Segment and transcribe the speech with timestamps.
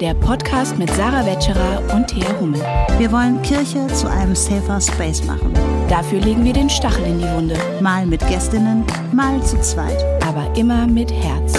[0.00, 2.60] der Podcast mit Sarah Wetscherer und Thea Hummel.
[2.98, 5.54] Wir wollen Kirche zu einem safer Space machen.
[5.88, 7.56] Dafür legen wir den Stachel in die Wunde.
[7.80, 10.04] Mal mit Gästinnen, mal zu zweit.
[10.22, 11.54] Aber immer mit Herz.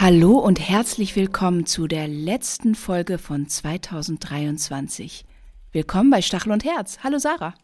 [0.00, 5.26] Hallo und herzlich willkommen zu der letzten Folge von 2023.
[5.72, 6.98] Willkommen bei Stachel und Herz.
[7.02, 7.54] Hallo Sarah.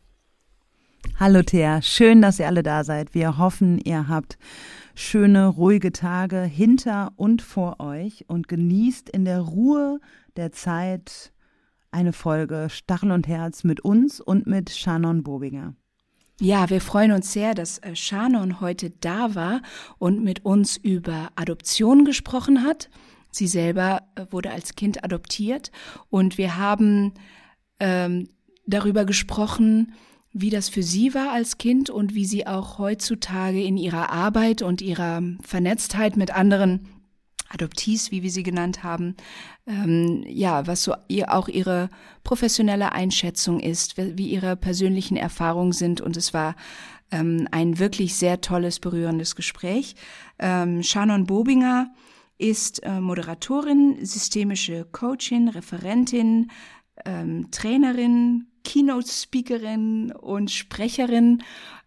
[1.18, 3.14] Hallo Thea, schön, dass ihr alle da seid.
[3.14, 4.38] Wir hoffen, ihr habt
[4.94, 10.00] schöne, ruhige Tage hinter und vor euch und genießt in der Ruhe
[10.36, 11.32] der Zeit
[11.90, 15.74] eine Folge Stachel und Herz mit uns und mit Shannon Bobinger.
[16.40, 19.62] Ja, wir freuen uns sehr, dass äh, Shannon heute da war
[19.98, 22.90] und mit uns über Adoption gesprochen hat.
[23.30, 25.70] Sie selber äh, wurde als Kind adoptiert
[26.10, 27.12] und wir haben
[27.78, 28.28] ähm,
[28.66, 29.92] darüber gesprochen,
[30.32, 34.62] wie das für sie war als Kind und wie sie auch heutzutage in ihrer Arbeit
[34.62, 36.88] und ihrer Vernetztheit mit anderen
[37.50, 39.14] Adoptees, wie wir sie genannt haben,
[39.66, 41.90] ähm, ja, was so ihr auch ihre
[42.24, 46.00] professionelle Einschätzung ist, wie ihre persönlichen Erfahrungen sind.
[46.00, 46.56] Und es war
[47.10, 49.94] ähm, ein wirklich sehr tolles, berührendes Gespräch.
[50.38, 51.92] Ähm, Shannon Bobinger
[52.38, 56.50] ist äh, Moderatorin, systemische Coachin, Referentin,
[57.04, 61.42] ähm, Trainerin, Keynote-Speakerin und Sprecherin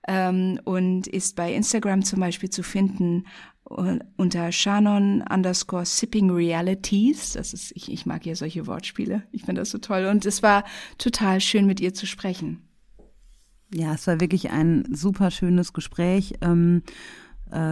[0.07, 3.25] ähm, und ist bei Instagram zum Beispiel zu finden
[3.69, 7.33] uh, unter Shannon underscore Sipping Realities.
[7.33, 9.23] Das ist, ich, ich mag ja solche Wortspiele.
[9.31, 10.05] Ich finde das so toll.
[10.05, 10.63] Und es war
[10.97, 12.61] total schön, mit ihr zu sprechen.
[13.73, 16.35] Ja, es war wirklich ein super schönes Gespräch.
[16.41, 16.91] Ähm äh,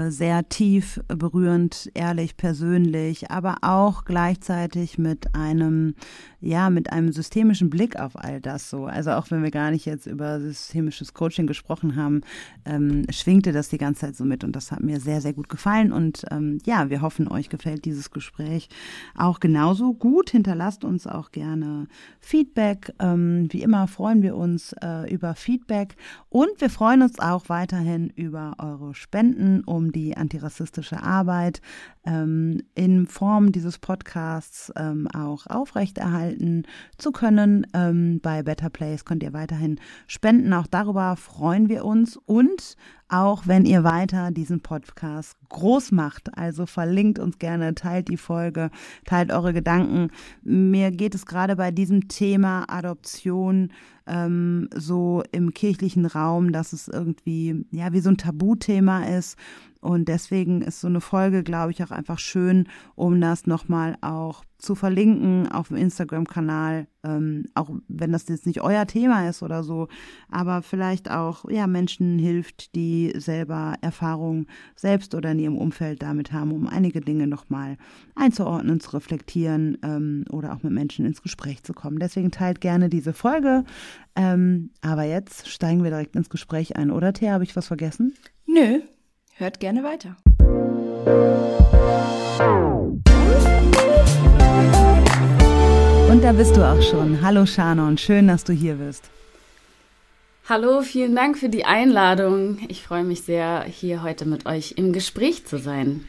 [0.09, 5.95] sehr tief berührend, ehrlich, persönlich, aber auch gleichzeitig mit einem,
[6.39, 8.85] ja, mit einem systemischen Blick auf all das so.
[8.85, 12.21] Also auch wenn wir gar nicht jetzt über systemisches Coaching gesprochen haben,
[12.65, 15.49] ähm, schwingte das die ganze Zeit so mit und das hat mir sehr, sehr gut
[15.49, 18.69] gefallen und ähm, ja, wir hoffen, euch gefällt dieses Gespräch
[19.15, 20.29] auch genauso gut.
[20.29, 21.87] Hinterlasst uns auch gerne
[22.19, 22.93] Feedback.
[22.99, 25.95] Ähm, wie immer freuen wir uns äh, über Feedback
[26.29, 31.61] und wir freuen uns auch weiterhin über eure Spenden um die antirassistische Arbeit
[32.05, 36.63] ähm, in Form dieses Podcasts ähm, auch aufrechterhalten
[36.97, 37.65] zu können.
[37.73, 40.53] Ähm, bei Better Place könnt ihr weiterhin spenden.
[40.53, 42.75] Auch darüber freuen wir uns und
[43.09, 46.35] auch wenn ihr weiter diesen Podcast groß macht.
[46.35, 48.71] Also verlinkt uns gerne, teilt die Folge,
[49.05, 50.09] teilt eure Gedanken.
[50.41, 53.71] Mir geht es gerade bei diesem Thema Adoption
[54.07, 59.37] ähm, so im kirchlichen Raum, dass es irgendwie ja wie so ein Tabuthema ist
[59.83, 64.45] und deswegen ist so eine Folge, glaube ich, auch einfach schön, um das nochmal auch
[64.57, 69.61] zu verlinken auf dem Instagram-Kanal, ähm, auch wenn das jetzt nicht euer Thema ist oder
[69.61, 69.89] so,
[70.29, 76.31] aber vielleicht auch ja Menschen hilft, die selber Erfahrung selbst oder in ihrem Umfeld damit
[76.31, 77.75] haben, um einige Dinge nochmal
[78.15, 81.99] einzuordnen, zu reflektieren ähm, oder auch mit Menschen ins Gespräch zu kommen.
[81.99, 83.65] Deswegen teilt gerne diese Folge.
[84.15, 87.33] Ähm, aber jetzt steigen wir direkt ins Gespräch ein, oder Thea?
[87.33, 88.13] Habe ich was vergessen?
[88.45, 88.79] Nö,
[89.35, 90.15] Hört gerne weiter.
[96.11, 97.19] Und da bist du auch schon.
[97.23, 99.09] Hallo Shannon, schön, dass du hier bist.
[100.47, 102.59] Hallo, vielen Dank für die Einladung.
[102.67, 106.07] Ich freue mich sehr, hier heute mit euch im Gespräch zu sein.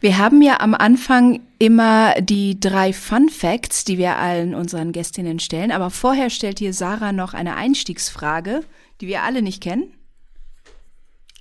[0.00, 5.38] Wir haben ja am Anfang immer die drei Fun Facts, die wir allen unseren Gästinnen
[5.38, 5.72] stellen.
[5.72, 8.64] Aber vorher stellt hier Sarah noch eine Einstiegsfrage,
[9.00, 9.94] die wir alle nicht kennen.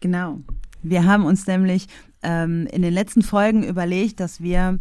[0.02, 0.40] Genau.
[0.82, 1.88] Wir haben uns nämlich
[2.24, 4.80] ähm, in den letzten Folgen überlegt, dass wir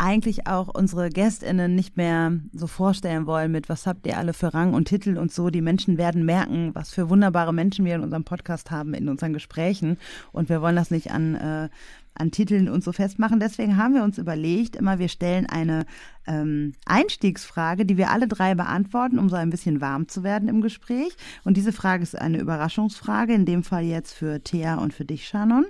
[0.00, 4.54] eigentlich auch unsere GästInnen nicht mehr so vorstellen wollen mit, was habt ihr alle für
[4.54, 5.50] Rang und Titel und so.
[5.50, 9.34] Die Menschen werden merken, was für wunderbare Menschen wir in unserem Podcast haben, in unseren
[9.34, 9.98] Gesprächen.
[10.32, 11.68] Und wir wollen das nicht an äh,
[12.14, 13.40] an Titeln und so festmachen.
[13.40, 15.86] Deswegen haben wir uns überlegt, immer wir stellen eine
[16.26, 20.60] ähm, Einstiegsfrage, die wir alle drei beantworten, um so ein bisschen warm zu werden im
[20.60, 21.16] Gespräch.
[21.44, 25.26] Und diese Frage ist eine Überraschungsfrage, in dem Fall jetzt für Thea und für dich,
[25.26, 25.66] Shannon.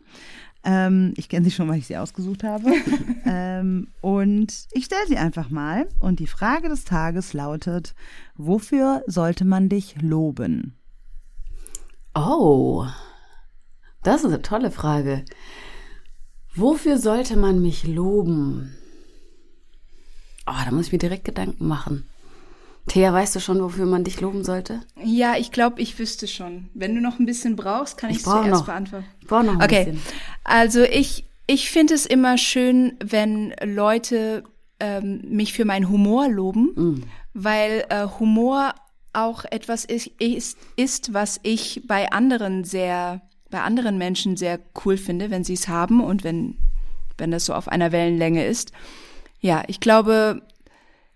[0.62, 2.70] Ähm, ich kenne sie schon, weil ich sie ausgesucht habe.
[3.24, 5.88] ähm, und ich stelle sie einfach mal.
[6.00, 7.94] Und die Frage des Tages lautet,
[8.36, 10.76] wofür sollte man dich loben?
[12.14, 12.86] Oh,
[14.02, 15.24] das ist eine tolle Frage.
[16.54, 18.74] Wofür sollte man mich loben?
[20.46, 22.06] Oh, da muss ich mir direkt Gedanken machen.
[22.88, 24.80] Thea, weißt du schon, wofür man dich loben sollte?
[25.04, 26.70] Ja, ich glaube, ich wüsste schon.
[26.74, 28.66] Wenn du noch ein bisschen brauchst, kann ich es zuerst noch.
[28.66, 29.06] beantworten.
[29.20, 29.84] Ich brauche noch ein okay.
[29.84, 30.02] bisschen.
[30.42, 34.42] Also ich, ich finde es immer schön, wenn Leute
[34.80, 37.02] ähm, mich für meinen Humor loben, Mm.
[37.34, 38.74] weil äh, Humor
[39.12, 43.20] auch etwas ist, ist, ist, was ich bei anderen sehr
[43.50, 46.56] bei anderen Menschen sehr cool finde, wenn sie es haben und wenn
[47.20, 48.72] wenn das so auf einer Wellenlänge ist.
[49.40, 50.42] Ja, ich glaube,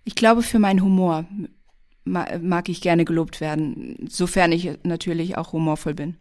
[0.04, 1.24] ich glaube für meinen Humor
[2.04, 6.16] mag ich gerne gelobt werden, sofern ich natürlich auch humorvoll bin.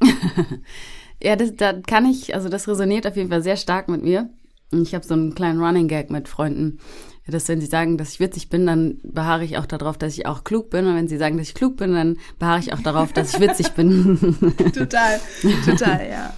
[1.22, 4.28] ja, das, da kann ich, also das resoniert auf jeden Fall sehr stark mit mir.
[4.72, 6.78] Ich habe so einen kleinen Running Gag mit Freunden,
[7.26, 10.26] dass wenn sie sagen, dass ich witzig bin, dann beharre ich auch darauf, dass ich
[10.26, 10.86] auch klug bin.
[10.86, 13.40] Und wenn sie sagen, dass ich klug bin, dann beharre ich auch darauf, dass ich
[13.40, 14.18] witzig bin.
[14.74, 15.20] total,
[15.64, 16.34] total, ja.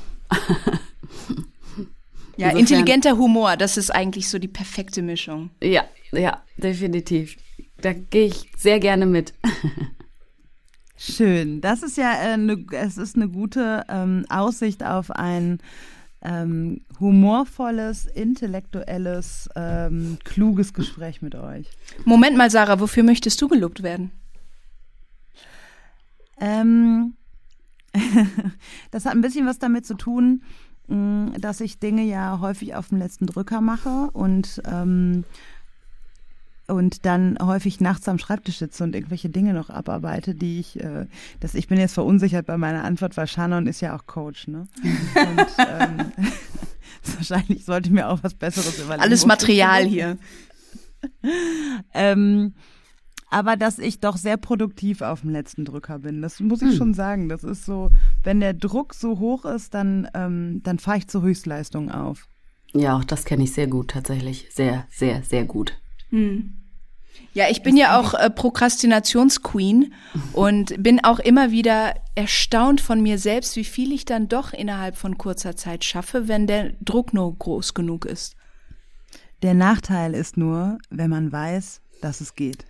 [2.39, 5.51] Ja, Insofern, intelligenter Humor, das ist eigentlich so die perfekte Mischung.
[5.61, 7.37] Ja, ja, definitiv.
[7.81, 9.35] Da gehe ich sehr gerne mit.
[10.97, 11.61] Schön.
[11.61, 15.59] Das ist ja äh, ne, es ist eine gute ähm, Aussicht auf ein
[16.23, 21.71] ähm, humorvolles, intellektuelles, ähm, kluges Gespräch mit euch.
[22.05, 24.11] Moment mal, Sarah, wofür möchtest du gelobt werden?
[26.41, 27.15] Ähm,
[28.91, 30.43] das hat ein bisschen was damit zu tun,
[30.89, 35.25] mm, dass ich Dinge ja häufig auf dem letzten Drücker mache und ähm,
[36.69, 41.07] und dann häufig nachts am Schreibtisch sitze und irgendwelche Dinge noch abarbeite, die ich, äh,
[41.41, 44.69] das, ich bin jetzt verunsichert bei meiner Antwort, weil Shannon ist ja auch Coach, ne?
[45.15, 46.13] Und ähm,
[47.17, 49.03] wahrscheinlich sollte ich mir auch was Besseres überlegen.
[49.03, 50.19] Alles Material hier.
[51.95, 52.55] ähm,
[53.31, 56.23] aber dass ich doch sehr produktiv auf dem letzten Drücker bin.
[56.23, 56.77] Das muss ich hm.
[56.77, 57.29] schon sagen.
[57.29, 57.91] Das ist so,
[58.25, 62.27] wenn der Druck so hoch ist, dann, ähm, dann fahre ich zur Höchstleistung auf.
[62.73, 64.49] Ja, auch das kenne ich sehr gut, tatsächlich.
[64.51, 65.79] Sehr, sehr, sehr gut.
[66.11, 66.55] Hm.
[67.35, 69.93] Ja, ich bin ja auch äh, Prokrastinationsqueen
[70.33, 74.97] und bin auch immer wieder erstaunt von mir selbst, wie viel ich dann doch innerhalb
[74.97, 78.35] von kurzer Zeit schaffe, wenn der Druck nur groß genug ist.
[79.43, 82.65] Der Nachteil ist nur, wenn man weiß, dass es geht.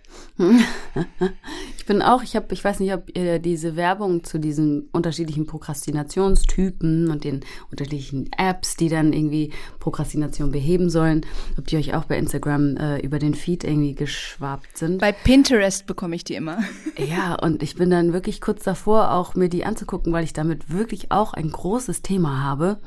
[1.77, 5.45] Ich bin auch, ich habe, ich weiß nicht, ob ihr diese Werbung zu diesen unterschiedlichen
[5.45, 7.41] Prokrastinationstypen und den
[7.71, 11.25] unterschiedlichen Apps, die dann irgendwie Prokrastination beheben sollen,
[11.57, 14.99] ob die euch auch bei Instagram äh, über den Feed irgendwie geschwabt sind.
[14.99, 16.59] Bei Pinterest bekomme ich die immer.
[16.97, 20.69] Ja, und ich bin dann wirklich kurz davor, auch mir die anzugucken, weil ich damit
[20.69, 22.79] wirklich auch ein großes Thema habe.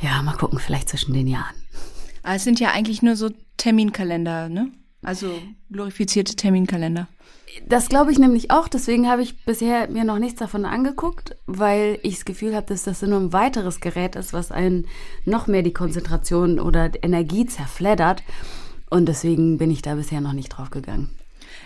[0.00, 1.54] Ja, mal gucken, vielleicht zwischen den Jahren.
[2.22, 4.70] Aber es sind ja eigentlich nur so Terminkalender, ne?
[5.02, 5.32] Also
[5.70, 7.08] glorifizierte Terminkalender.
[7.66, 8.68] Das glaube ich nämlich auch.
[8.68, 12.84] Deswegen habe ich bisher mir noch nichts davon angeguckt, weil ich das Gefühl habe, dass
[12.84, 14.86] das nur ein weiteres Gerät ist, was einen
[15.24, 18.22] noch mehr die Konzentration oder Energie zerfleddert.
[18.88, 21.10] Und deswegen bin ich da bisher noch nicht drauf gegangen.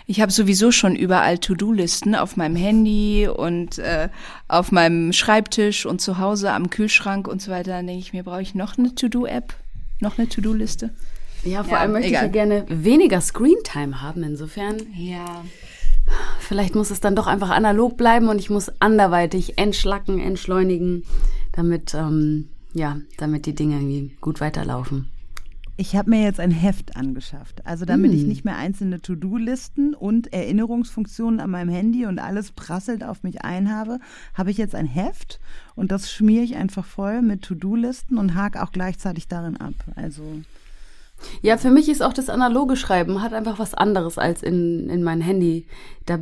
[0.07, 4.09] Ich habe sowieso schon überall To-Do-Listen auf meinem Handy und äh,
[4.47, 7.71] auf meinem Schreibtisch und zu Hause am Kühlschrank und so weiter.
[7.71, 9.55] Dann denke ich mir, brauche ich noch eine To-Do-App,
[9.99, 10.91] noch eine To-Do-Liste?
[11.45, 12.25] Ja, vor ja, allem möchte egal.
[12.25, 14.23] ich ja gerne weniger Screentime haben.
[14.23, 14.77] Insofern.
[14.95, 15.43] Ja.
[16.39, 21.03] Vielleicht muss es dann doch einfach analog bleiben und ich muss anderweitig entschlacken, entschleunigen,
[21.51, 25.09] damit, ähm, ja, damit die Dinge irgendwie gut weiterlaufen.
[25.77, 27.65] Ich habe mir jetzt ein Heft angeschafft.
[27.65, 28.15] Also damit mm.
[28.15, 33.43] ich nicht mehr einzelne To-Do-Listen und Erinnerungsfunktionen an meinem Handy und alles prasselt auf mich
[33.43, 33.99] ein habe,
[34.35, 35.41] habe ich jetzt ein Heft
[35.75, 39.73] und das schmiere ich einfach voll mit To-Do-Listen und hake auch gleichzeitig darin ab.
[39.95, 40.23] Also
[41.41, 45.03] ja, für mich ist auch das analoge Schreiben hat einfach was anderes als in, in
[45.03, 45.67] mein Handy.
[46.05, 46.19] Da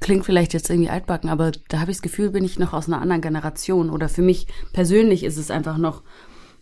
[0.00, 2.88] klingt vielleicht jetzt irgendwie altbacken, aber da habe ich das Gefühl, bin ich noch aus
[2.88, 3.90] einer anderen Generation.
[3.90, 6.02] Oder für mich persönlich ist es einfach noch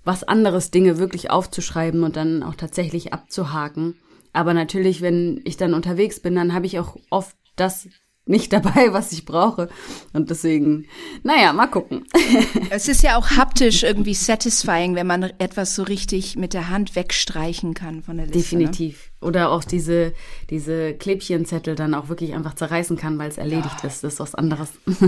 [0.04, 3.96] was anderes, Dinge wirklich aufzuschreiben und dann auch tatsächlich abzuhaken.
[4.32, 7.88] Aber natürlich, wenn ich dann unterwegs bin, dann habe ich auch oft das
[8.28, 9.68] nicht dabei, was ich brauche.
[10.12, 10.86] Und deswegen,
[11.22, 12.04] naja, mal gucken.
[12.70, 16.94] Es ist ja auch haptisch irgendwie satisfying, wenn man etwas so richtig mit der Hand
[16.96, 18.56] wegstreichen kann von der Liste.
[18.56, 18.64] Ne?
[18.64, 19.10] Definitiv.
[19.20, 19.28] Ne?
[19.28, 20.12] Oder auch diese,
[20.50, 23.88] diese Klebchenzettel dann auch wirklich einfach zerreißen kann, weil es erledigt ja.
[23.88, 24.04] ist.
[24.04, 24.70] Das ist was anderes.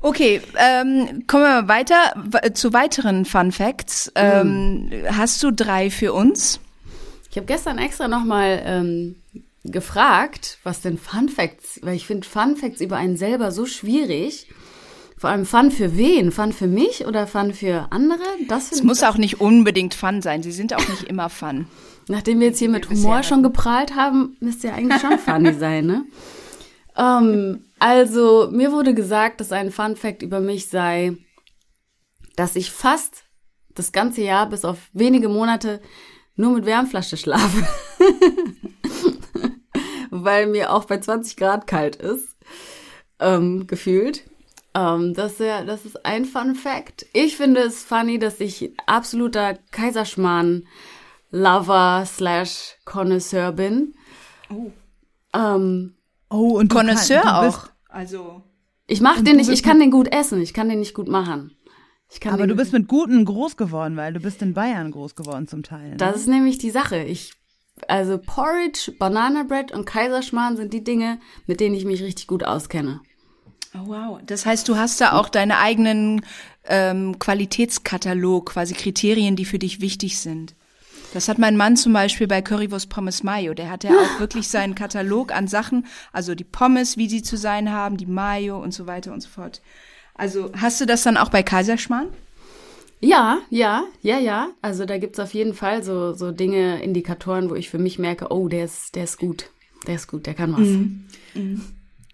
[0.00, 4.12] Okay, ähm, kommen wir mal weiter zu weiteren Fun Facts.
[4.14, 5.16] Ähm, mhm.
[5.16, 6.60] Hast du drei für uns?
[7.30, 9.16] Ich habe gestern extra nochmal ähm,
[9.64, 14.48] gefragt, was denn Fun Facts, weil ich finde Fun Facts über einen selber so schwierig.
[15.16, 16.32] Vor allem Fun für wen?
[16.32, 18.22] Fun für mich oder Fun für andere?
[18.48, 20.42] Das es muss auch nicht unbedingt Fun sein.
[20.42, 21.66] Sie sind auch nicht immer Fun.
[22.08, 25.86] Nachdem wir jetzt hier mit Humor schon geprahlt haben, müsste ja eigentlich schon funny sein,
[25.86, 26.04] ne?
[26.96, 31.16] Ähm, also, mir wurde gesagt, dass ein Fun Fact über mich sei,
[32.36, 33.24] dass ich fast
[33.74, 35.80] das ganze Jahr bis auf wenige Monate
[36.36, 37.66] nur mit Wärmflasche schlafe.
[40.22, 42.36] weil mir auch bei 20 Grad kalt ist,
[43.18, 44.22] ähm, gefühlt.
[44.74, 47.06] Ähm, das, ja, das ist ein Fun Fact.
[47.12, 53.94] Ich finde es funny, dass ich absoluter Kaiserschmarrn-Lover slash Connoisseur bin.
[54.50, 54.70] Oh.
[55.34, 55.94] Ähm,
[56.30, 57.66] oh, und Connoisseur auch.
[57.88, 58.42] Also.
[58.86, 61.56] Ich mach den nicht, ich kann den gut essen, ich kann den nicht gut machen.
[62.26, 65.62] Aber du bist mit Guten groß geworden, weil du bist in Bayern groß geworden zum
[65.62, 65.90] Teil.
[65.90, 65.96] Ne?
[65.96, 66.98] Das ist nämlich die Sache.
[66.98, 67.32] Ich,
[67.88, 72.44] also Porridge, Banana Bread und Kaiserschmarrn sind die Dinge, mit denen ich mich richtig gut
[72.44, 73.00] auskenne.
[73.74, 74.20] Oh, wow.
[74.24, 76.24] Das heißt, du hast da auch deine eigenen
[76.66, 80.54] ähm, Qualitätskatalog, quasi Kriterien, die für dich wichtig sind.
[81.12, 83.54] Das hat mein Mann zum Beispiel bei Currywurst Pommes Mayo.
[83.54, 87.36] Der hat ja auch wirklich seinen Katalog an Sachen, also die Pommes, wie sie zu
[87.36, 89.60] sein haben, die Mayo und so weiter und so fort.
[90.14, 92.08] Also hast du das dann auch bei Kaiserschmarrn?
[93.04, 94.48] Ja, ja, ja, ja.
[94.62, 98.28] Also da gibt's auf jeden Fall so, so Dinge, Indikatoren, wo ich für mich merke,
[98.30, 99.50] oh, der ist, der ist gut.
[99.86, 100.60] Der ist gut, der kann was.
[100.60, 101.04] Mhm.
[101.34, 101.62] Mhm.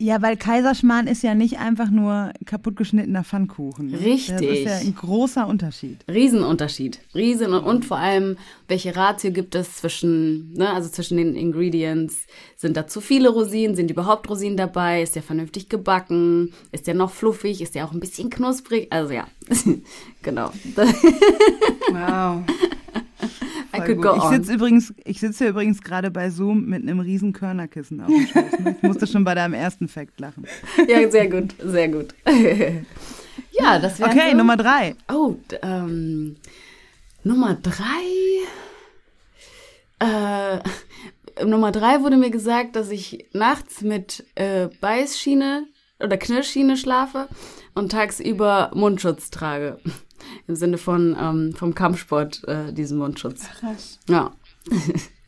[0.02, 3.90] Ja, weil Kaiserschmarrn ist ja nicht einfach nur kaputtgeschnittener Pfannkuchen.
[3.90, 4.00] Ne?
[4.00, 4.48] Richtig.
[4.48, 5.98] Das ist ja ein großer Unterschied.
[6.08, 7.00] Riesenunterschied.
[7.14, 12.26] Riesen und, und vor allem, welche Ratio gibt es zwischen, ne, also zwischen den Ingredients?
[12.56, 13.76] Sind da zu viele Rosinen?
[13.76, 15.02] Sind überhaupt Rosinen dabei?
[15.02, 16.54] Ist der vernünftig gebacken?
[16.72, 17.60] Ist der noch fluffig?
[17.60, 18.86] Ist der auch ein bisschen knusprig?
[18.88, 19.26] Also ja,
[20.22, 20.50] genau.
[21.90, 22.42] wow.
[23.72, 27.00] I could go ich sitze übrigens, ich sitze hier übrigens gerade bei Zoom mit einem
[27.00, 28.58] riesen Körnerkissen auf dem Schoß.
[28.60, 28.76] Ne?
[28.76, 30.46] Ich musste schon bei deinem ersten Fact lachen.
[30.88, 32.14] Ja, sehr gut, sehr gut.
[33.52, 34.10] ja, das wäre.
[34.10, 34.36] Okay, so.
[34.36, 34.94] Nummer drei.
[35.12, 36.36] Oh, ähm,
[37.22, 38.04] Nummer drei.
[40.00, 40.58] Äh,
[41.44, 45.66] Nummer drei wurde mir gesagt, dass ich nachts mit äh, Beißschiene
[46.00, 47.28] oder Knirschschiene schlafe
[47.74, 49.78] und tagsüber Mundschutz trage.
[50.46, 53.44] Im Sinne von ähm, vom Kampfsport, äh, diesen Mundschutz.
[53.60, 53.98] Krass.
[54.08, 54.32] Ja.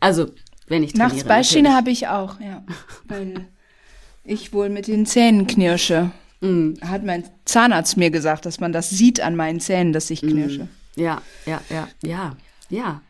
[0.00, 0.30] also,
[0.68, 1.10] wenn ich trainiere.
[1.10, 2.64] Nachts Beischiene habe ich auch, ja.
[3.06, 3.46] Weil
[4.24, 6.10] ich wohl mit den Zähnen knirsche.
[6.40, 6.74] Mm.
[6.82, 10.28] Hat mein Zahnarzt mir gesagt, dass man das sieht an meinen Zähnen, dass ich mm.
[10.28, 10.64] knirsche.
[10.64, 11.00] Mm.
[11.00, 12.36] Ja, ja, ja, ja,
[12.68, 13.00] ja.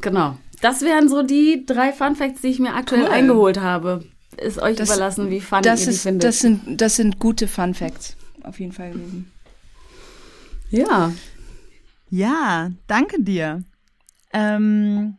[0.00, 0.36] Genau.
[0.60, 3.10] Das wären so die drei Fun Facts, die ich mir aktuell cool.
[3.10, 4.04] eingeholt habe.
[4.36, 6.24] Ist euch das, überlassen, wie fun das ihr ist, die findet.
[6.24, 8.16] Das sind, das sind gute Fun Facts.
[8.42, 9.30] Auf jeden Fall gewesen.
[10.70, 11.12] Ja.
[12.14, 13.64] Ja, danke dir.
[14.32, 15.16] Ähm,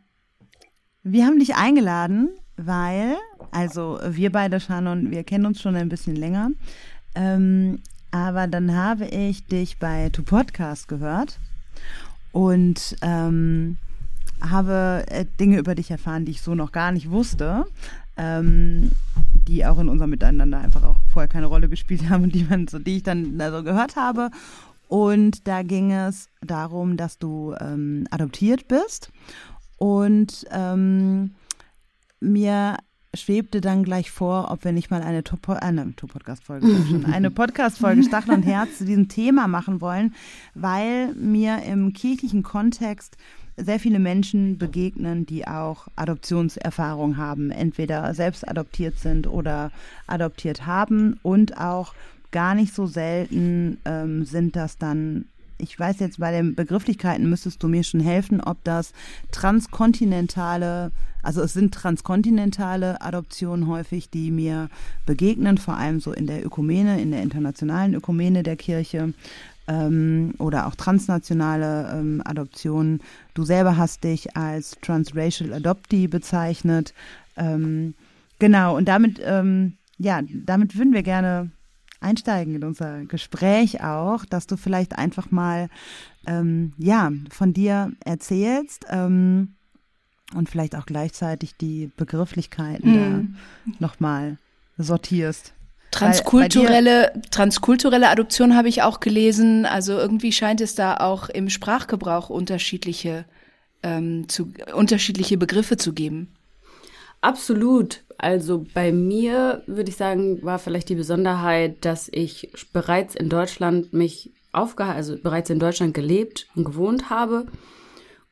[1.02, 3.16] wir haben dich eingeladen, weil,
[3.50, 6.52] also wir beide, Shannon, wir kennen uns schon ein bisschen länger.
[7.14, 7.80] Ähm,
[8.12, 11.38] aber dann habe ich dich bei Tu Podcast gehört
[12.32, 13.76] und ähm,
[14.40, 17.66] habe äh, Dinge über dich erfahren, die ich so noch gar nicht wusste,
[18.16, 18.90] ähm,
[19.46, 22.68] die auch in unserem Miteinander einfach auch vorher keine Rolle gespielt haben und die man
[22.68, 24.30] so, die ich dann also gehört habe
[24.88, 29.10] und da ging es darum, dass du ähm, adoptiert bist.
[29.78, 31.32] Und ähm,
[32.20, 32.76] mir
[33.14, 36.66] schwebte dann gleich vor, ob wir nicht mal eine Top äh, ne, Podcast-Folge,
[37.10, 40.14] eine Podcast-Folge Stachel und Herz zu diesem Thema machen wollen,
[40.54, 43.16] weil mir im kirchlichen Kontext
[43.56, 49.72] sehr viele Menschen begegnen, die auch Adoptionserfahrung haben, entweder selbst adoptiert sind oder
[50.06, 51.94] adoptiert haben und auch
[52.36, 55.24] gar nicht so selten ähm, sind das dann
[55.56, 58.92] ich weiß jetzt bei den Begrifflichkeiten müsstest du mir schon helfen, ob das
[59.32, 64.68] transkontinentale, also es sind transkontinentale Adoptionen häufig, die mir
[65.06, 69.14] begegnen, vor allem so in der Ökumene, in der internationalen Ökumene der Kirche
[69.66, 73.00] ähm, oder auch transnationale ähm, Adoptionen.
[73.32, 76.92] Du selber hast dich als transracial adoptee bezeichnet.
[77.38, 77.94] Ähm,
[78.38, 81.50] genau, und damit, ähm, ja, damit würden wir gerne
[82.00, 85.68] einsteigen in unser Gespräch auch, dass du vielleicht einfach mal
[86.26, 89.54] ähm, ja von dir erzählst ähm,
[90.34, 93.36] und vielleicht auch gleichzeitig die Begrifflichkeiten mhm.
[93.66, 94.38] da nochmal
[94.78, 95.52] sortierst.
[95.90, 99.64] Transkulturelle, transkulturelle Adoption habe ich auch gelesen.
[99.64, 103.24] Also irgendwie scheint es da auch im Sprachgebrauch unterschiedliche,
[103.82, 106.35] ähm, zu, unterschiedliche Begriffe zu geben.
[107.20, 108.02] Absolut.
[108.18, 113.92] Also bei mir würde ich sagen, war vielleicht die Besonderheit, dass ich bereits in Deutschland
[113.92, 117.46] mich aufgehalten, also bereits in Deutschland gelebt und gewohnt habe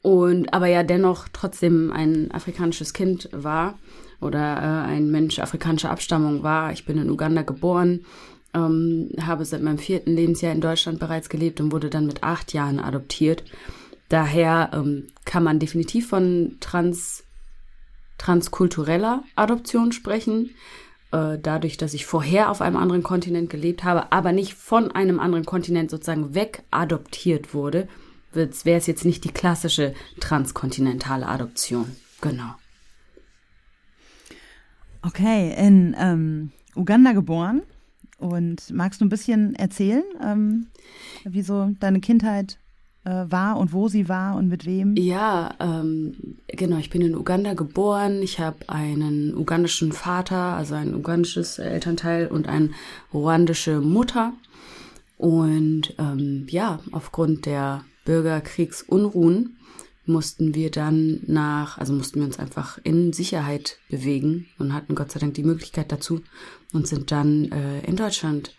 [0.04, 3.78] und aber ja dennoch trotzdem ein afrikanisches Kind war
[4.20, 6.72] oder äh, ein Mensch afrikanischer Abstammung war.
[6.72, 8.04] Ich bin in Uganda geboren,
[8.54, 12.52] ähm, habe seit meinem vierten Lebensjahr in Deutschland bereits gelebt und wurde dann mit acht
[12.52, 13.44] Jahren adoptiert.
[14.08, 17.23] Daher ähm, kann man definitiv von Trans
[18.18, 20.50] transkultureller Adoption sprechen,
[21.12, 25.20] äh, dadurch, dass ich vorher auf einem anderen Kontinent gelebt habe, aber nicht von einem
[25.20, 27.88] anderen Kontinent sozusagen wegadoptiert wurde,
[28.32, 31.96] wäre es jetzt nicht die klassische transkontinentale Adoption.
[32.20, 32.54] Genau.
[35.02, 37.62] Okay, in ähm, Uganda geboren.
[38.18, 40.68] Und magst du ein bisschen erzählen, ähm,
[41.24, 41.44] wie
[41.78, 42.58] deine Kindheit
[43.10, 44.96] war und wo sie war und mit wem?
[44.96, 46.78] Ja, ähm, genau.
[46.78, 48.22] Ich bin in Uganda geboren.
[48.22, 52.70] Ich habe einen ugandischen Vater, also ein ugandisches Elternteil und eine
[53.12, 54.32] ruandische Mutter.
[55.16, 59.56] Und ähm, ja, aufgrund der Bürgerkriegsunruhen
[60.06, 65.12] mussten wir dann nach, also mussten wir uns einfach in Sicherheit bewegen und hatten Gott
[65.12, 66.20] sei Dank die Möglichkeit dazu
[66.72, 68.54] und sind dann äh, in Deutschland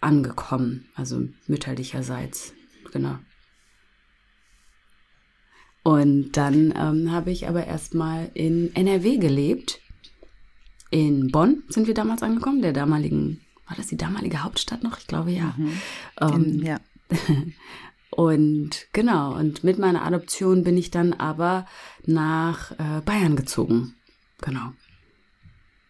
[0.00, 2.52] angekommen, also mütterlicherseits,
[2.92, 3.16] genau.
[5.82, 9.80] Und dann ähm, habe ich aber erstmal in NRW gelebt.
[10.90, 14.98] In Bonn sind wir damals angekommen, der damaligen, war das die damalige Hauptstadt noch?
[14.98, 15.54] Ich glaube ja.
[15.56, 15.80] Mhm.
[16.20, 16.80] Ähm, ja.
[18.10, 21.66] Und genau, und mit meiner Adoption bin ich dann aber
[22.04, 23.94] nach äh, Bayern gezogen.
[24.42, 24.72] Genau.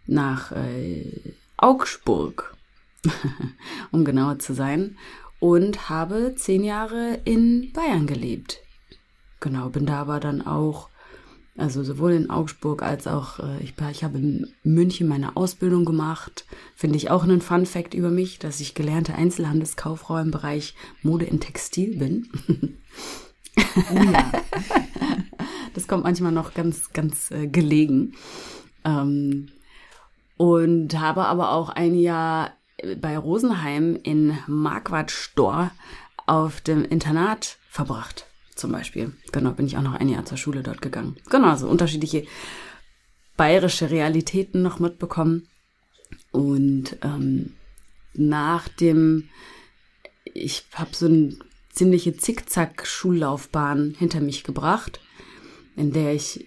[0.07, 2.57] Nach äh, Augsburg,
[3.91, 4.99] um genauer zu sein.
[5.39, 8.61] Und habe zehn Jahre in Bayern gelebt.
[9.41, 10.91] Genau, bin da aber dann auch,
[11.57, 16.45] also sowohl in Augsburg als auch, äh, ich, ich habe in München meine Ausbildung gemacht.
[16.77, 21.25] Finde ich auch einen Fun Fact über mich, dass ich gelernte Einzelhandelskauffrau im Bereich Mode
[21.25, 22.29] in Textil bin.
[23.93, 24.31] Oh ja.
[25.75, 28.15] das kommt manchmal noch ganz, ganz äh, gelegen.
[28.85, 29.49] Ähm,
[30.37, 32.53] und habe aber auch ein Jahr
[33.01, 35.71] bei Rosenheim in Marquardt Stor
[36.27, 38.30] auf dem Internat verbracht
[38.61, 39.13] zum Beispiel.
[39.33, 41.17] Genau, bin ich auch noch ein Jahr zur Schule dort gegangen.
[41.29, 42.25] Genau, so unterschiedliche
[43.37, 45.49] bayerische Realitäten noch mitbekommen.
[46.31, 47.55] Und ähm,
[48.15, 49.29] nach dem,
[50.25, 51.37] ich habe so eine
[51.73, 55.01] ziemliche Zickzack-Schullaufbahn hinter mich gebracht,
[55.77, 56.47] in der ich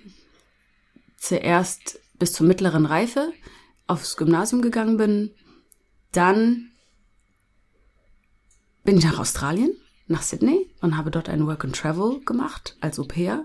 [1.18, 3.34] zuerst bis zur mittleren Reife
[3.88, 5.32] aufs Gymnasium gegangen bin.
[6.12, 6.72] Dann
[8.84, 9.76] bin ich nach Australien
[10.14, 13.44] nach Sydney und habe dort ein Work and Travel gemacht als Au pair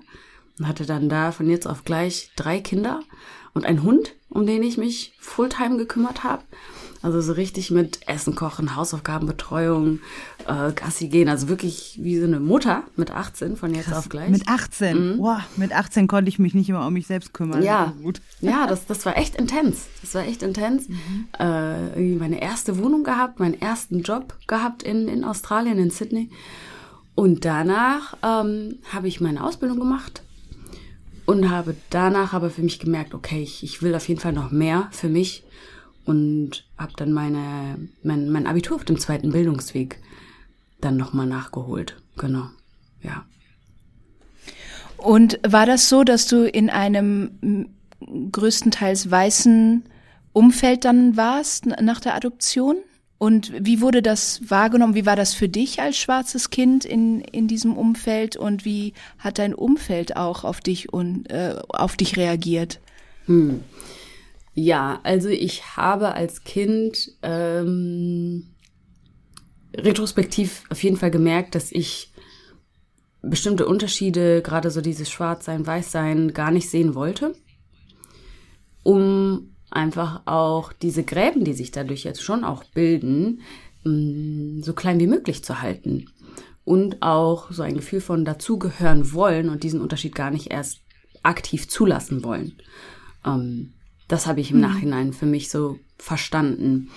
[0.59, 3.01] und hatte dann da von jetzt auf gleich drei Kinder
[3.59, 6.43] und einen Hund, um den ich mich fulltime gekümmert habe.
[7.03, 10.01] Also so richtig mit Essen kochen, Hausaufgabenbetreuung,
[10.47, 11.29] äh, Gassi gehen.
[11.29, 14.31] Also wirklich wie so eine Mutter mit 18 von jetzt Krass, auf gleich.
[14.31, 15.13] Mit 18?
[15.13, 15.19] Mhm.
[15.19, 17.63] Boah, mit 18 konnte ich mich nicht immer um mich selbst kümmern.
[17.63, 18.21] Ja, gut.
[18.41, 19.87] ja das, das war echt intens.
[20.03, 20.89] Das war echt intens.
[20.89, 21.29] Mhm.
[21.39, 26.31] Äh, irgendwie meine erste Wohnung gehabt, meinen ersten Job gehabt in, in Australien, in Sydney.
[27.15, 30.23] Und danach ähm, habe ich meine Ausbildung gemacht
[31.29, 34.51] und habe danach aber für mich gemerkt, okay, ich, ich will auf jeden Fall noch
[34.51, 35.45] mehr für mich
[36.07, 40.01] und habe dann meine, mein, mein Abitur auf dem zweiten Bildungsweg
[40.81, 42.01] dann nochmal nachgeholt.
[42.17, 42.47] Genau,
[43.03, 43.27] ja.
[44.97, 47.69] Und war das so, dass du in einem
[48.33, 49.85] größtenteils weißen
[50.33, 52.77] Umfeld dann warst nach der Adoption?
[53.19, 54.95] Und wie wurde das wahrgenommen?
[54.95, 58.37] Wie war das für dich als schwarzes Kind in, in diesem Umfeld?
[58.37, 62.81] Und wie hat dein Umfeld auch auf dich und äh, auf dich reagiert?
[63.27, 63.65] Hm.
[64.55, 68.55] Ja, also ich habe als Kind ähm,
[69.77, 72.13] retrospektiv auf jeden Fall gemerkt, dass ich
[73.23, 77.35] bestimmte Unterschiede, gerade so dieses Schwarzsein, Weißsein, gar nicht sehen wollte,
[78.85, 83.41] um einfach auch diese Gräben, die sich dadurch jetzt schon auch bilden,
[83.85, 86.11] mm, so klein wie möglich zu halten.
[86.65, 90.81] Und auch so ein Gefühl von dazugehören wollen und diesen Unterschied gar nicht erst
[91.23, 92.53] aktiv zulassen wollen.
[93.25, 93.73] Ähm,
[94.07, 94.63] das habe ich im mhm.
[94.63, 96.91] Nachhinein für mich so verstanden.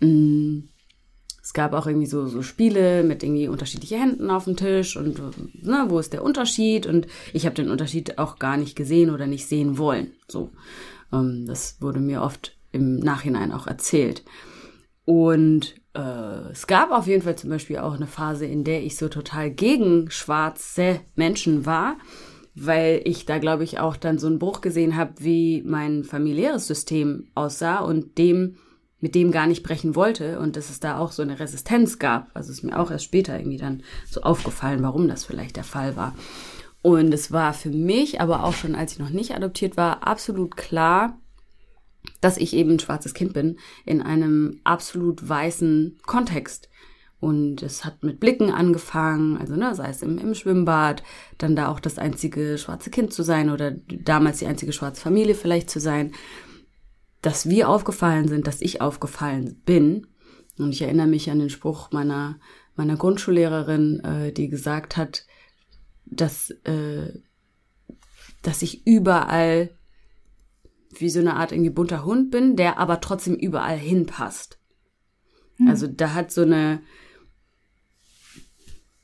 [0.00, 0.60] Mm,
[1.42, 5.18] es gab auch irgendwie so, so Spiele mit irgendwie unterschiedliche Händen auf dem Tisch und
[5.64, 6.86] ne, wo ist der Unterschied?
[6.86, 10.12] Und ich habe den Unterschied auch gar nicht gesehen oder nicht sehen wollen.
[10.28, 10.52] So,
[11.12, 14.24] ähm, das wurde mir oft im Nachhinein auch erzählt.
[15.04, 18.96] Und äh, es gab auf jeden Fall zum Beispiel auch eine Phase, in der ich
[18.96, 21.96] so total gegen schwarze Menschen war
[22.54, 26.66] weil ich da, glaube ich, auch dann so einen Bruch gesehen habe, wie mein familiäres
[26.66, 28.56] System aussah und dem,
[28.98, 32.28] mit dem gar nicht brechen wollte und dass es da auch so eine Resistenz gab.
[32.34, 35.96] Also ist mir auch erst später irgendwie dann so aufgefallen, warum das vielleicht der Fall
[35.96, 36.14] war.
[36.82, 40.56] Und es war für mich, aber auch schon als ich noch nicht adoptiert war, absolut
[40.56, 41.18] klar,
[42.20, 46.68] dass ich eben ein schwarzes Kind bin in einem absolut weißen Kontext.
[47.20, 51.02] Und es hat mit Blicken angefangen, also ne, sei es im, im Schwimmbad,
[51.36, 55.34] dann da auch das einzige schwarze Kind zu sein oder damals die einzige schwarze Familie
[55.34, 56.12] vielleicht zu sein,
[57.20, 60.06] dass wir aufgefallen sind, dass ich aufgefallen bin.
[60.56, 62.38] Und ich erinnere mich an den Spruch meiner,
[62.74, 65.26] meiner Grundschullehrerin, äh, die gesagt hat,
[66.10, 67.12] dass, äh,
[68.42, 69.70] dass ich überall
[70.98, 74.58] wie so eine Art irgendwie bunter Hund bin, der aber trotzdem überall hinpasst.
[75.56, 75.68] Hm.
[75.68, 76.82] Also da hat so eine,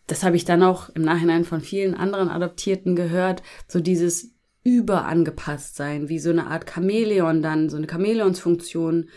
[0.07, 4.33] das habe ich dann auch im Nachhinein von vielen anderen Adoptierten gehört, so dieses
[4.65, 9.09] überangepasst sein, wie so eine Art Chamäleon dann, so eine Chamäleonsfunktion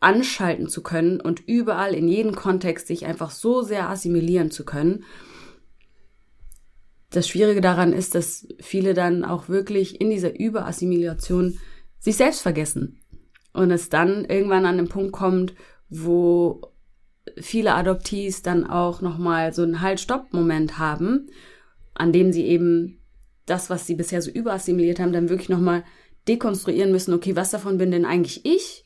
[0.00, 5.04] anschalten zu können und überall in jedem Kontext sich einfach so sehr assimilieren zu können.
[7.10, 11.58] Das Schwierige daran ist, dass viele dann auch wirklich in dieser Überassimilation
[11.98, 13.00] sich selbst vergessen.
[13.52, 15.54] Und es dann irgendwann an den Punkt kommt,
[15.88, 16.60] wo
[17.38, 21.28] viele Adoptees dann auch nochmal so einen Halt-Stopp-Moment haben,
[21.94, 23.00] an dem sie eben
[23.46, 25.84] das, was sie bisher so überassimiliert haben, dann wirklich nochmal
[26.28, 28.84] dekonstruieren müssen, okay, was davon bin denn eigentlich ich,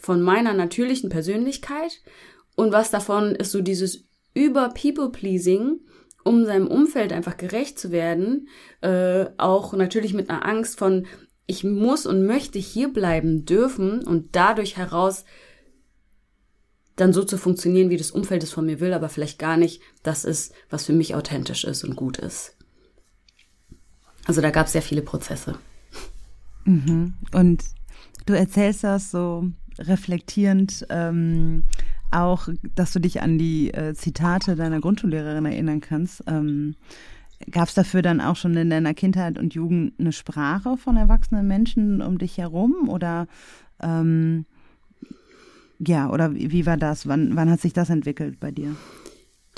[0.00, 2.00] von meiner natürlichen Persönlichkeit?
[2.56, 5.80] Und was davon ist so dieses Über-People-Pleasing,
[6.24, 8.48] um seinem Umfeld einfach gerecht zu werden,
[8.80, 11.06] äh, auch natürlich mit einer Angst von,
[11.46, 15.24] ich muss und möchte hier bleiben dürfen und dadurch heraus
[16.96, 19.82] dann so zu funktionieren, wie das Umfeld es von mir will, aber vielleicht gar nicht
[20.02, 22.56] das ist, was für mich authentisch ist und gut ist.
[24.24, 25.58] Also da gab es sehr viele Prozesse.
[26.64, 27.14] Mhm.
[27.32, 27.64] Und
[28.26, 31.64] du erzählst das so reflektierend, ähm,
[32.12, 36.22] auch, dass du dich an die äh, Zitate deiner Grundschullehrerin erinnern kannst.
[36.26, 36.76] Ähm,
[37.50, 41.48] Gab es dafür dann auch schon in deiner Kindheit und Jugend eine Sprache von erwachsenen
[41.48, 42.88] Menschen um dich herum?
[42.88, 43.26] Oder
[43.82, 44.46] ähm,
[45.78, 47.08] ja, oder wie war das?
[47.08, 48.76] Wann, wann hat sich das entwickelt bei dir?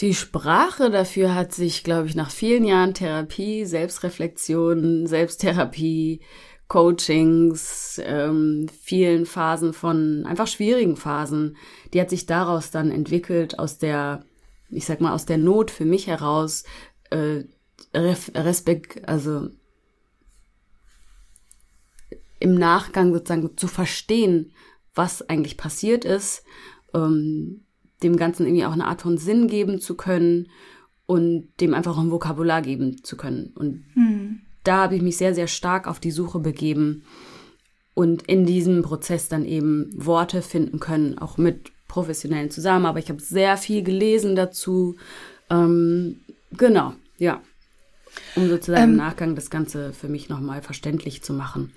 [0.00, 6.20] Die Sprache dafür hat sich, glaube ich, nach vielen Jahren Therapie, Selbstreflexion, Selbsttherapie,
[6.68, 11.56] Coachings, ähm, vielen Phasen von einfach schwierigen Phasen,
[11.92, 14.24] die hat sich daraus dann entwickelt, aus der,
[14.70, 16.64] ich sag mal, aus der Not für mich heraus,
[17.10, 17.44] äh,
[17.94, 19.50] Respekt, also
[22.40, 24.52] im Nachgang sozusagen zu verstehen,
[24.94, 26.44] was eigentlich passiert ist,
[26.92, 27.64] ähm,
[28.02, 30.50] dem Ganzen irgendwie auch eine Art von Sinn geben zu können
[31.06, 33.52] und dem einfach ein Vokabular geben zu können.
[33.54, 34.40] Und hm.
[34.64, 37.04] Da habe ich mich sehr, sehr stark auf die Suche begeben
[37.94, 42.86] und in diesem Prozess dann eben Worte finden können, auch mit professionellen zusammen.
[42.86, 44.96] Aber ich habe sehr viel gelesen dazu.
[45.48, 46.20] Ähm,
[46.52, 47.40] genau, ja.
[48.36, 51.72] Um sozusagen ähm, im Nachgang das Ganze für mich nochmal verständlich zu machen.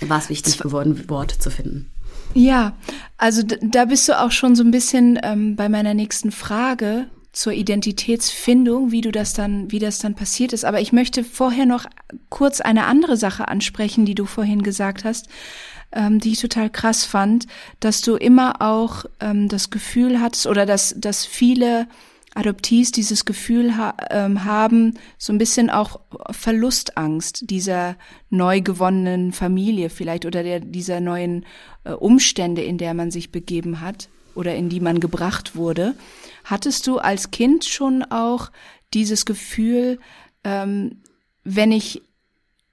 [0.00, 1.90] War es wichtig geworden, Worte zu finden.
[2.34, 2.76] Ja,
[3.16, 7.06] also da bist du auch schon so ein bisschen ähm, bei meiner nächsten Frage
[7.38, 10.64] zur Identitätsfindung, wie du das dann, wie das dann passiert ist.
[10.64, 11.86] Aber ich möchte vorher noch
[12.30, 15.28] kurz eine andere Sache ansprechen, die du vorhin gesagt hast,
[15.92, 17.46] ähm, die ich total krass fand,
[17.78, 21.86] dass du immer auch ähm, das Gefühl hattest oder dass, dass viele
[22.34, 27.94] Adoptees dieses Gefühl ha ähm, haben, so ein bisschen auch Verlustangst dieser
[28.30, 31.46] neu gewonnenen Familie vielleicht oder der, dieser neuen
[31.84, 35.94] äh, Umstände, in der man sich begeben hat oder in die man gebracht wurde.
[36.48, 38.50] Hattest du als Kind schon auch
[38.94, 39.98] dieses Gefühl,
[40.44, 41.02] ähm,
[41.44, 42.00] wenn ich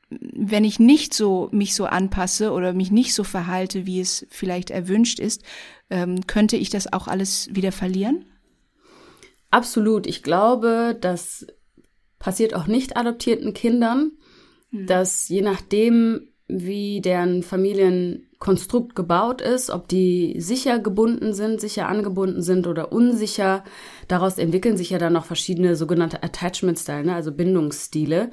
[0.09, 4.69] wenn ich nicht so mich so anpasse oder mich nicht so verhalte, wie es vielleicht
[4.69, 5.43] erwünscht ist,
[5.89, 8.23] ähm, könnte ich das auch alles wieder verlieren?
[9.51, 10.07] Absolut.
[10.07, 11.45] Ich glaube, das
[12.17, 14.11] passiert auch nicht adoptierten Kindern,
[14.71, 14.88] mhm.
[14.88, 17.43] dass je nachdem, wie deren
[18.45, 23.63] Familienkonstrukt gebaut ist, ob die sicher gebunden sind, sicher angebunden sind oder unsicher,
[24.08, 28.29] daraus entwickeln sich ja dann noch verschiedene sogenannte Attachment Style, ne, also Bindungsstile.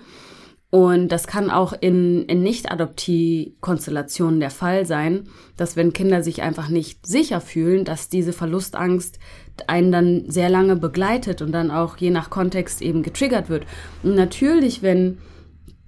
[0.70, 6.68] Und das kann auch in, in Nicht-Adoptie-Konstellationen der Fall sein, dass wenn Kinder sich einfach
[6.70, 9.18] nicht sicher fühlen, dass diese Verlustangst
[9.66, 13.66] einen dann sehr lange begleitet und dann auch je nach Kontext eben getriggert wird.
[14.02, 15.18] Und natürlich, wenn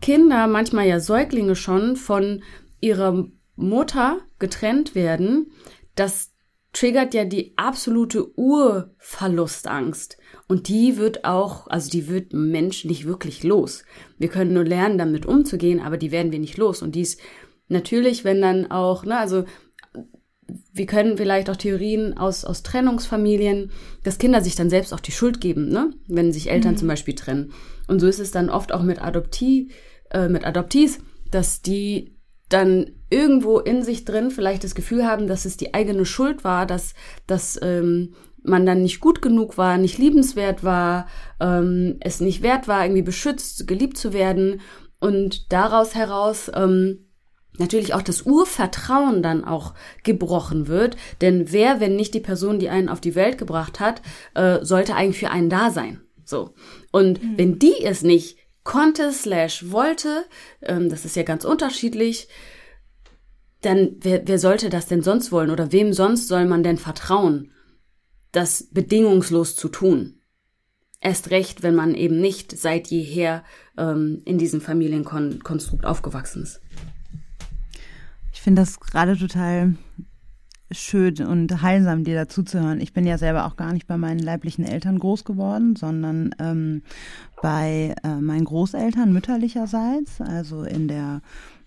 [0.03, 2.43] Kinder, manchmal ja Säuglinge schon, von
[2.83, 3.25] ihrer
[3.57, 5.53] Mutter getrennt werden,
[5.95, 6.33] das
[6.73, 10.19] triggert ja die absolute Urverlustangst.
[10.49, 13.85] Und die wird auch, also die wird Mensch nicht wirklich los.
[14.19, 16.83] Wir können nur lernen, damit umzugehen, aber die werden wir nicht los.
[16.83, 17.17] Und dies
[17.69, 19.45] natürlich, wenn dann auch, ne, also
[20.73, 23.71] wir können vielleicht auch Theorien aus, aus Trennungsfamilien,
[24.03, 25.93] dass Kinder sich dann selbst auch die Schuld geben, ne?
[26.07, 26.79] wenn sich Eltern mhm.
[26.79, 27.53] zum Beispiel trennen.
[27.87, 29.71] Und so ist es dann oft auch mit Adoptie,
[30.11, 30.99] äh, mit Adopties,
[31.31, 32.17] dass die
[32.49, 36.67] dann irgendwo in sich drin vielleicht das Gefühl haben, dass es die eigene Schuld war,
[36.67, 36.95] dass,
[37.27, 41.07] dass ähm, man dann nicht gut genug war, nicht liebenswert war,
[41.41, 44.61] ähm, es nicht wert war, irgendwie beschützt, geliebt zu werden
[44.99, 47.07] und daraus heraus ähm,
[47.57, 50.97] natürlich auch das Urvertrauen dann auch gebrochen wird.
[51.21, 54.03] Denn wer, wenn nicht die Person, die einen auf die Welt gebracht hat,
[54.35, 56.01] äh, sollte eigentlich für einen da sein.
[56.25, 56.55] So.
[56.91, 57.39] Und mhm.
[57.39, 60.25] wenn die es nicht konnte, slash wollte,
[60.63, 62.29] ähm, das ist ja ganz unterschiedlich,
[63.65, 65.51] dann wer, wer sollte das denn sonst wollen?
[65.51, 67.51] Oder wem sonst soll man denn vertrauen?
[68.35, 70.15] das bedingungslos zu tun.
[71.01, 73.45] Erst recht, wenn man eben nicht seit jeher
[73.77, 76.61] ähm, in diesem Familienkonstrukt aufgewachsen ist.
[78.33, 79.75] Ich finde das gerade total
[80.71, 82.81] schön und heilsam, dir dazu zu hören.
[82.81, 86.83] Ich bin ja selber auch gar nicht bei meinen leiblichen Eltern groß geworden, sondern ähm,
[87.43, 91.21] bei äh, meinen Großeltern mütterlicherseits, also in der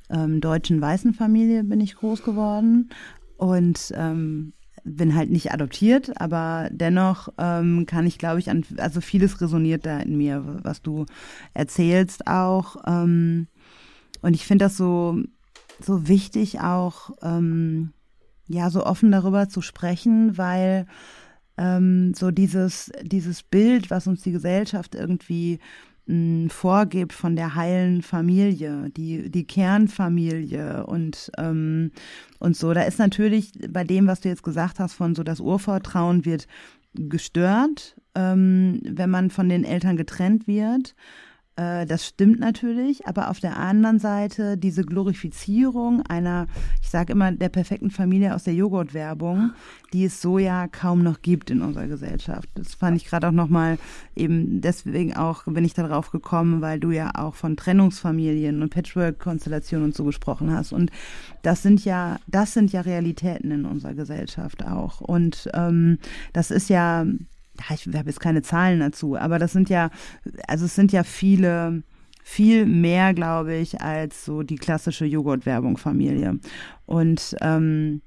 [0.10, 2.89] ähm, deutschen weißen Familie bin ich groß geworden
[3.38, 9.02] und ähm, bin halt nicht adoptiert, aber dennoch ähm, kann ich, glaube ich, an, also
[9.02, 11.06] vieles resoniert da in mir, was du
[11.54, 12.78] erzählst auch.
[12.86, 13.48] Ähm,
[14.22, 15.20] und ich finde das so,
[15.82, 17.91] so wichtig auch, ähm,
[18.48, 20.88] ja, so offen darüber zu sprechen, weil
[21.58, 25.60] ähm, so dieses, dieses Bild, was uns die Gesellschaft irgendwie
[26.08, 31.91] mh, vorgibt von der heilen Familie, die, die Kernfamilie und, ähm,
[32.39, 35.39] und so, da ist natürlich bei dem, was du jetzt gesagt hast, von so das
[35.39, 36.48] Urvertrauen wird
[36.93, 40.96] gestört, ähm, wenn man von den Eltern getrennt wird.
[41.58, 46.48] Äh, das stimmt natürlich, aber auf der anderen Seite diese Glorifizierung einer,
[46.82, 49.52] ich sage immer, der perfekten Familie aus der Joghurtwerbung,
[49.91, 52.48] die es so ja kaum noch gibt in unserer Gesellschaft.
[52.56, 53.78] Das fand ich gerade auch nochmal
[54.15, 59.88] eben deswegen auch, bin ich darauf gekommen, weil du ja auch von Trennungsfamilien und Patchwork-Konstellationen
[59.88, 60.72] und so gesprochen hast.
[60.72, 60.91] Und
[61.41, 65.02] das sind ja, das sind ja Realitäten in unserer Gesellschaft auch.
[65.02, 65.98] Und ähm,
[66.34, 67.06] das ist ja ja,
[67.74, 69.89] ich habe jetzt keine Zahlen dazu, aber das sind ja,
[70.48, 71.84] also es sind ja viele,
[72.24, 76.39] viel mehr, glaube ich, als so die klassische Joghurt-Werbung-Familie.
[76.86, 78.02] Und ähm,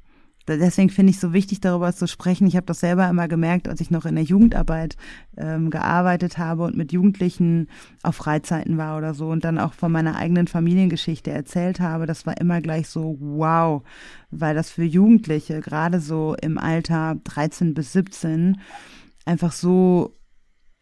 [0.58, 2.46] deswegen finde ich so wichtig, darüber zu sprechen.
[2.46, 4.96] Ich habe das selber immer gemerkt, als ich noch in der Jugendarbeit
[5.36, 7.68] ähm, gearbeitet habe und mit Jugendlichen
[8.02, 12.06] auf Freizeiten war oder so und dann auch von meiner eigenen Familiengeschichte erzählt habe.
[12.06, 13.82] Das war immer gleich so wow,
[14.30, 18.58] weil das für Jugendliche, gerade so im Alter 13 bis 17,
[19.24, 20.14] einfach so,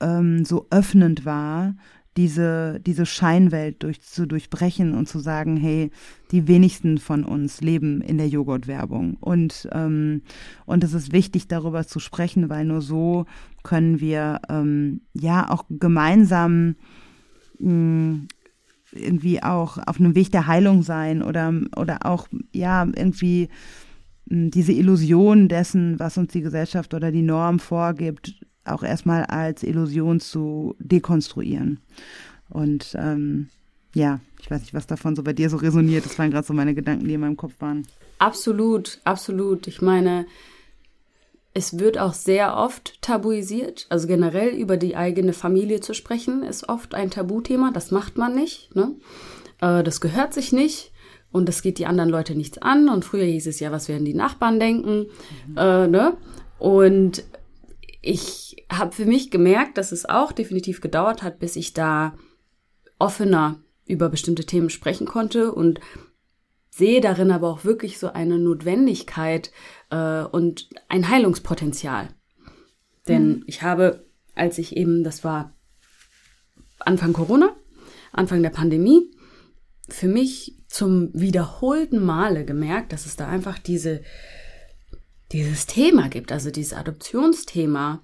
[0.01, 1.75] ähm, so öffnend war,
[2.19, 5.93] diese, diese Scheinwelt durch, zu durchbrechen und zu sagen, hey,
[6.33, 9.15] die wenigsten von uns leben in der Joghurtwerbung.
[9.21, 10.23] Und, ähm,
[10.67, 13.27] und es ist wichtig, darüber zu sprechen, weil nur so
[13.63, 16.75] können wir ähm, ja auch gemeinsam
[17.61, 18.29] mh, hm,
[18.91, 23.49] irgendwie auch auf einem Weg der Heilung sein oder, oder auch ja irgendwie
[24.31, 30.21] diese Illusion dessen, was uns die Gesellschaft oder die Norm vorgibt, auch erstmal als Illusion
[30.21, 31.81] zu dekonstruieren.
[32.51, 33.49] Und ähm,
[33.95, 36.05] ja, ich weiß nicht, was davon so bei dir so resoniert.
[36.05, 37.87] Das waren gerade so meine Gedanken, die in meinem Kopf waren.
[38.19, 39.67] Absolut, absolut.
[39.67, 40.27] Ich meine,
[41.55, 43.87] es wird auch sehr oft tabuisiert.
[43.89, 47.71] Also generell über die eigene Familie zu sprechen, ist oft ein Tabuthema.
[47.73, 48.75] Das macht man nicht.
[48.77, 48.93] Ne?
[49.61, 50.93] Äh, das gehört sich nicht
[51.31, 52.89] und das geht die anderen Leute nichts an.
[52.89, 55.07] Und früher hieß es ja, was werden die Nachbarn denken.
[55.49, 55.57] Mhm.
[55.57, 56.17] Äh, ne?
[56.59, 57.25] Und
[58.01, 62.15] ich habe für mich gemerkt, dass es auch definitiv gedauert hat, bis ich da
[62.99, 65.81] offener über bestimmte Themen sprechen konnte und
[66.71, 69.51] sehe darin aber auch wirklich so eine Notwendigkeit
[69.91, 72.09] äh, und ein Heilungspotenzial.
[73.09, 73.45] Denn mhm.
[73.47, 75.55] ich habe, als ich eben, das war
[76.79, 77.57] Anfang Corona,
[78.13, 79.11] Anfang der Pandemie,
[79.89, 84.03] für mich zum wiederholten Male gemerkt, dass es da einfach diese,
[85.33, 88.03] dieses Thema gibt, also dieses Adoptionsthema,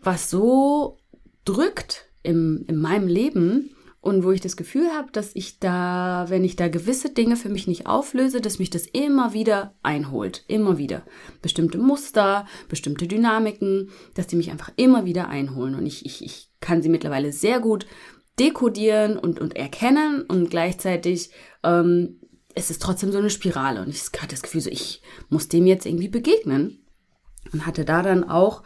[0.00, 0.98] was so
[1.44, 6.44] drückt im, in meinem Leben und wo ich das Gefühl habe, dass ich da, wenn
[6.44, 10.44] ich da gewisse Dinge für mich nicht auflöse, dass mich das immer wieder einholt.
[10.46, 11.04] Immer wieder.
[11.42, 15.74] Bestimmte Muster, bestimmte Dynamiken, dass die mich einfach immer wieder einholen.
[15.74, 17.86] Und ich, ich, ich kann sie mittlerweile sehr gut
[18.38, 21.30] dekodieren und, und erkennen und gleichzeitig
[21.62, 22.18] ähm,
[22.58, 23.80] es ist trotzdem so eine Spirale.
[23.80, 26.84] Und ich hatte das Gefühl, so ich muss dem jetzt irgendwie begegnen.
[27.52, 28.62] Und hatte da dann auch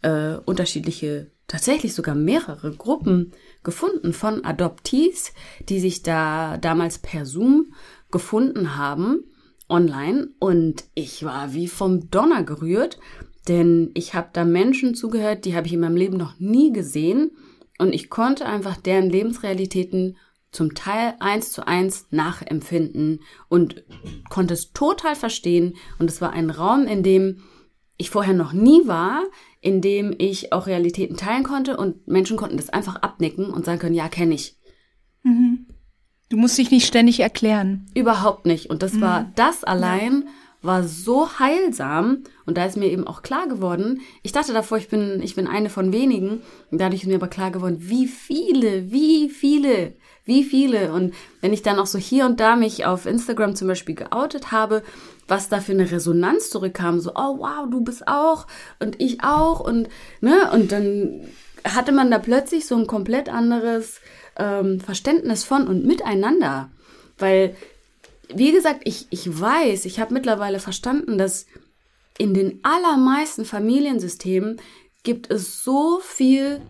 [0.00, 3.32] äh, unterschiedliche, tatsächlich sogar mehrere Gruppen
[3.62, 5.32] gefunden von Adoptees,
[5.68, 7.74] die sich da damals per Zoom
[8.10, 9.24] gefunden haben
[9.68, 10.28] online.
[10.38, 12.98] Und ich war wie vom Donner gerührt,
[13.48, 17.32] denn ich habe da Menschen zugehört, die habe ich in meinem Leben noch nie gesehen
[17.78, 20.16] und ich konnte einfach deren Lebensrealitäten
[20.52, 23.82] zum Teil eins zu eins nachempfinden und
[24.28, 25.74] konnte es total verstehen.
[25.98, 27.42] Und es war ein Raum, in dem
[27.96, 29.22] ich vorher noch nie war,
[29.60, 33.78] in dem ich auch Realitäten teilen konnte und Menschen konnten das einfach abnicken und sagen
[33.78, 34.58] können, ja, kenne ich.
[35.22, 35.66] Mhm.
[36.28, 37.86] Du musst dich nicht ständig erklären.
[37.94, 38.70] Überhaupt nicht.
[38.70, 39.00] Und das mhm.
[39.02, 40.28] war das allein.
[40.62, 44.88] War so heilsam und da ist mir eben auch klar geworden, ich dachte davor, ich
[44.88, 46.42] bin, ich bin eine von wenigen.
[46.70, 50.92] Und dadurch ist mir aber klar geworden, wie viele, wie viele, wie viele.
[50.92, 54.50] Und wenn ich dann auch so hier und da mich auf Instagram zum Beispiel geoutet
[54.50, 54.82] habe,
[55.28, 58.46] was da für eine Resonanz zurückkam, so, oh wow, du bist auch
[58.80, 59.88] und ich auch und,
[60.20, 61.22] ne, und dann
[61.64, 64.00] hatte man da plötzlich so ein komplett anderes
[64.36, 66.70] ähm, Verständnis von und miteinander,
[67.18, 67.54] weil
[68.34, 71.46] wie gesagt, ich, ich weiß, ich habe mittlerweile verstanden, dass
[72.18, 74.60] in den allermeisten Familiensystemen
[75.02, 76.60] gibt es so viel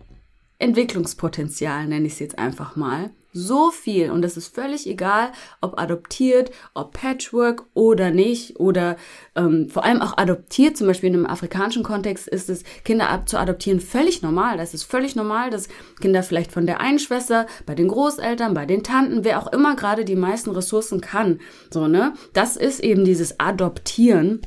[0.59, 3.11] Entwicklungspotenzial, nenne ich es jetzt einfach mal.
[3.35, 4.11] So viel.
[4.11, 8.59] Und es ist völlig egal, ob adoptiert, ob Patchwork oder nicht.
[8.59, 8.95] Oder
[9.35, 10.77] ähm, vor allem auch adoptiert.
[10.77, 14.57] Zum Beispiel in einem afrikanischen Kontext ist es, Kinder zu adoptieren völlig normal.
[14.57, 15.67] Das ist völlig normal, dass
[15.99, 19.75] Kinder vielleicht von der einen Schwester, bei den Großeltern, bei den Tanten, wer auch immer
[19.75, 21.39] gerade die meisten Ressourcen kann.
[21.71, 22.13] So, ne?
[22.33, 24.41] Das ist eben dieses Adoptieren.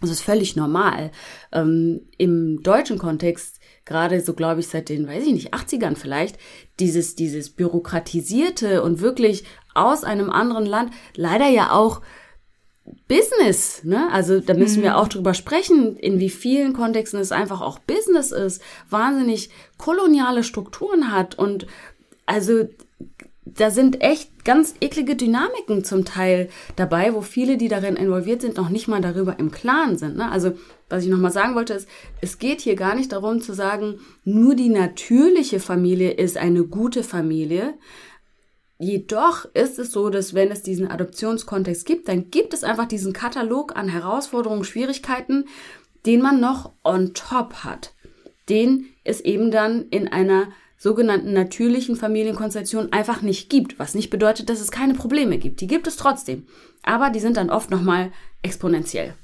[0.00, 1.10] Das ist völlig normal.
[1.52, 6.38] Ähm, Im deutschen Kontext gerade so, glaube ich, seit den, weiß ich nicht, 80ern vielleicht,
[6.78, 12.02] dieses, dieses bürokratisierte und wirklich aus einem anderen Land, leider ja auch
[13.06, 14.08] Business, ne?
[14.12, 14.84] Also da müssen mhm.
[14.84, 20.42] wir auch drüber sprechen, in wie vielen Kontexten es einfach auch Business ist, wahnsinnig koloniale
[20.42, 21.66] Strukturen hat und
[22.24, 22.68] also
[23.54, 28.56] da sind echt ganz eklige Dynamiken zum Teil dabei, wo viele, die darin involviert sind,
[28.56, 30.16] noch nicht mal darüber im Klaren sind.
[30.16, 30.30] Ne?
[30.30, 30.52] Also
[30.88, 31.88] was ich nochmal sagen wollte, ist,
[32.20, 37.02] es geht hier gar nicht darum zu sagen, nur die natürliche Familie ist eine gute
[37.02, 37.74] Familie.
[38.78, 43.12] Jedoch ist es so, dass wenn es diesen Adoptionskontext gibt, dann gibt es einfach diesen
[43.12, 45.46] Katalog an Herausforderungen, Schwierigkeiten,
[46.06, 47.94] den man noch on top hat.
[48.48, 54.48] Den es eben dann in einer sogenannten natürlichen Familienkonstellation einfach nicht gibt, was nicht bedeutet,
[54.48, 55.60] dass es keine Probleme gibt.
[55.60, 56.46] Die gibt es trotzdem,
[56.82, 58.12] aber die sind dann oft nochmal
[58.42, 59.14] exponentiell.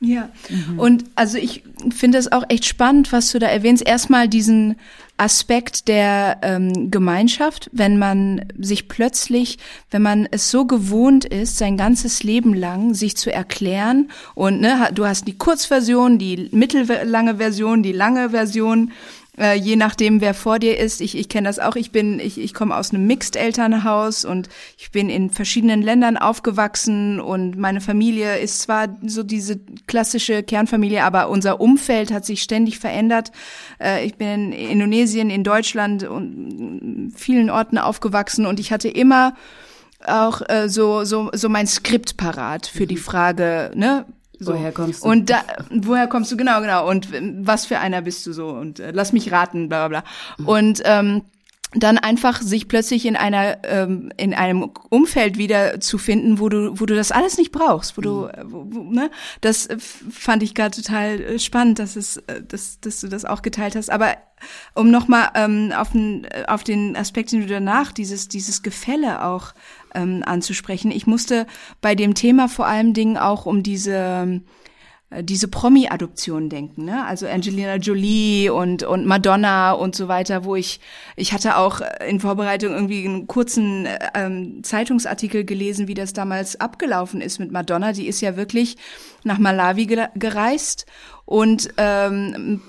[0.00, 0.78] Ja, mhm.
[0.78, 3.84] und also ich finde es auch echt spannend, was du da erwähnst.
[3.84, 4.76] Erstmal diesen
[5.16, 9.58] Aspekt der ähm, Gemeinschaft, wenn man sich plötzlich,
[9.90, 14.88] wenn man es so gewohnt ist, sein ganzes Leben lang sich zu erklären und ne,
[14.94, 18.92] du hast die Kurzversion, die mittellange Version, die lange Version
[19.38, 21.00] äh, je nachdem, wer vor dir ist.
[21.00, 21.76] Ich, ich kenne das auch.
[21.76, 27.20] Ich bin, ich, ich komme aus einem Mixed-Elternhaus und ich bin in verschiedenen Ländern aufgewachsen
[27.20, 32.78] und meine Familie ist zwar so diese klassische Kernfamilie, aber unser Umfeld hat sich ständig
[32.78, 33.32] verändert.
[33.80, 39.34] Äh, ich bin in Indonesien, in Deutschland und vielen Orten aufgewachsen und ich hatte immer
[40.06, 43.00] auch äh, so so so mein Skript parat für die mhm.
[43.00, 44.06] Frage, ne,
[44.38, 44.52] so.
[44.52, 45.08] Woher kommst du?
[45.08, 46.36] Und da, woher kommst du?
[46.36, 46.88] Genau, genau.
[46.88, 47.08] Und
[47.46, 48.48] was für einer bist du so?
[48.48, 50.10] Und äh, lass mich raten, bla bla bla.
[50.38, 50.48] Mhm.
[50.48, 51.22] Und ähm,
[51.74, 56.80] dann einfach sich plötzlich in einer ähm, in einem Umfeld wieder zu finden, wo du
[56.80, 58.28] wo du das alles nicht brauchst, wo du mhm.
[58.28, 59.10] Äh, wo, wo, ne
[59.42, 59.68] das
[60.10, 63.76] fand ich gerade total äh, spannend, dass es äh, dass dass du das auch geteilt
[63.76, 63.90] hast.
[63.90, 64.16] Aber
[64.74, 69.52] um nochmal ähm, auf den auf den Aspekt, den du danach dieses dieses Gefälle auch
[69.94, 70.90] ähm, anzusprechen.
[70.90, 71.46] Ich musste
[71.80, 74.40] bei dem Thema vor allem Dingen auch um diese äh,
[75.20, 77.06] diese Promi-Adoption denken, ne?
[77.06, 80.80] Also Angelina Jolie und und Madonna und so weiter, wo ich
[81.16, 87.22] ich hatte auch in Vorbereitung irgendwie einen kurzen ähm, Zeitungsartikel gelesen, wie das damals abgelaufen
[87.22, 87.92] ist mit Madonna.
[87.92, 88.76] Die ist ja wirklich
[89.24, 90.84] nach Malawi gereist
[91.28, 92.62] und ähm,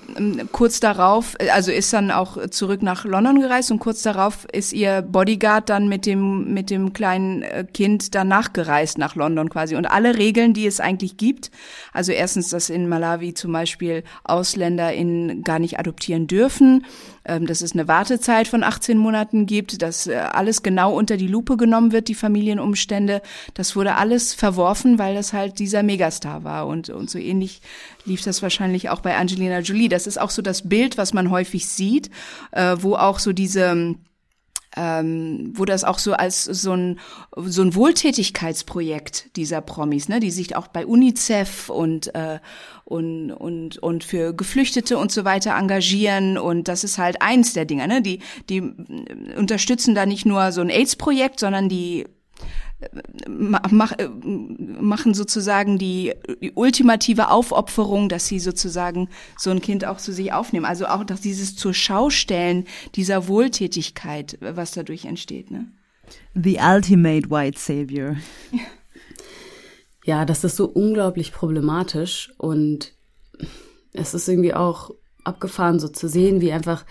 [0.52, 5.00] kurz darauf, also ist dann auch zurück nach London gereist und kurz darauf ist ihr
[5.00, 9.76] Bodyguard dann mit dem mit dem kleinen äh, Kind danach gereist nach London quasi.
[9.76, 11.50] Und alle Regeln, die es eigentlich gibt,
[11.94, 16.84] also erstens, dass in Malawi zum Beispiel Ausländer in gar nicht adoptieren dürfen,
[17.38, 21.56] dass es eine Wartezeit von 18 Monaten gibt, dass äh, alles genau unter die Lupe
[21.56, 23.22] genommen wird, die Familienumstände.
[23.54, 26.66] Das wurde alles verworfen, weil das halt dieser Megastar war.
[26.66, 27.60] Und, und so ähnlich
[28.04, 29.88] lief das wahrscheinlich auch bei Angelina Jolie.
[29.88, 32.10] Das ist auch so das Bild, was man häufig sieht,
[32.52, 33.94] äh, wo auch so diese
[34.76, 37.00] ähm, wo das auch so als so ein
[37.36, 42.38] so ein Wohltätigkeitsprojekt dieser Promis, ne, die sich auch bei UNICEF und äh,
[42.84, 46.38] und und und für Geflüchtete und so weiter engagieren.
[46.38, 48.60] Und das ist halt eins der Dinge, ne, die die
[49.36, 52.06] unterstützen da nicht nur so ein AIDS-Projekt, sondern die
[53.28, 59.98] mach, äh, machen sozusagen die, die, ultimative Aufopferung, dass sie sozusagen so ein Kind auch
[59.98, 60.64] zu sich aufnehmen.
[60.64, 65.50] Also auch dass dieses zur Schaustellen dieser Wohltätigkeit, was dadurch entsteht.
[65.50, 65.66] Ne?
[66.34, 68.16] The ultimate white savior.
[70.04, 72.94] Ja, das ist so unglaublich problematisch und
[73.92, 74.90] es ist irgendwie auch
[75.24, 76.84] abgefahren, so zu sehen, wie einfach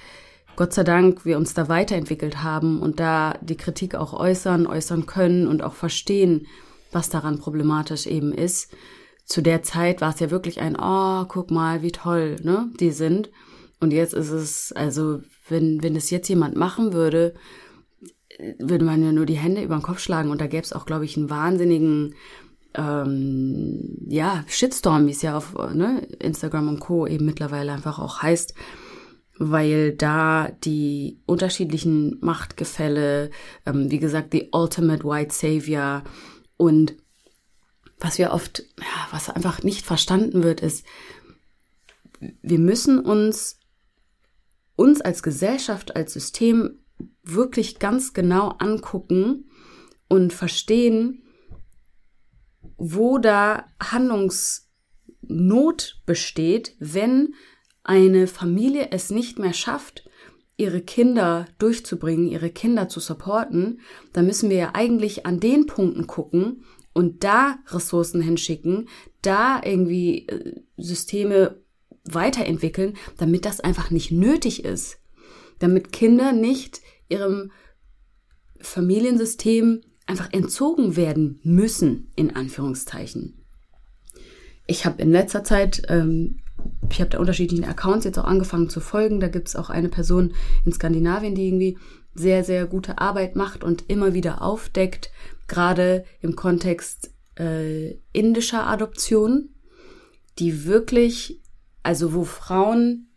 [0.60, 5.06] Gott sei Dank wir uns da weiterentwickelt haben und da die Kritik auch äußern, äußern
[5.06, 6.48] können und auch verstehen,
[6.92, 8.76] was daran problematisch eben ist.
[9.24, 12.92] Zu der Zeit war es ja wirklich ein, oh, guck mal, wie toll, ne, die
[12.92, 13.30] sind.
[13.80, 17.36] Und jetzt ist es, also, wenn, wenn es jetzt jemand machen würde,
[18.58, 20.86] würde man ja nur die Hände über den Kopf schlagen und da gäbe es auch,
[20.86, 22.16] glaube ich, einen wahnsinnigen,
[22.74, 27.08] ähm, ja, Shitstorm, wie es ja auf ne, Instagram und Co.
[27.08, 28.56] eben mittlerweile einfach auch heißt
[29.40, 33.32] weil da die unterschiedlichen Machtgefälle,
[33.66, 36.04] ähm, wie gesagt, die Ultimate White Savior.
[36.58, 36.96] Und
[38.00, 40.86] was wir oft, ja, was einfach nicht verstanden wird, ist,
[42.42, 43.60] wir müssen uns,
[44.76, 46.80] uns als Gesellschaft, als System
[47.24, 49.50] wirklich ganz genau angucken
[50.10, 51.24] und verstehen,
[52.76, 57.36] wo da Handlungsnot besteht, wenn
[57.90, 60.08] eine Familie es nicht mehr schafft,
[60.58, 63.82] ihre Kinder durchzubringen, ihre Kinder zu supporten,
[64.14, 68.90] dann müssen wir ja eigentlich an den Punkten gucken und da Ressourcen hinschicken,
[69.24, 71.64] da irgendwie äh, Systeme
[72.04, 75.00] weiterentwickeln, damit das einfach nicht nötig ist.
[75.58, 77.52] Damit Kinder nicht ihrem
[78.60, 83.44] Familiensystem einfach entzogen werden müssen, in Anführungszeichen.
[84.68, 86.42] Ich habe in letzter Zeit ähm,
[86.90, 89.20] ich habe da unterschiedlichen Accounts jetzt auch angefangen zu folgen.
[89.20, 90.34] Da gibt es auch eine Person
[90.66, 91.78] in Skandinavien, die irgendwie
[92.14, 95.12] sehr, sehr gute Arbeit macht und immer wieder aufdeckt,
[95.48, 99.50] gerade im Kontext äh, indischer Adoption,
[100.40, 101.42] die wirklich,
[101.84, 103.08] also wo Frauen,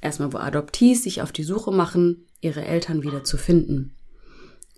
[0.00, 3.94] erstmal wo Adoptees sich auf die Suche machen, ihre Eltern wieder zu finden.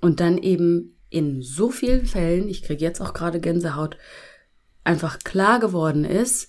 [0.00, 3.98] Und dann eben in so vielen Fällen, ich kriege jetzt auch gerade Gänsehaut,
[4.84, 6.48] einfach klar geworden ist,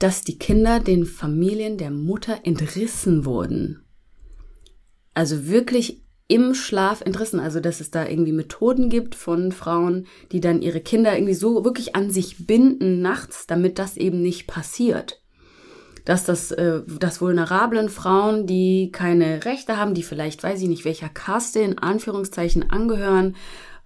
[0.00, 3.84] dass die Kinder den Familien der Mutter entrissen wurden.
[5.14, 7.40] Also wirklich im Schlaf entrissen.
[7.40, 11.64] Also, dass es da irgendwie Methoden gibt von Frauen, die dann ihre Kinder irgendwie so
[11.64, 15.20] wirklich an sich binden nachts, damit das eben nicht passiert.
[16.04, 20.84] Dass das, äh, dass vulnerablen Frauen, die keine Rechte haben, die vielleicht, weiß ich nicht,
[20.84, 23.34] welcher Kaste in Anführungszeichen angehören,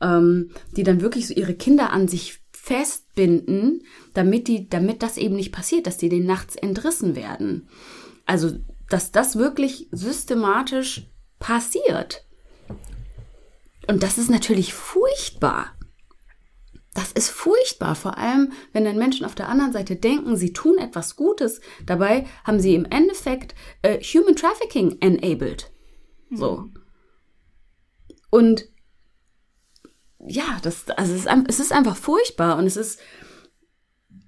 [0.02, 3.82] ähm, die dann wirklich so ihre Kinder an sich festbinden,
[4.14, 7.68] damit die, damit das eben nicht passiert, dass die den nachts entrissen werden.
[8.24, 8.52] Also,
[8.88, 11.06] dass das wirklich systematisch
[11.38, 12.24] passiert.
[13.86, 15.74] Und das ist natürlich furchtbar.
[16.94, 20.78] Das ist furchtbar, vor allem wenn dann Menschen auf der anderen Seite denken, sie tun
[20.78, 21.60] etwas Gutes.
[21.84, 25.70] Dabei haben sie im Endeffekt äh, Human Trafficking enabled.
[26.30, 26.56] So.
[26.56, 26.74] Mhm.
[28.30, 28.73] Und
[30.26, 33.00] ja, das, also es ist, es ist einfach furchtbar und es ist,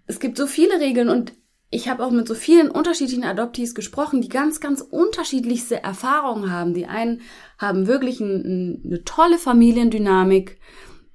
[0.07, 1.33] es gibt so viele Regeln und
[1.71, 6.75] ich habe auch mit so vielen unterschiedlichen Adoptees gesprochen, die ganz, ganz unterschiedlichste Erfahrungen haben.
[6.75, 7.23] Die einen
[7.59, 10.61] haben wirklich ein, ein, eine tolle Familiendynamik,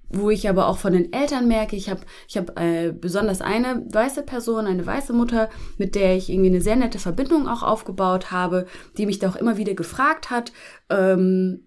[0.10, 3.86] wo ich aber auch von den Eltern merke, ich habe ich hab, äh, besonders eine
[3.94, 8.30] weiße Person, eine weiße Mutter, mit der ich irgendwie eine sehr nette Verbindung auch aufgebaut
[8.32, 8.68] habe,
[8.98, 10.52] die mich da auch immer wieder gefragt hat,
[10.90, 11.66] ähm,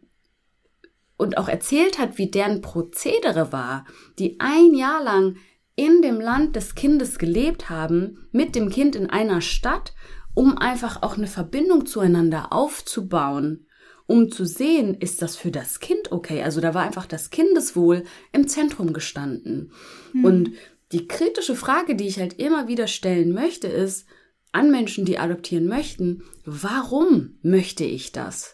[1.25, 3.85] und auch erzählt hat, wie deren Prozedere war,
[4.19, 5.37] die ein Jahr lang
[5.75, 9.93] in dem Land des Kindes gelebt haben, mit dem Kind in einer Stadt,
[10.35, 13.67] um einfach auch eine Verbindung zueinander aufzubauen,
[14.07, 16.43] um zu sehen, ist das für das Kind okay?
[16.43, 19.73] Also da war einfach das Kindeswohl im Zentrum gestanden.
[20.13, 20.25] Mhm.
[20.25, 20.51] Und
[20.93, 24.07] die kritische Frage, die ich halt immer wieder stellen möchte, ist
[24.53, 28.54] an Menschen, die adoptieren möchten, warum möchte ich das?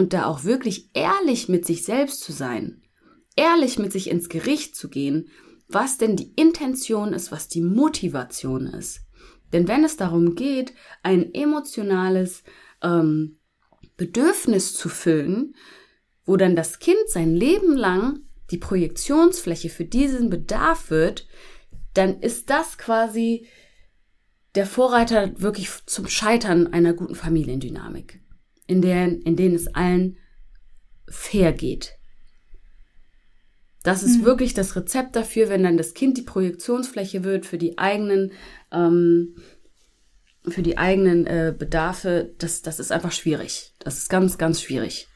[0.00, 2.80] Und da auch wirklich ehrlich mit sich selbst zu sein,
[3.36, 5.28] ehrlich mit sich ins Gericht zu gehen,
[5.68, 9.02] was denn die Intention ist, was die Motivation ist.
[9.52, 10.72] Denn wenn es darum geht,
[11.02, 12.44] ein emotionales
[12.82, 13.38] ähm,
[13.98, 15.54] Bedürfnis zu füllen,
[16.24, 18.20] wo dann das Kind sein Leben lang
[18.50, 21.28] die Projektionsfläche für diesen Bedarf wird,
[21.92, 23.46] dann ist das quasi
[24.54, 28.20] der Vorreiter wirklich zum Scheitern einer guten Familiendynamik
[28.70, 30.16] in, der, in denen es allen
[31.08, 31.96] fair geht.
[33.82, 34.24] Das ist mhm.
[34.24, 38.30] wirklich das Rezept dafür, wenn dann das Kind die Projektionsfläche wird für die eigenen,
[38.70, 39.34] ähm,
[40.46, 42.32] für die eigenen äh, Bedarfe.
[42.38, 43.72] Das, das ist einfach schwierig.
[43.80, 45.08] Das ist ganz, ganz schwierig.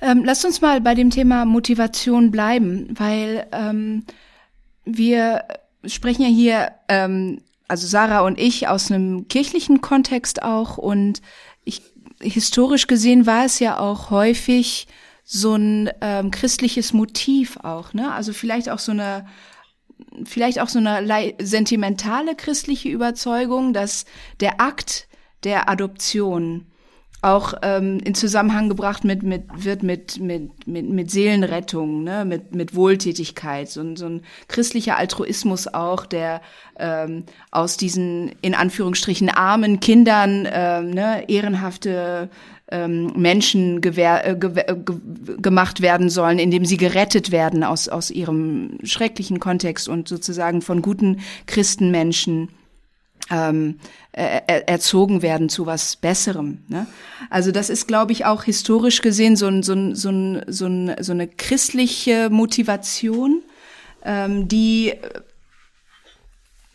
[0.00, 4.04] Ähm, lasst uns mal bei dem Thema Motivation bleiben, weil ähm,
[4.84, 5.44] wir
[5.84, 11.20] sprechen ja hier ähm, also Sarah und ich aus einem kirchlichen Kontext auch und
[11.64, 11.82] ich,
[12.20, 14.88] historisch gesehen war es ja auch häufig
[15.24, 18.12] so ein ähm, christliches Motiv auch, ne?
[18.12, 19.26] Also vielleicht auch so eine
[20.24, 24.06] vielleicht auch so eine sentimentale christliche Überzeugung, dass
[24.40, 25.08] der Akt
[25.44, 26.66] der Adoption
[27.20, 32.54] auch ähm, in Zusammenhang gebracht mit, mit wird mit mit mit mit Seelenrettung, ne, mit
[32.54, 36.40] mit Wohltätigkeit, so, so ein christlicher Altruismus auch, der
[36.78, 42.30] ähm, aus diesen in Anführungsstrichen armen Kindern ähm, ne, ehrenhafte
[42.70, 44.96] ähm, Menschen gewähr, äh, ge äh, ge
[45.42, 50.82] gemacht werden sollen, indem sie gerettet werden aus aus ihrem schrecklichen Kontext und sozusagen von
[50.82, 52.48] guten Christenmenschen
[53.30, 53.78] ähm,
[54.12, 56.64] er, erzogen werden zu was Besserem.
[56.68, 56.86] Ne?
[57.30, 60.68] Also das ist, glaube ich, auch historisch gesehen so, ein, so, ein, so, ein, so,
[61.00, 63.42] so eine christliche Motivation,
[64.04, 64.94] ähm, die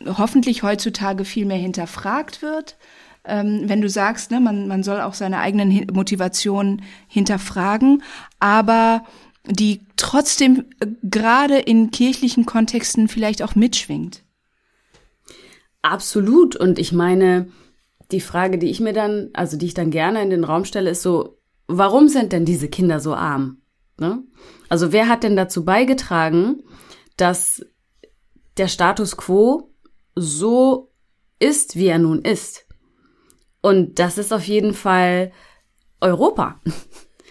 [0.06, 2.78] hoffentlich heutzutage viel mehr hinterfragt wird.
[3.26, 8.04] Ähm, wenn du sagst, ne, man, man soll auch seine eigenen Motivationen hinterfragen,
[8.40, 9.06] aber
[9.46, 14.24] die trotzdem äh, gerade in kirchlichen Kontexten vielleicht auch mitschwingt.
[15.84, 16.56] Absolut.
[16.56, 17.52] Und ich meine,
[18.12, 20.90] die Frage, die ich mir dann, also die ich dann gerne in den Raum stelle,
[20.90, 23.62] ist so, warum sind denn diese Kinder so arm?
[24.00, 24.24] Ne?
[24.70, 26.64] Also wer hat denn dazu beigetragen,
[27.18, 27.66] dass
[28.58, 29.74] der Status quo
[30.16, 30.92] so
[31.38, 32.66] ist, wie er nun ist?
[33.62, 35.32] Und das ist auf jeden Fall
[36.00, 36.62] Europa.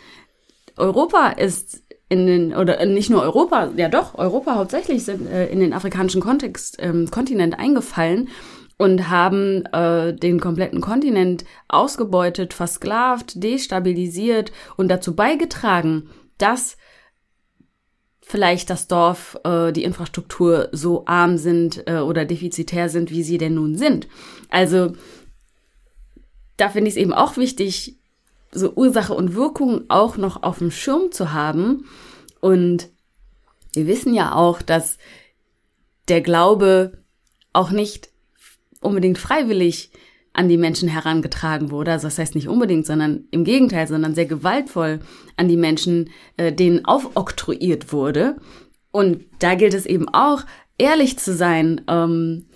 [0.76, 1.81] Europa ist
[2.12, 6.20] in den, oder nicht nur Europa, ja doch, Europa hauptsächlich sind äh, in den afrikanischen
[6.20, 8.28] Kontext, ähm, Kontinent eingefallen
[8.76, 16.76] und haben äh, den kompletten Kontinent ausgebeutet, versklavt, destabilisiert und dazu beigetragen, dass
[18.20, 23.38] vielleicht das Dorf, äh, die Infrastruktur so arm sind äh, oder defizitär sind, wie sie
[23.38, 24.06] denn nun sind.
[24.50, 24.92] Also
[26.58, 28.01] da finde ich es eben auch wichtig,
[28.52, 31.86] so Ursache und Wirkung auch noch auf dem Schirm zu haben.
[32.40, 32.88] Und
[33.74, 34.98] wir wissen ja auch, dass
[36.08, 36.98] der Glaube
[37.52, 38.10] auch nicht
[38.80, 39.90] unbedingt freiwillig
[40.34, 41.92] an die Menschen herangetragen wurde.
[41.92, 45.00] Also das heißt nicht unbedingt, sondern im Gegenteil, sondern sehr gewaltvoll
[45.36, 48.36] an die Menschen, äh, denen aufoktroyiert wurde.
[48.90, 50.44] Und da gilt es eben auch,
[50.78, 52.46] ehrlich zu sein ähm,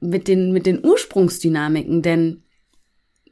[0.00, 2.41] mit, den, mit den Ursprungsdynamiken, denn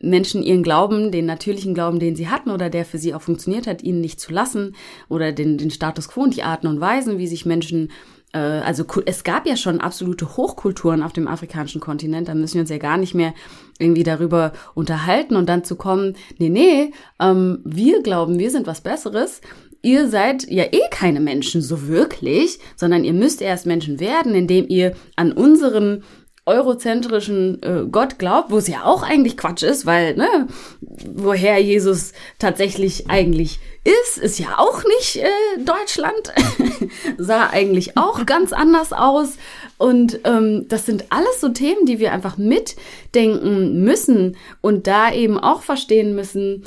[0.01, 3.67] Menschen ihren Glauben, den natürlichen Glauben, den sie hatten oder der für sie auch funktioniert
[3.67, 4.75] hat, ihnen nicht zu lassen
[5.09, 7.91] oder den, den Status quo und die Arten und Weisen, wie sich Menschen
[8.33, 12.61] äh, also es gab ja schon absolute Hochkulturen auf dem afrikanischen Kontinent, da müssen wir
[12.63, 13.35] uns ja gar nicht mehr
[13.79, 18.81] irgendwie darüber unterhalten und dann zu kommen, nee, nee, ähm, wir glauben, wir sind was
[18.81, 19.41] Besseres.
[19.83, 24.67] Ihr seid ja eh keine Menschen so wirklich, sondern ihr müsst erst Menschen werden, indem
[24.69, 26.05] ihr an unseren
[26.47, 30.49] eurozentrischen äh, Gott glaubt, wo es ja auch eigentlich Quatsch ist, weil, ne,
[30.81, 36.33] woher Jesus tatsächlich eigentlich ist, ist ja auch nicht äh, Deutschland,
[37.19, 39.35] sah eigentlich auch ganz anders aus.
[39.79, 45.39] Und ähm, das sind alles so Themen, die wir einfach mitdenken müssen und da eben
[45.39, 46.65] auch verstehen müssen,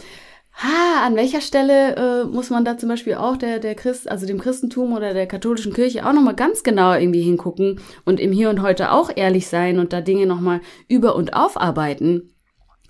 [0.54, 4.26] ha, an welcher Stelle äh, muss man da zum Beispiel auch der, der Christ, also
[4.26, 8.50] dem Christentum oder der katholischen Kirche auch nochmal ganz genau irgendwie hingucken und im Hier
[8.50, 12.34] und Heute auch ehrlich sein und da Dinge nochmal über- und aufarbeiten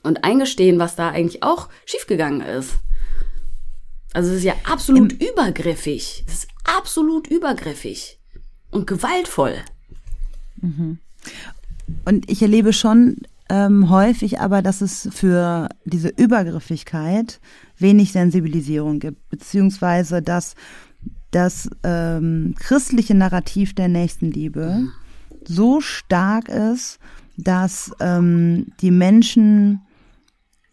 [0.03, 2.73] und eingestehen, was da eigentlich auch schiefgegangen ist.
[4.13, 6.23] Also es ist ja absolut Im übergriffig.
[6.27, 8.19] Es ist absolut übergriffig
[8.69, 9.55] und gewaltvoll.
[10.61, 10.99] Mhm.
[12.05, 13.17] Und ich erlebe schon
[13.49, 17.39] ähm, häufig aber, dass es für diese Übergriffigkeit
[17.77, 20.55] wenig Sensibilisierung gibt, beziehungsweise dass
[21.31, 24.87] das ähm, christliche Narrativ der Nächstenliebe
[25.45, 26.99] so stark ist,
[27.37, 29.81] dass ähm, die Menschen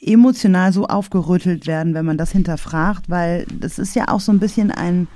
[0.00, 4.38] emotional so aufgerüttelt werden, wenn man das hinterfragt, weil das ist ja auch so ein
[4.38, 5.08] bisschen ein,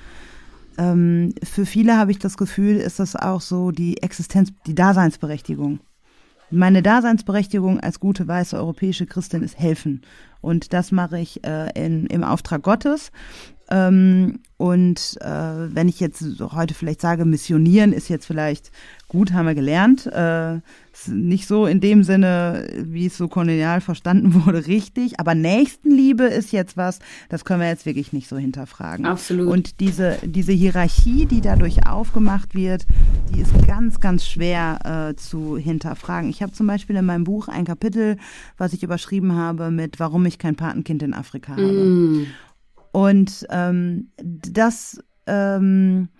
[0.77, 5.81] ähm, für viele habe ich das Gefühl, ist das auch so die Existenz, die Daseinsberechtigung.
[6.51, 10.03] Meine Daseinsberechtigung als gute weiße europäische Christin ist helfen.
[10.40, 13.11] Und das mache ich äh, in, im Auftrag Gottes.
[13.71, 18.71] Ähm, und äh, wenn ich jetzt heute vielleicht sage, missionieren ist jetzt vielleicht
[19.09, 20.07] gut, haben wir gelernt.
[20.07, 20.61] Äh,
[21.09, 25.19] nicht so in dem Sinne, wie es so kolonial verstanden wurde, richtig.
[25.19, 29.07] Aber Nächstenliebe ist jetzt was, das können wir jetzt wirklich nicht so hinterfragen.
[29.07, 29.49] Absolut.
[29.49, 32.87] Und diese, diese Hierarchie, die dadurch aufgemacht wird,
[33.35, 36.31] die ist ganz, ganz schwer äh, zu hinterfragen.
[36.31, 38.19] Ich habe zum Beispiel in meinem Buch ein Kapitel,
[38.57, 41.62] was ich überschrieben habe mit Warum ich kein Patenkind in Afrika habe.
[41.62, 42.27] Mm.
[42.95, 46.11] Und ähm, das ähm,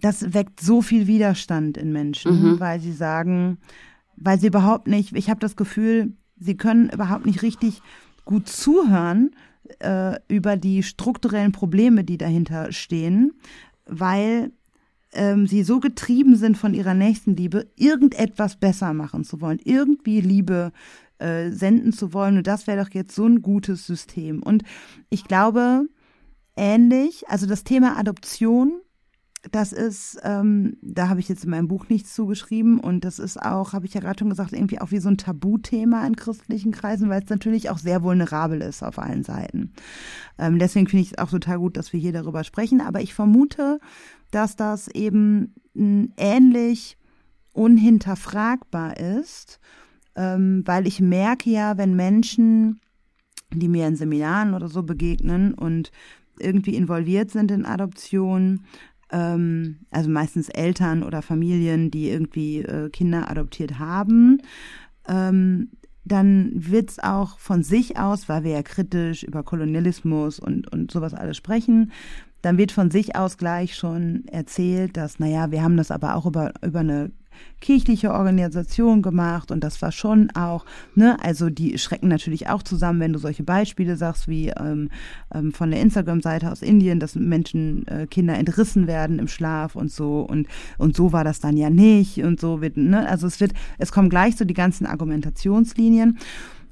[0.00, 2.60] das weckt so viel Widerstand in Menschen, mhm.
[2.60, 3.58] weil sie sagen,
[4.16, 7.82] weil sie überhaupt nicht, ich habe das Gefühl, sie können überhaupt nicht richtig
[8.24, 9.32] gut zuhören
[9.80, 13.34] äh, über die strukturellen Probleme, die dahinter stehen,
[13.84, 14.52] weil
[15.12, 20.72] ähm, sie so getrieben sind von ihrer Nächstenliebe, irgendetwas besser machen zu wollen, irgendwie Liebe
[21.20, 22.38] äh, senden zu wollen.
[22.38, 24.42] Und das wäre doch jetzt so ein gutes System.
[24.42, 24.62] Und
[25.08, 25.86] ich glaube,
[26.56, 28.80] ähnlich, also das Thema Adoption
[29.50, 33.40] das ist, ähm, da habe ich jetzt in meinem Buch nichts zugeschrieben und das ist
[33.40, 36.72] auch, habe ich ja gerade schon gesagt, irgendwie auch wie so ein Tabuthema in christlichen
[36.72, 39.72] Kreisen, weil es natürlich auch sehr vulnerabel ist auf allen Seiten.
[40.38, 43.14] Ähm, deswegen finde ich es auch total gut, dass wir hier darüber sprechen, aber ich
[43.14, 43.80] vermute,
[44.30, 46.98] dass das eben ähnlich
[47.52, 49.58] unhinterfragbar ist,
[50.16, 52.80] ähm, weil ich merke ja, wenn Menschen,
[53.52, 55.90] die mir in Seminaren oder so begegnen und
[56.38, 58.64] irgendwie involviert sind in Adoption,
[59.10, 64.40] ähm, also meistens Eltern oder Familien, die irgendwie äh, Kinder adoptiert haben,
[65.06, 65.70] ähm,
[66.04, 71.14] dann wird's auch von sich aus, weil wir ja kritisch über Kolonialismus und, und sowas
[71.14, 71.92] alles sprechen,
[72.42, 76.26] dann wird von sich aus gleich schon erzählt, dass, naja, wir haben das aber auch
[76.26, 77.10] über, über eine
[77.60, 80.64] kirchliche Organisation gemacht und das war schon auch,
[80.94, 84.88] ne, also die schrecken natürlich auch zusammen, wenn du solche Beispiele sagst, wie ähm,
[85.34, 89.92] ähm, von der Instagram-Seite aus Indien, dass Menschen, äh, Kinder entrissen werden im Schlaf und
[89.92, 93.40] so und, und so war das dann ja nicht und so wird, ne, also es
[93.40, 96.18] wird, es kommen gleich so die ganzen Argumentationslinien.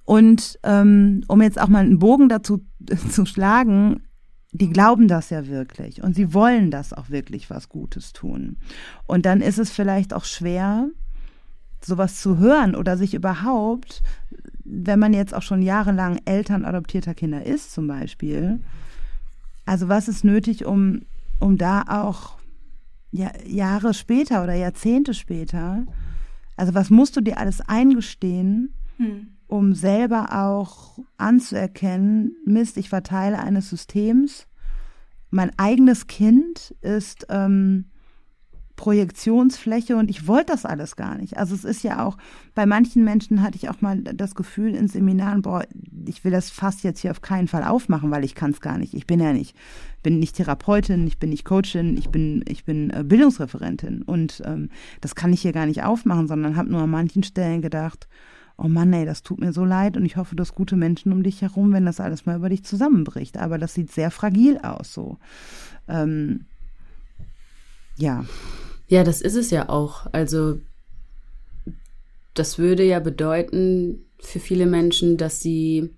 [0.04, 2.64] Und ähm, um jetzt auch mal einen Bogen dazu
[3.10, 4.00] zu schlagen,
[4.53, 8.57] die glauben das ja wirklich und sie wollen das auch wirklich was Gutes tun.
[9.07, 10.88] Und dann ist es vielleicht auch schwer,
[11.82, 14.03] sowas zu hören oder sich überhaupt,
[14.64, 18.61] wenn man jetzt auch schon jahrelang Eltern adoptierter Kinder ist zum Beispiel,
[19.66, 21.03] also was ist nötig, um,
[21.40, 22.38] um da auch
[23.12, 25.84] ja, Jahre später oder Jahrzehnte später,
[26.57, 33.03] also was musst du dir alles eingestehen, hm um selber auch anzuerkennen, Mist, ich war
[33.03, 34.46] Teil eines Systems.
[35.30, 37.86] Mein eigenes Kind ist ähm,
[38.76, 41.36] Projektionsfläche und ich wollte das alles gar nicht.
[41.36, 42.16] Also es ist ja auch,
[42.55, 45.64] bei manchen Menschen hatte ich auch mal das Gefühl in Seminaren, boah,
[46.07, 48.78] ich will das fast jetzt hier auf keinen Fall aufmachen, weil ich kann es gar
[48.78, 48.94] nicht.
[48.94, 49.57] Ich bin ja nicht,
[50.03, 54.68] bin nicht Therapeutin, ich bin nicht Coachin, ich bin, ich bin äh, Bildungsreferentin und ähm,
[55.01, 58.09] das kann ich hier gar nicht aufmachen, sondern habe nur an manchen Stellen gedacht,
[58.59, 61.12] oh Mann, ey, das tut mir so leid und ich hoffe, du hast gute Menschen
[61.12, 63.38] um dich herum, wenn das alles mal über dich zusammenbricht.
[63.38, 65.18] Aber das sieht sehr fragil aus, so.
[65.86, 66.44] Ähm,
[67.96, 68.24] ja.
[68.88, 70.06] Ja, das ist es ja auch.
[70.12, 70.61] Also,
[72.34, 75.94] das würde ja bedeuten für viele Menschen, dass sie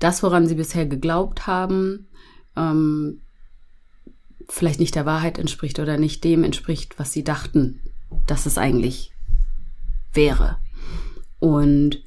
[0.00, 2.08] das, woran sie bisher geglaubt haben,
[2.56, 3.20] ähm,
[4.48, 7.80] vielleicht nicht der Wahrheit entspricht oder nicht dem entspricht, was sie dachten,
[8.26, 9.12] dass es eigentlich
[10.12, 10.58] wäre.
[11.42, 12.04] Und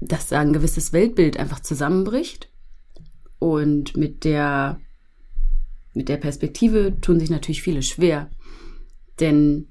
[0.00, 2.50] dass da ein gewisses Weltbild einfach zusammenbricht.
[3.38, 4.80] Und mit der,
[5.94, 8.28] mit der Perspektive tun sich natürlich viele schwer.
[9.20, 9.68] Denn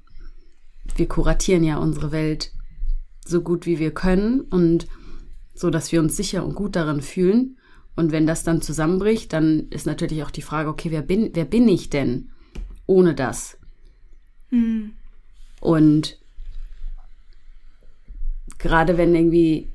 [0.96, 2.52] wir kuratieren ja unsere Welt
[3.22, 4.86] so gut wie wir können und
[5.54, 7.58] so, dass wir uns sicher und gut darin fühlen.
[7.96, 11.44] Und wenn das dann zusammenbricht, dann ist natürlich auch die Frage, okay, wer bin, wer
[11.44, 12.30] bin ich denn
[12.86, 13.58] ohne das?
[14.50, 14.92] Mhm.
[15.60, 16.21] Und
[18.58, 19.72] Gerade wenn irgendwie,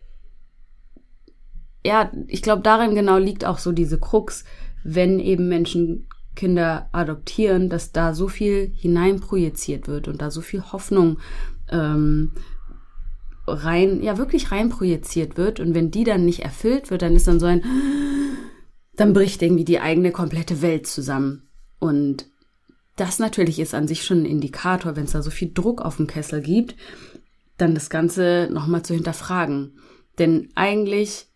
[1.86, 4.44] ja, ich glaube, darin genau liegt auch so diese Krux,
[4.84, 10.62] wenn eben Menschen Kinder adoptieren, dass da so viel hineinprojiziert wird und da so viel
[10.72, 11.18] Hoffnung
[11.70, 12.32] ähm,
[13.48, 15.60] rein, ja wirklich rein projiziert wird.
[15.60, 17.64] Und wenn die dann nicht erfüllt wird, dann ist dann so ein,
[18.96, 21.50] dann bricht irgendwie die eigene komplette Welt zusammen.
[21.80, 22.28] Und
[22.96, 25.98] das natürlich ist an sich schon ein Indikator, wenn es da so viel Druck auf
[25.98, 26.76] dem Kessel gibt,
[27.58, 29.80] dann das Ganze nochmal zu hinterfragen.
[30.20, 31.28] Denn eigentlich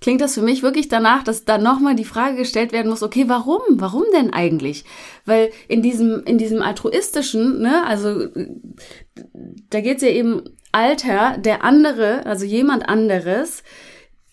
[0.00, 3.24] klingt das für mich wirklich danach, dass da nochmal die Frage gestellt werden muss, okay,
[3.28, 3.60] warum?
[3.70, 4.84] Warum denn eigentlich?
[5.24, 8.26] Weil in diesem, in diesem altruistischen, ne, also
[9.70, 10.42] da geht's ja eben
[10.72, 13.62] Alter, der andere, also jemand anderes,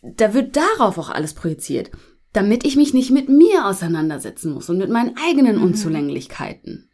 [0.02, 1.92] da wird darauf auch alles projiziert,
[2.34, 5.64] damit ich mich nicht mit mir auseinandersetzen muss und mit meinen eigenen mhm.
[5.64, 6.89] Unzulänglichkeiten.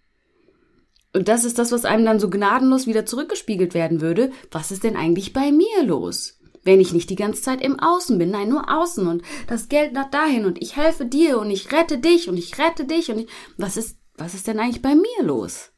[1.15, 4.31] Und das ist das, was einem dann so gnadenlos wieder zurückgespiegelt werden würde.
[4.51, 6.37] Was ist denn eigentlich bei mir los?
[6.63, 9.93] Wenn ich nicht die ganze Zeit im Außen bin, nein, nur außen und das Geld
[9.93, 13.19] nach dahin und ich helfe dir und ich rette dich und ich rette dich und
[13.19, 15.71] ich, was ist, was ist denn eigentlich bei mir los?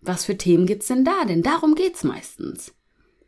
[0.00, 1.24] Was für Themen gibt's denn da?
[1.24, 2.72] Denn darum geht's meistens.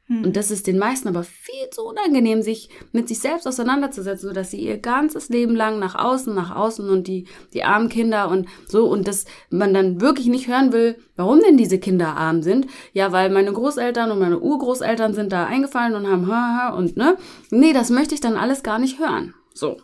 [0.09, 0.25] Hm.
[0.25, 4.51] Und das ist den meisten aber viel zu unangenehm, sich mit sich selbst auseinanderzusetzen, sodass
[4.51, 8.47] sie ihr ganzes Leben lang nach außen, nach außen und die, die armen Kinder und
[8.69, 12.67] so und dass man dann wirklich nicht hören will, warum denn diese Kinder arm sind.
[12.93, 16.97] Ja, weil meine Großeltern und meine Urgroßeltern sind da eingefallen und haben ha, ha und
[16.97, 17.17] ne.
[17.51, 19.35] Nee, das möchte ich dann alles gar nicht hören.
[19.55, 19.81] So.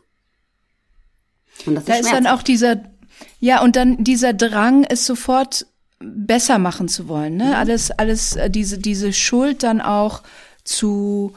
[1.66, 2.82] Und das da ist, ist dann auch dieser,
[3.40, 5.66] ja, und dann dieser Drang ist sofort
[6.02, 7.46] besser machen zu wollen, ne?
[7.46, 7.54] Mhm.
[7.54, 10.22] Alles, alles, äh, diese, diese Schuld dann auch
[10.64, 11.32] zu,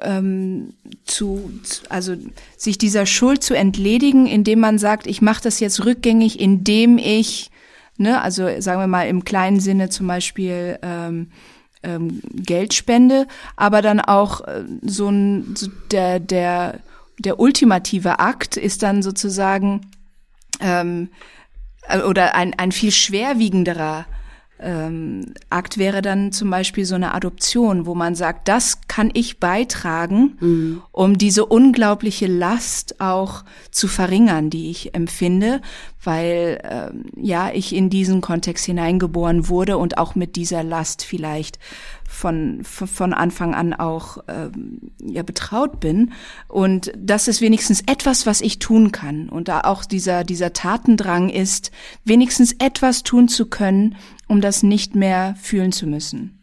[0.00, 1.50] ähm, zu,
[1.88, 2.14] also
[2.56, 7.50] sich dieser Schuld zu entledigen, indem man sagt, ich mache das jetzt rückgängig, indem ich,
[7.96, 11.30] ne, also sagen wir mal im kleinen Sinne zum Beispiel ähm,
[11.82, 16.80] ähm, Geld spende, aber dann auch äh, so ein so der der
[17.18, 19.82] der ultimative Akt ist dann sozusagen
[20.60, 21.43] ähm, äh,
[22.08, 24.06] oder ein, ein viel schwerwiegenderer
[24.60, 29.40] ähm, Akt wäre dann zum Beispiel so eine Adoption, wo man sagt, das kann ich
[29.40, 30.82] beitragen, mhm.
[30.92, 35.60] um diese unglaubliche Last auch zu verringern, die ich empfinde,
[36.02, 41.58] weil ähm, ja ich in diesen Kontext hineingeboren wurde und auch mit dieser Last vielleicht
[42.14, 46.12] von, von Anfang an auch ähm, ja, betraut bin.
[46.48, 49.28] Und das ist wenigstens etwas, was ich tun kann.
[49.28, 51.72] Und da auch dieser, dieser Tatendrang ist,
[52.04, 53.96] wenigstens etwas tun zu können,
[54.28, 56.40] um das nicht mehr fühlen zu müssen.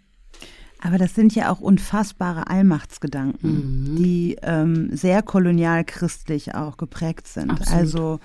[0.84, 3.96] Aber das sind ja auch unfassbare Allmachtsgedanken, mhm.
[3.98, 7.52] die ähm, sehr kolonial-christlich auch geprägt sind.
[7.52, 7.80] Absolut.
[7.80, 8.20] Also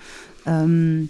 [0.47, 1.09] ähm,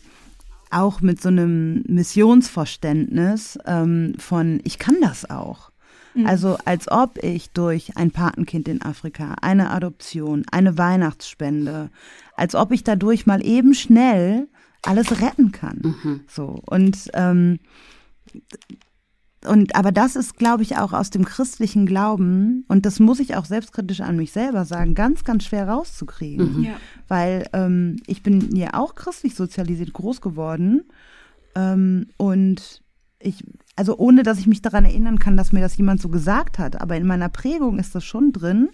[0.69, 5.71] auch mit so einem Missionsverständnis ähm, von, ich kann das auch.
[6.13, 6.25] Mhm.
[6.25, 11.89] Also als ob ich durch ein Patenkind in Afrika, eine Adoption, eine Weihnachtsspende,
[12.35, 14.47] als ob ich dadurch mal eben schnell
[14.81, 15.95] alles retten kann.
[16.03, 16.19] Mhm.
[16.27, 17.59] So und ähm,
[19.45, 23.35] und aber das ist, glaube ich, auch aus dem christlichen Glauben und das muss ich
[23.35, 26.63] auch selbstkritisch an mich selber sagen, ganz, ganz schwer rauszukriegen, mhm.
[26.63, 26.77] ja.
[27.07, 30.83] weil ähm, ich bin ja auch christlich sozialisiert groß geworden
[31.55, 32.81] ähm, und
[33.19, 33.43] ich
[33.75, 36.81] also ohne dass ich mich daran erinnern kann, dass mir das jemand so gesagt hat,
[36.81, 38.69] aber in meiner Prägung ist das schon drin,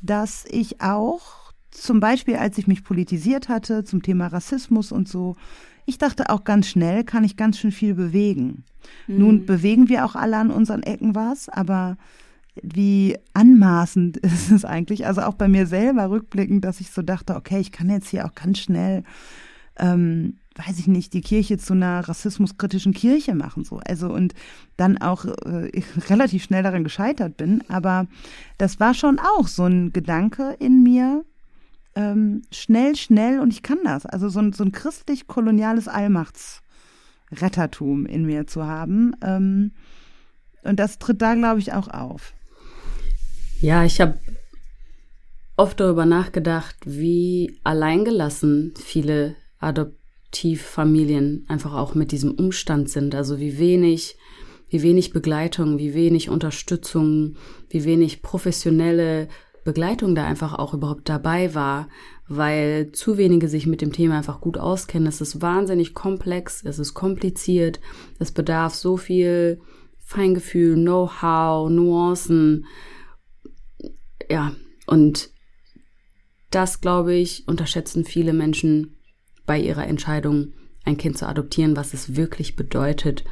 [0.00, 5.36] dass ich auch zum Beispiel, als ich mich politisiert hatte zum Thema Rassismus und so,
[5.86, 8.64] ich dachte auch ganz schnell, kann ich ganz schön viel bewegen.
[9.06, 9.18] Mhm.
[9.18, 11.96] Nun bewegen wir auch alle an unseren Ecken was, aber
[12.62, 17.36] wie anmaßend ist es eigentlich, also auch bei mir selber rückblickend, dass ich so dachte,
[17.36, 19.04] okay, ich kann jetzt hier auch ganz schnell
[19.78, 20.34] ähm,
[20.66, 23.80] weiß ich nicht, die Kirche zu einer rassismuskritischen Kirche machen, so.
[23.86, 24.34] Also, und
[24.76, 25.70] dann auch äh,
[26.08, 27.62] relativ schnell daran gescheitert bin.
[27.68, 28.06] Aber
[28.58, 31.24] das war schon auch so ein Gedanke in mir,
[31.94, 34.04] ähm, schnell, schnell und ich kann das.
[34.04, 35.88] Also so ein, so ein christlich-koloniales
[37.30, 39.14] Allmachtsrettertum in mir zu haben.
[39.22, 39.72] Ähm,
[40.62, 42.32] und das tritt da, glaube ich, auch auf.
[43.60, 44.18] Ja, ich habe
[45.56, 49.92] oft darüber nachgedacht, wie alleingelassen viele Adop
[50.28, 53.14] Adoptivfamilien einfach auch mit diesem Umstand sind.
[53.14, 54.16] Also wie wenig,
[54.68, 57.36] wie wenig Begleitung, wie wenig Unterstützung,
[57.70, 59.28] wie wenig professionelle
[59.64, 61.88] Begleitung da einfach auch überhaupt dabei war,
[62.28, 65.08] weil zu wenige sich mit dem Thema einfach gut auskennen.
[65.08, 67.80] Es ist wahnsinnig komplex, es ist kompliziert,
[68.18, 69.60] es bedarf so viel
[69.98, 72.66] Feingefühl, Know-how, Nuancen.
[74.30, 74.54] Ja,
[74.86, 75.30] und
[76.50, 78.96] das, glaube ich, unterschätzen viele Menschen
[79.46, 80.52] bei ihrer Entscheidung,
[80.84, 83.24] ein Kind zu adoptieren, was es wirklich bedeutet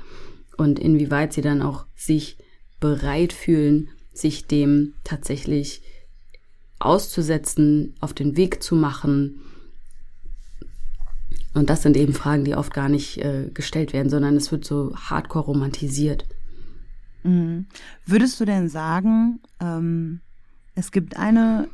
[0.57, 2.39] und inwieweit sie dann auch sich
[2.81, 5.83] bereit fühlen, sich dem tatsächlich
[6.79, 9.41] auszusetzen, auf den Weg zu machen.
[11.55, 14.65] Und das sind eben Fragen, die oft gar nicht äh, gestellt werden, sondern es wird
[14.65, 16.27] so hardcore romantisiert.
[17.23, 17.67] Mhm.
[18.05, 20.21] Würdest du denn sagen, ähm,
[20.75, 21.69] es gibt eine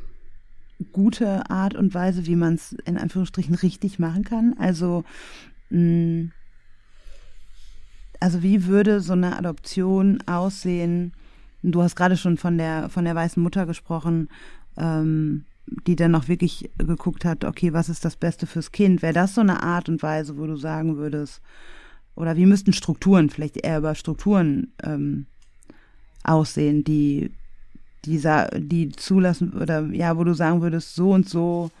[0.91, 4.55] gute Art und Weise, wie man es in Anführungsstrichen richtig machen kann.
[4.57, 5.03] Also,
[5.69, 6.29] mh,
[8.19, 11.13] also wie würde so eine Adoption aussehen?
[11.61, 14.29] Du hast gerade schon von der von der weißen Mutter gesprochen,
[14.77, 15.45] ähm,
[15.87, 19.01] die dann noch wirklich geguckt hat, okay, was ist das Beste fürs Kind?
[19.01, 21.41] Wäre das so eine Art und Weise, wo du sagen würdest,
[22.15, 25.25] oder wie müssten Strukturen, vielleicht eher über Strukturen ähm,
[26.23, 27.31] aussehen, die
[28.05, 31.71] dieser, die zulassen oder ja, wo du sagen würdest, so und so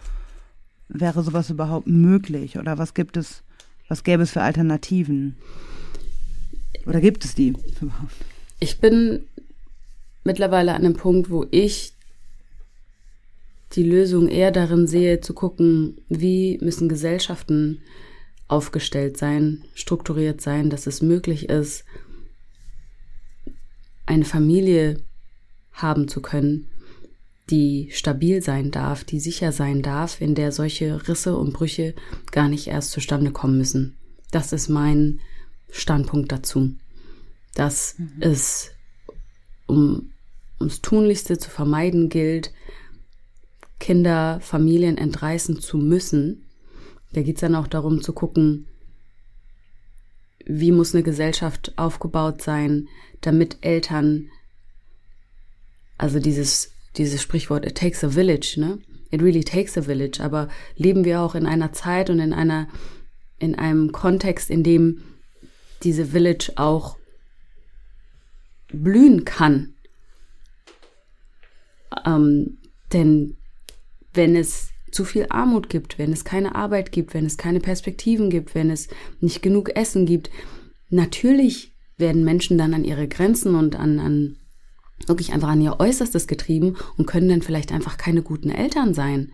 [0.87, 2.57] wäre sowas überhaupt möglich?
[2.57, 3.43] Oder was gibt es,
[3.87, 5.35] was gäbe es für Alternativen?
[6.85, 7.49] Oder gibt es die
[7.81, 8.13] überhaupt?
[8.59, 9.23] Ich bin
[10.23, 11.93] mittlerweile an einem Punkt, wo ich
[13.75, 17.81] die Lösung eher darin sehe, zu gucken, wie müssen Gesellschaften
[18.47, 21.85] aufgestellt sein, strukturiert sein, dass es möglich ist,
[24.05, 24.99] eine Familie
[25.71, 26.69] haben zu können,
[27.49, 31.95] die stabil sein darf, die sicher sein darf, in der solche Risse und Brüche
[32.31, 33.97] gar nicht erst zustande kommen müssen.
[34.31, 35.19] Das ist mein
[35.69, 36.75] Standpunkt dazu.
[37.55, 38.13] Dass mhm.
[38.21, 38.71] es
[39.67, 40.11] um
[40.59, 42.53] ums Tunlichste zu vermeiden gilt,
[43.83, 46.45] Kinder, Familien entreißen zu müssen.
[47.11, 48.65] Da geht es dann auch darum zu gucken,
[50.45, 52.87] wie muss eine Gesellschaft aufgebaut sein,
[53.19, 54.29] damit Eltern
[55.97, 58.79] also dieses, dieses Sprichwort, it takes a village, ne?
[59.11, 60.23] It really takes a village.
[60.23, 62.69] Aber leben wir auch in einer Zeit und in einer,
[63.37, 65.03] in einem Kontext, in dem
[65.83, 66.95] diese Village auch
[68.69, 69.73] blühen kann.
[72.05, 72.59] Ähm,
[72.93, 73.35] denn
[74.13, 78.29] wenn es zu viel Armut gibt, wenn es keine Arbeit gibt, wenn es keine Perspektiven
[78.29, 78.87] gibt, wenn es
[79.19, 80.29] nicht genug Essen gibt.
[80.89, 84.37] Natürlich werden Menschen dann an ihre Grenzen und an, an
[85.07, 89.31] wirklich einfach an ihr Äußerstes getrieben und können dann vielleicht einfach keine guten Eltern sein.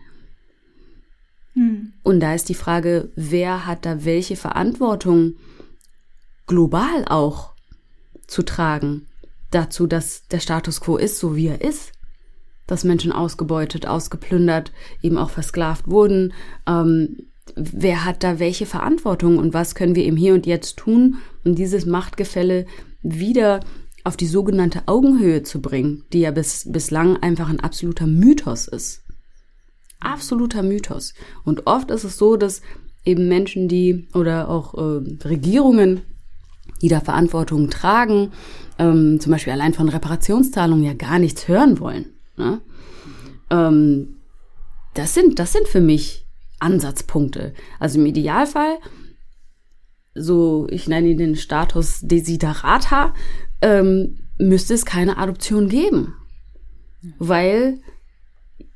[1.54, 1.92] Hm.
[2.02, 5.34] Und da ist die Frage, wer hat da welche Verantwortung
[6.46, 7.52] global auch
[8.26, 9.06] zu tragen
[9.50, 11.92] dazu, dass der Status quo ist, so wie er ist
[12.70, 16.32] dass Menschen ausgebeutet, ausgeplündert, eben auch versklavt wurden.
[16.66, 17.16] Ähm,
[17.56, 21.54] wer hat da welche Verantwortung und was können wir im Hier und Jetzt tun, um
[21.54, 22.66] dieses Machtgefälle
[23.02, 23.60] wieder
[24.04, 29.02] auf die sogenannte Augenhöhe zu bringen, die ja bis, bislang einfach ein absoluter Mythos ist.
[30.00, 31.12] Absoluter Mythos.
[31.44, 32.62] Und oft ist es so, dass
[33.04, 36.02] eben Menschen, die oder auch äh, Regierungen,
[36.80, 38.32] die da Verantwortung tragen,
[38.78, 42.06] ähm, zum Beispiel allein von Reparationszahlungen ja gar nichts hören wollen.
[42.40, 42.60] Ne?
[43.50, 44.16] Ähm,
[44.94, 46.26] das sind, das sind für mich
[46.58, 47.54] Ansatzpunkte.
[47.78, 48.78] Also im Idealfall,
[50.14, 53.14] so ich nenne ihn den Status Desiderata,
[53.62, 56.14] ähm, müsste es keine Adoption geben.
[57.18, 57.80] Weil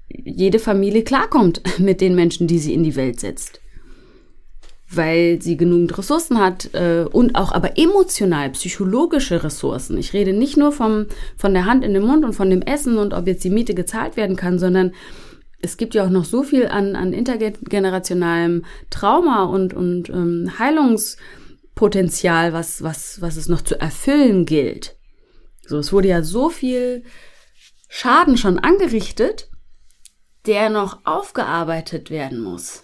[0.08, 3.60] jede Familie klarkommt mit den Menschen, die sie in die Welt setzt
[4.90, 9.96] weil sie genügend Ressourcen hat äh, und auch aber emotional, psychologische Ressourcen.
[9.98, 11.06] Ich rede nicht nur vom,
[11.36, 13.74] von der Hand in den Mund und von dem Essen und ob jetzt die Miete
[13.74, 14.92] gezahlt werden kann, sondern
[15.62, 22.52] es gibt ja auch noch so viel an, an intergenerationalem Trauma und, und ähm, Heilungspotenzial,
[22.52, 24.96] was, was, was es noch zu erfüllen gilt.
[25.66, 27.04] So, es wurde ja so viel
[27.88, 29.48] Schaden schon angerichtet,
[30.46, 32.83] der noch aufgearbeitet werden muss.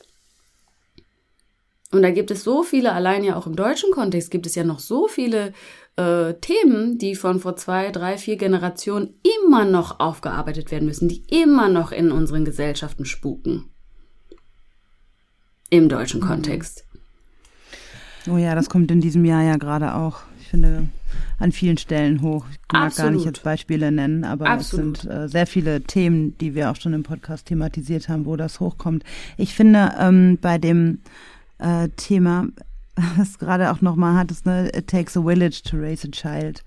[1.92, 4.62] Und da gibt es so viele, allein ja auch im deutschen Kontext gibt es ja
[4.62, 5.52] noch so viele
[5.96, 11.24] äh, Themen, die von vor zwei, drei, vier Generationen immer noch aufgearbeitet werden müssen, die
[11.28, 13.70] immer noch in unseren Gesellschaften spuken.
[15.68, 16.26] Im deutschen mhm.
[16.26, 16.84] Kontext.
[18.28, 20.88] Oh ja, das kommt in diesem Jahr ja gerade auch, ich finde,
[21.38, 22.44] an vielen Stellen hoch.
[22.50, 23.10] Ich mag Absolut.
[23.10, 24.98] gar nicht jetzt Beispiele nennen, aber Absolut.
[24.98, 28.36] es sind äh, sehr viele Themen, die wir auch schon im Podcast thematisiert haben, wo
[28.36, 29.02] das hochkommt.
[29.36, 31.00] Ich finde, ähm, bei dem
[31.60, 32.46] äh, Thema,
[33.16, 34.70] was gerade auch nochmal hattest, ne?
[34.74, 36.64] It takes a village to raise a child.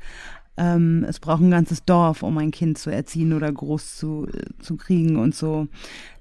[0.56, 4.28] Ähm, es braucht ein ganzes Dorf, um ein Kind zu erziehen oder groß zu,
[4.60, 5.68] zu kriegen und so.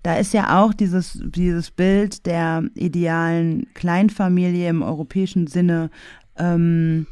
[0.02, 5.90] Da ist ja auch dieses, dieses Bild der idealen Kleinfamilie im europäischen Sinne
[6.36, 7.06] ähm,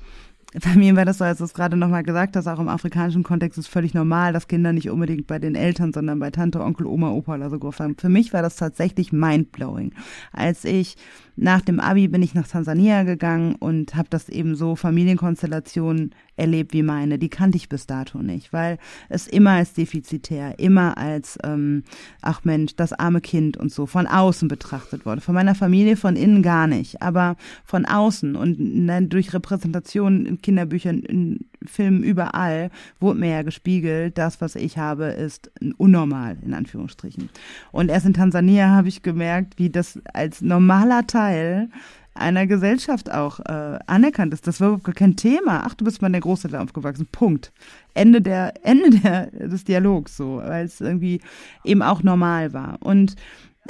[0.53, 3.23] bei mir war das so, als du es gerade nochmal gesagt hast, auch im afrikanischen
[3.23, 6.87] Kontext ist völlig normal, dass Kinder nicht unbedingt bei den Eltern, sondern bei Tante, Onkel,
[6.87, 7.97] Oma, Opa oder so groß haben.
[7.97, 9.95] Für mich war das tatsächlich mindblowing.
[10.33, 10.97] Als ich
[11.41, 16.75] nach dem Abi bin ich nach Tansania gegangen und habe das eben so Familienkonstellationen erlebt
[16.75, 17.19] wie meine.
[17.19, 18.77] Die kannte ich bis dato nicht, weil
[19.09, 21.85] es immer als defizitär, immer als, ähm,
[22.21, 25.23] ach Mensch, das arme Kind und so von außen betrachtet wurde.
[25.23, 30.43] Von meiner Familie von innen gar nicht, aber von außen und ne, durch Repräsentationen in
[30.43, 36.55] Kinderbüchern, in Filmen überall wurde mir ja gespiegelt, das, was ich habe, ist unnormal, in
[36.55, 37.29] Anführungsstrichen.
[37.73, 41.69] Und erst in Tansania habe ich gemerkt, wie das als normaler Teil
[42.15, 44.47] einer Gesellschaft auch äh, anerkannt ist.
[44.47, 45.63] Das war überhaupt kein Thema.
[45.65, 47.07] Ach, du bist mal in der Großeltern aufgewachsen.
[47.11, 47.53] Punkt.
[47.95, 51.21] Ende der Ende der, des Dialogs so, weil es irgendwie
[51.65, 52.79] eben auch normal war.
[52.81, 53.17] Und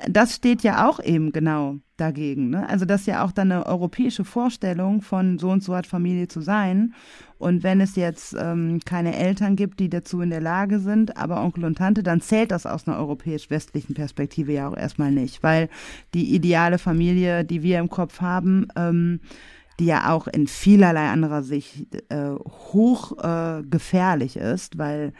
[0.09, 2.51] das steht ja auch eben genau dagegen.
[2.51, 2.69] Ne?
[2.69, 6.29] Also das ist ja auch dann eine europäische Vorstellung von so und so hat Familie
[6.29, 6.95] zu sein.
[7.39, 11.43] Und wenn es jetzt ähm, keine Eltern gibt, die dazu in der Lage sind, aber
[11.43, 15.69] Onkel und Tante, dann zählt das aus einer europäisch-westlichen Perspektive ja auch erstmal nicht, weil
[16.13, 19.21] die ideale Familie, die wir im Kopf haben, ähm,
[19.79, 22.35] die ja auch in vielerlei anderer Sicht äh,
[22.73, 25.15] hoch äh, gefährlich ist, weil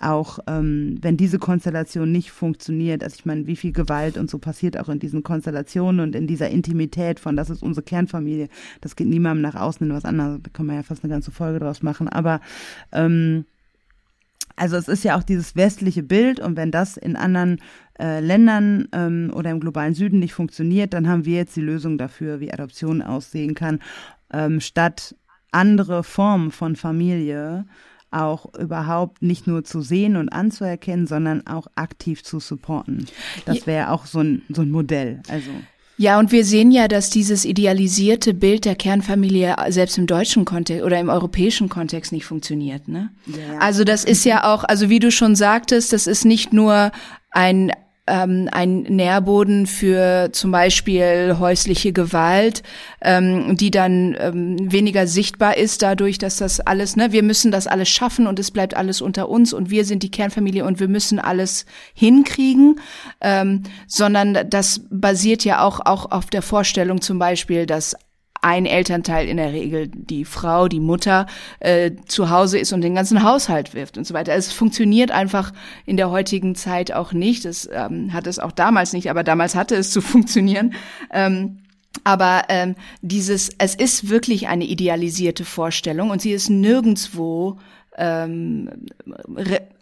[0.00, 4.38] auch ähm, wenn diese Konstellation nicht funktioniert, also ich meine, wie viel Gewalt und so
[4.38, 8.48] passiert auch in diesen Konstellationen und in dieser Intimität von, das ist unsere Kernfamilie,
[8.80, 11.30] das geht niemandem nach außen in was anderes, da kann man ja fast eine ganze
[11.30, 12.40] Folge draus machen, aber
[12.92, 13.44] ähm,
[14.56, 17.60] also es ist ja auch dieses westliche Bild und wenn das in anderen
[17.98, 21.98] äh, Ländern ähm, oder im globalen Süden nicht funktioniert, dann haben wir jetzt die Lösung
[21.98, 23.80] dafür, wie Adoption aussehen kann,
[24.32, 25.14] ähm, statt
[25.52, 27.66] andere Formen von Familie
[28.10, 33.06] auch überhaupt nicht nur zu sehen und anzuerkennen, sondern auch aktiv zu supporten.
[33.46, 35.22] Das wäre auch so ein, so ein Modell.
[35.28, 35.50] Also.
[35.96, 40.82] Ja, und wir sehen ja, dass dieses idealisierte Bild der Kernfamilie selbst im deutschen Kontext
[40.82, 42.88] oder im europäischen Kontext nicht funktioniert.
[42.88, 43.10] Ne?
[43.26, 43.58] Ja.
[43.58, 46.90] Also das ist ja auch, also wie du schon sagtest, das ist nicht nur
[47.30, 47.70] ein
[48.10, 52.62] ähm, ein Nährboden für zum Beispiel häusliche Gewalt,
[53.00, 57.66] ähm, die dann ähm, weniger sichtbar ist dadurch, dass das alles, ne, wir müssen das
[57.66, 60.88] alles schaffen und es bleibt alles unter uns und wir sind die Kernfamilie und wir
[60.88, 62.80] müssen alles hinkriegen,
[63.20, 67.96] ähm, sondern das basiert ja auch auch auf der Vorstellung zum Beispiel, dass
[68.42, 71.26] ein Elternteil in der Regel die Frau, die Mutter
[71.60, 74.34] äh, zu Hause ist und den ganzen Haushalt wirft und so weiter.
[74.34, 75.52] Es funktioniert einfach
[75.86, 77.44] in der heutigen Zeit auch nicht.
[77.44, 80.74] Das ähm, hat es auch damals nicht, aber damals hatte es zu funktionieren.
[81.12, 81.58] Ähm,
[82.04, 87.58] aber ähm, dieses, es ist wirklich eine idealisierte Vorstellung und sie ist nirgendswo
[88.00, 88.70] ähm,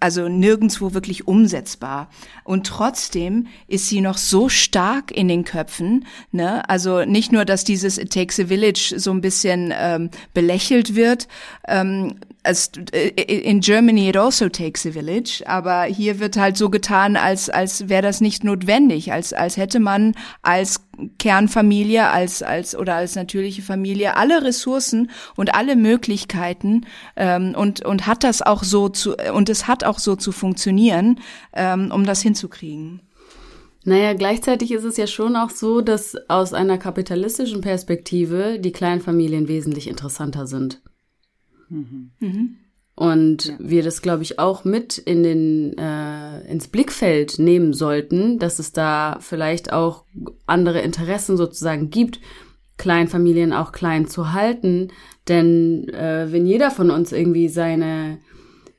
[0.00, 2.10] also nirgendwo wirklich umsetzbar.
[2.44, 6.04] Und trotzdem ist sie noch so stark in den Köpfen.
[6.32, 6.68] Ne?
[6.68, 11.28] Also nicht nur, dass dieses It Takes a Village so ein bisschen ähm, belächelt wird.
[11.66, 17.16] Ähm, äh, in Germany it also takes a village, aber hier wird halt so getan,
[17.16, 20.80] als als wäre das nicht notwendig, als als hätte man als
[21.18, 26.86] Kernfamilie, als als oder als natürliche Familie alle Ressourcen und alle Möglichkeiten
[27.16, 31.20] ähm, und und hat das auch so zu und es hat auch so zu funktionieren,
[31.52, 33.02] ähm, um das hinzukriegen.
[33.84, 39.48] Naja, gleichzeitig ist es ja schon auch so, dass aus einer kapitalistischen Perspektive die Kleinfamilien
[39.48, 40.82] wesentlich interessanter sind.
[41.68, 42.56] Mhm.
[42.94, 43.54] Und ja.
[43.60, 48.72] wir das, glaube ich, auch mit in den, äh, ins Blickfeld nehmen sollten, dass es
[48.72, 50.04] da vielleicht auch
[50.46, 52.18] andere Interessen sozusagen gibt,
[52.76, 54.88] Kleinfamilien auch klein zu halten.
[55.28, 58.18] Denn äh, wenn jeder von uns irgendwie seine,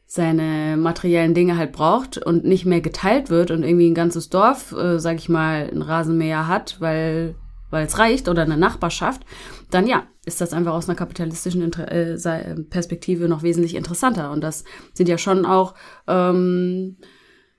[0.05, 4.73] seine materiellen Dinge halt braucht und nicht mehr geteilt wird und irgendwie ein ganzes Dorf,
[4.73, 7.35] äh, sag ich mal, ein Rasenmäher hat, weil
[7.69, 9.21] weil es reicht oder eine Nachbarschaft,
[9.69, 14.31] dann ja, ist das einfach aus einer kapitalistischen Inter äh, Perspektive noch wesentlich interessanter.
[14.31, 14.63] Und das
[14.93, 15.75] sind ja schon auch,
[16.07, 16.97] ähm,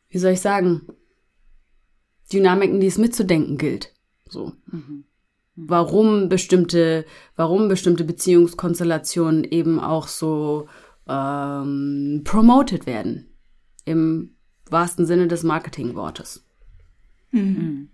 [0.08, 0.82] wie soll ich sagen,
[2.32, 3.92] Dynamiken, die es mitzudenken gilt.
[4.28, 4.52] So.
[4.66, 5.04] Mhm.
[5.56, 7.04] Warum bestimmte,
[7.36, 10.68] warum bestimmte Beziehungskonstellationen eben auch so
[11.10, 13.26] ähm, promoted werden.
[13.84, 14.36] Im
[14.70, 16.46] wahrsten Sinne des Marketingwortes.
[17.32, 17.89] Mhm.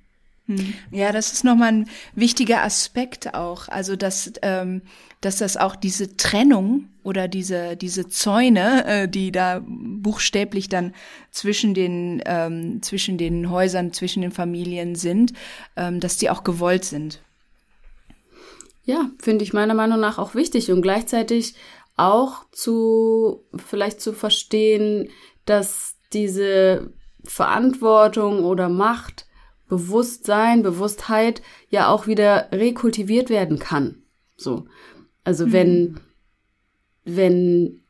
[0.47, 0.75] Hm.
[0.93, 3.69] Ja, das ist nochmal ein wichtiger Aspekt auch.
[3.69, 4.83] Also, dass, ähm,
[5.21, 10.95] dass das auch diese Trennung oder diese, diese Zäune, äh, die da buchstäblich dann
[11.31, 15.33] zwischen den, ähm, zwischen den Häusern, zwischen den Familien sind,
[15.77, 17.21] ähm, dass die auch gewollt sind.
[18.85, 21.55] Ja, finde ich meiner Meinung nach auch wichtig und gleichzeitig
[21.97, 25.09] auch zu, vielleicht zu verstehen,
[25.45, 26.93] dass diese
[27.25, 29.26] Verantwortung oder Macht
[29.69, 34.03] Bewusstsein, Bewusstheit ja auch wieder rekultiviert werden kann.
[34.37, 34.67] So.
[35.25, 35.53] Also mhm.
[35.53, 36.01] wenn,
[37.05, 37.83] wenn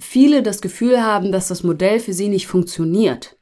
[0.00, 3.36] viele das Gefühl haben, dass das Modell für sie nicht funktioniert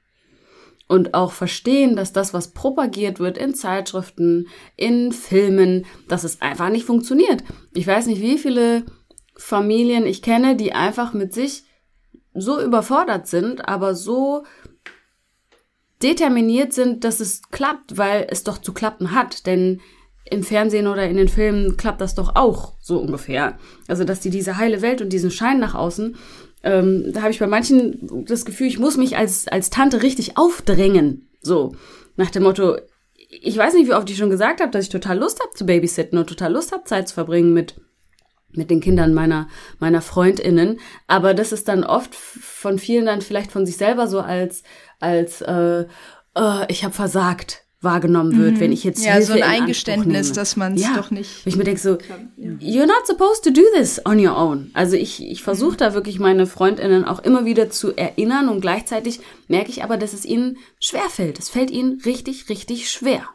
[0.87, 6.69] und auch verstehen, dass das, was propagiert wird in Zeitschriften, in Filmen, dass es einfach
[6.69, 7.43] nicht funktioniert.
[7.75, 8.85] Ich weiß nicht, wie viele
[9.37, 11.65] Familien ich kenne, die einfach mit sich
[12.35, 14.45] so überfordert sind, aber so
[16.03, 19.47] determiniert sind, dass es klappt, weil es doch zu klappen hat.
[19.47, 19.81] Denn
[20.31, 23.59] im Fernsehen oder in den Filmen klappt das doch auch so ungefähr.
[23.89, 26.17] Also, dass die diese heile Welt und diesen Schein nach außen,
[26.63, 30.39] ähm, da habe ich bei manchen das Gefühl, ich muss mich als, als Tante richtig
[30.39, 31.29] aufdrängen.
[31.43, 31.77] So,
[32.17, 32.77] nach dem Motto,
[33.29, 35.67] ich weiß nicht, wie oft ich schon gesagt habe, dass ich total Lust habe zu
[35.67, 37.75] babysitten und total Lust habe, Zeit zu verbringen mit
[38.57, 39.49] mit den Kindern meiner
[39.79, 44.21] meiner Freundinnen, aber das ist dann oft von vielen dann vielleicht von sich selber so
[44.21, 44.63] als
[45.01, 45.87] als äh,
[46.37, 48.61] äh, ich habe versagt wahrgenommen wird, mhm.
[48.61, 50.95] wenn ich jetzt ja Hilfe so ein Eingeständnis, dass man es ja.
[50.97, 51.47] doch nicht.
[51.47, 51.99] Ich mir denke so,
[52.37, 52.49] ja.
[52.59, 54.71] you're not supposed to do this on your own.
[54.73, 55.79] Also ich ich versuche mhm.
[55.79, 60.15] da wirklich meine Freundinnen auch immer wieder zu erinnern und gleichzeitig merke ich aber, dass
[60.15, 61.39] es ihnen schwer fällt.
[61.39, 63.29] Es fällt ihnen richtig richtig schwer.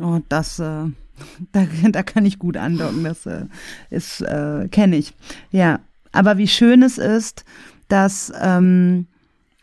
[0.00, 0.84] Oh, das äh,
[1.52, 3.04] da, da kann ich gut andocken.
[3.04, 3.46] Das äh,
[4.20, 5.14] äh, kenne ich.
[5.50, 5.80] Ja,
[6.12, 7.44] aber wie schön es ist,
[7.88, 9.06] dass ähm,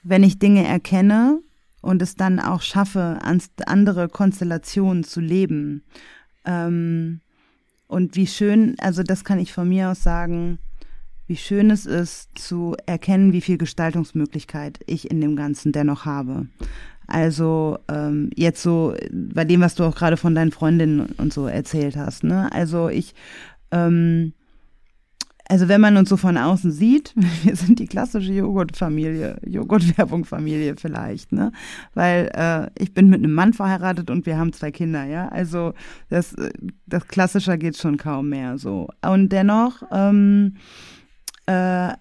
[0.03, 1.39] wenn ich Dinge erkenne
[1.81, 3.19] und es dann auch schaffe,
[3.65, 5.83] andere Konstellationen zu leben.
[6.45, 7.21] Ähm,
[7.87, 10.59] und wie schön, also das kann ich von mir aus sagen,
[11.27, 16.47] wie schön es ist zu erkennen, wie viel Gestaltungsmöglichkeit ich in dem Ganzen dennoch habe.
[17.07, 21.47] Also ähm, jetzt so bei dem, was du auch gerade von deinen Freundinnen und so
[21.47, 22.23] erzählt hast.
[22.23, 22.51] Ne?
[22.51, 23.13] Also ich
[23.71, 24.33] ähm,
[25.47, 31.31] also wenn man uns so von außen sieht, wir sind die klassische Joghurtfamilie, Joghurtwerbungfamilie vielleicht,
[31.31, 31.51] ne?
[31.93, 35.27] Weil äh, ich bin mit einem Mann verheiratet und wir haben zwei Kinder, ja.
[35.29, 35.73] Also
[36.09, 36.35] das,
[36.87, 38.89] das klassischer geht schon kaum mehr so.
[39.05, 40.57] Und dennoch, ähm,
[41.45, 41.93] äh,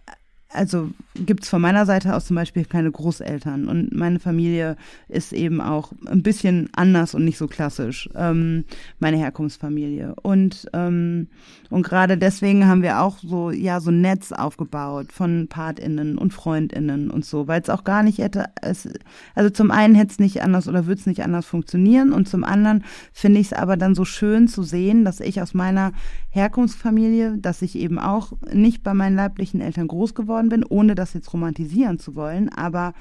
[0.54, 4.76] also gibt's von meiner Seite aus zum Beispiel keine Großeltern und meine Familie
[5.08, 8.64] ist eben auch ein bisschen anders und nicht so klassisch, ähm,
[8.98, 10.14] meine Herkunftsfamilie.
[10.22, 11.28] Und, ähm,
[11.70, 16.32] und gerade deswegen haben wir auch so, ja, so ein Netz aufgebaut von PartInnen und
[16.32, 18.88] FreundInnen und so, weil es auch gar nicht hätte, es,
[19.34, 22.44] also zum einen hätte es nicht anders oder würde es nicht anders funktionieren und zum
[22.44, 25.92] anderen finde ich es aber dann so schön zu sehen, dass ich aus meiner
[26.30, 31.14] Herkunftsfamilie, dass ich eben auch nicht bei meinen leiblichen Eltern groß geworden bin, ohne das
[31.14, 32.94] jetzt romantisieren zu wollen, aber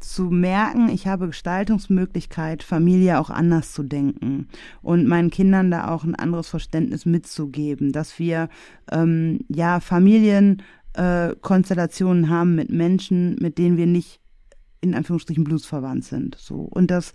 [0.00, 4.48] zu merken, ich habe Gestaltungsmöglichkeit, Familie auch anders zu denken
[4.80, 8.48] und meinen Kindern da auch ein anderes Verständnis mitzugeben, dass wir
[8.92, 14.20] ähm, ja Familienkonstellationen äh, haben mit Menschen, mit denen wir nicht
[14.80, 16.36] in Anführungsstrichen bluesverwandt sind.
[16.36, 16.60] So.
[16.60, 17.12] Und das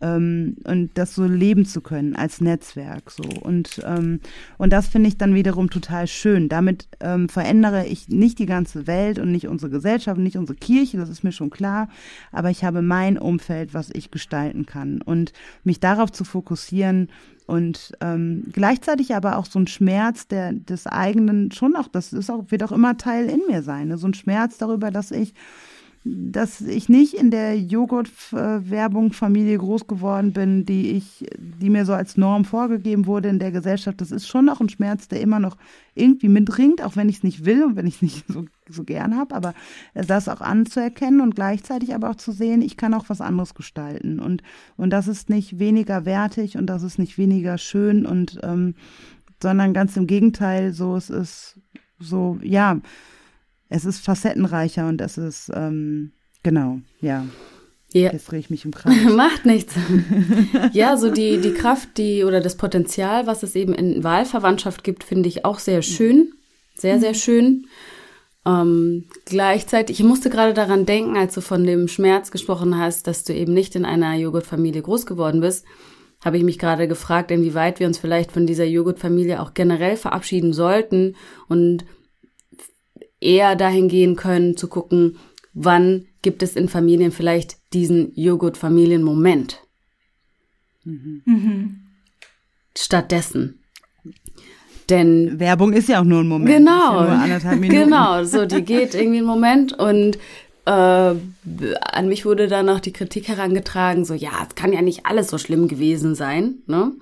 [0.00, 4.20] ähm, und das so leben zu können als Netzwerk so und ähm,
[4.58, 6.48] und das finde ich dann wiederum total schön.
[6.48, 10.98] Damit ähm, verändere ich nicht die ganze Welt und nicht unsere Gesellschaft, nicht unsere Kirche,
[10.98, 11.88] das ist mir schon klar,
[12.32, 15.32] aber ich habe mein Umfeld, was ich gestalten kann und
[15.64, 17.08] mich darauf zu fokussieren
[17.46, 22.30] und ähm, gleichzeitig aber auch so ein Schmerz der des eigenen schon auch das ist
[22.30, 23.98] auch wird auch immer Teil in mir sein, ne?
[23.98, 25.32] so ein Schmerz darüber, dass ich
[26.08, 31.94] dass ich nicht in der Joghurt-Werbung Familie groß geworden bin, die ich, die mir so
[31.94, 34.00] als Norm vorgegeben wurde in der Gesellschaft.
[34.00, 35.56] Das ist schon noch ein Schmerz, der immer noch
[35.94, 38.84] irgendwie mitringt, auch wenn ich es nicht will und wenn ich es nicht so, so
[38.84, 39.34] gern habe.
[39.34, 39.52] Aber
[39.94, 44.20] das auch anzuerkennen und gleichzeitig aber auch zu sehen, ich kann auch was anderes gestalten.
[44.20, 44.42] Und,
[44.76, 48.74] und das ist nicht weniger wertig und das ist nicht weniger schön und, ähm,
[49.42, 51.60] sondern ganz im Gegenteil, so es ist
[51.98, 52.80] so, ja,
[53.68, 56.12] es ist facettenreicher und es ist, ähm,
[56.42, 57.24] genau, ja.
[57.92, 58.12] Ja.
[58.12, 58.94] Jetzt drehe ich mich im Kreis.
[59.16, 59.74] Macht nichts.
[60.72, 65.04] ja, so die, die Kraft, die oder das Potenzial, was es eben in Wahlverwandtschaft gibt,
[65.04, 66.32] finde ich auch sehr schön.
[66.74, 67.66] Sehr, sehr schön.
[68.44, 73.24] Ähm, gleichzeitig, ich musste gerade daran denken, als du von dem Schmerz gesprochen hast, dass
[73.24, 75.64] du eben nicht in einer Joghurtfamilie groß geworden bist,
[76.24, 80.52] habe ich mich gerade gefragt, inwieweit wir uns vielleicht von dieser Joghurtfamilie auch generell verabschieden
[80.52, 81.16] sollten
[81.48, 81.84] und
[83.20, 85.18] eher dahin gehen können, zu gucken,
[85.54, 89.60] wann gibt es in Familien vielleicht diesen Joghurt-Familien-Moment.
[90.84, 91.22] Mhm.
[91.24, 91.80] Mhm.
[92.76, 93.60] Stattdessen.
[94.88, 96.56] Denn Werbung ist ja auch nur ein Moment.
[96.56, 97.04] Genau.
[97.04, 100.18] Ja genau, so die geht irgendwie einen Moment und
[100.66, 105.06] äh, an mich wurde dann noch die Kritik herangetragen, so ja, es kann ja nicht
[105.06, 106.92] alles so schlimm gewesen sein, ne?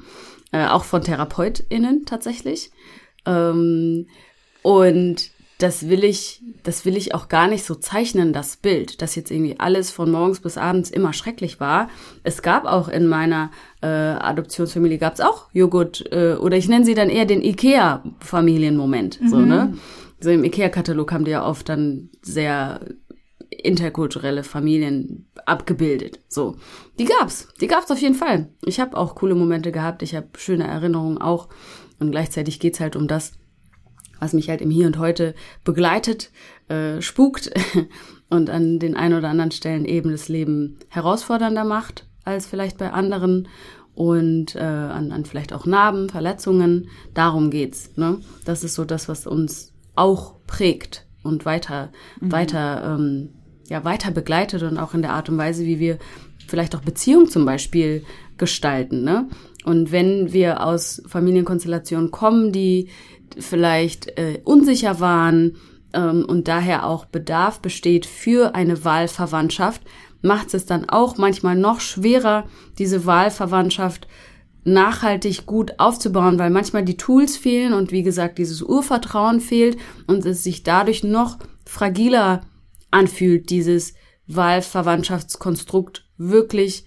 [0.53, 2.71] Äh, auch von TherapeutInnen tatsächlich.
[3.27, 4.07] Ähm,
[4.63, 9.15] und das will ich, das will ich auch gar nicht so zeichnen, das Bild, dass
[9.15, 11.89] jetzt irgendwie alles von morgens bis abends immer schrecklich war.
[12.25, 13.51] Es gab auch in meiner
[13.81, 19.21] äh, Adoptionsfamilie gab es auch Joghurt äh, oder ich nenne sie dann eher den Ikea-Familienmoment.
[19.21, 19.29] Mhm.
[19.29, 19.75] So ne,
[20.21, 22.81] so im Ikea-Katalog haben die ja oft dann sehr
[23.51, 26.19] interkulturelle Familien abgebildet.
[26.29, 26.57] So,
[26.99, 28.49] die gab's, die gab's auf jeden Fall.
[28.65, 31.49] Ich habe auch coole Momente gehabt, ich habe schöne Erinnerungen auch
[32.01, 33.33] und gleichzeitig geht's halt um das
[34.21, 35.35] was mich halt im Hier und Heute
[35.65, 36.31] begleitet,
[36.69, 37.51] äh, spukt
[38.31, 42.91] und an den ein oder anderen Stellen eben das Leben herausfordernder macht als vielleicht bei
[42.91, 43.49] anderen
[43.95, 46.89] und äh, an, an vielleicht auch Narben, Verletzungen.
[47.13, 47.97] Darum geht's.
[47.97, 48.21] Ne?
[48.45, 51.91] Das ist so das, was uns auch prägt und weiter,
[52.21, 52.33] mhm.
[52.33, 53.31] weiter, ähm,
[53.69, 55.99] ja, weiter begleitet und auch in der Art und Weise, wie wir
[56.47, 58.05] vielleicht auch Beziehungen zum Beispiel
[58.37, 59.05] gestalten.
[59.05, 59.29] Ne?
[59.65, 62.89] Und wenn wir aus Familienkonstellationen kommen, die
[63.39, 65.57] vielleicht äh, unsicher waren
[65.93, 69.83] ähm, und daher auch Bedarf besteht für eine Wahlverwandtschaft,
[70.23, 72.45] macht es dann auch manchmal noch schwerer,
[72.79, 74.09] diese Wahlverwandtschaft
[74.65, 80.25] nachhaltig gut aufzubauen, weil manchmal die Tools fehlen und wie gesagt dieses Urvertrauen fehlt und
[80.25, 82.41] es sich dadurch noch fragiler
[82.91, 83.95] anfühlt, dieses
[84.27, 86.87] Wahlverwandtschaftskonstrukt wirklich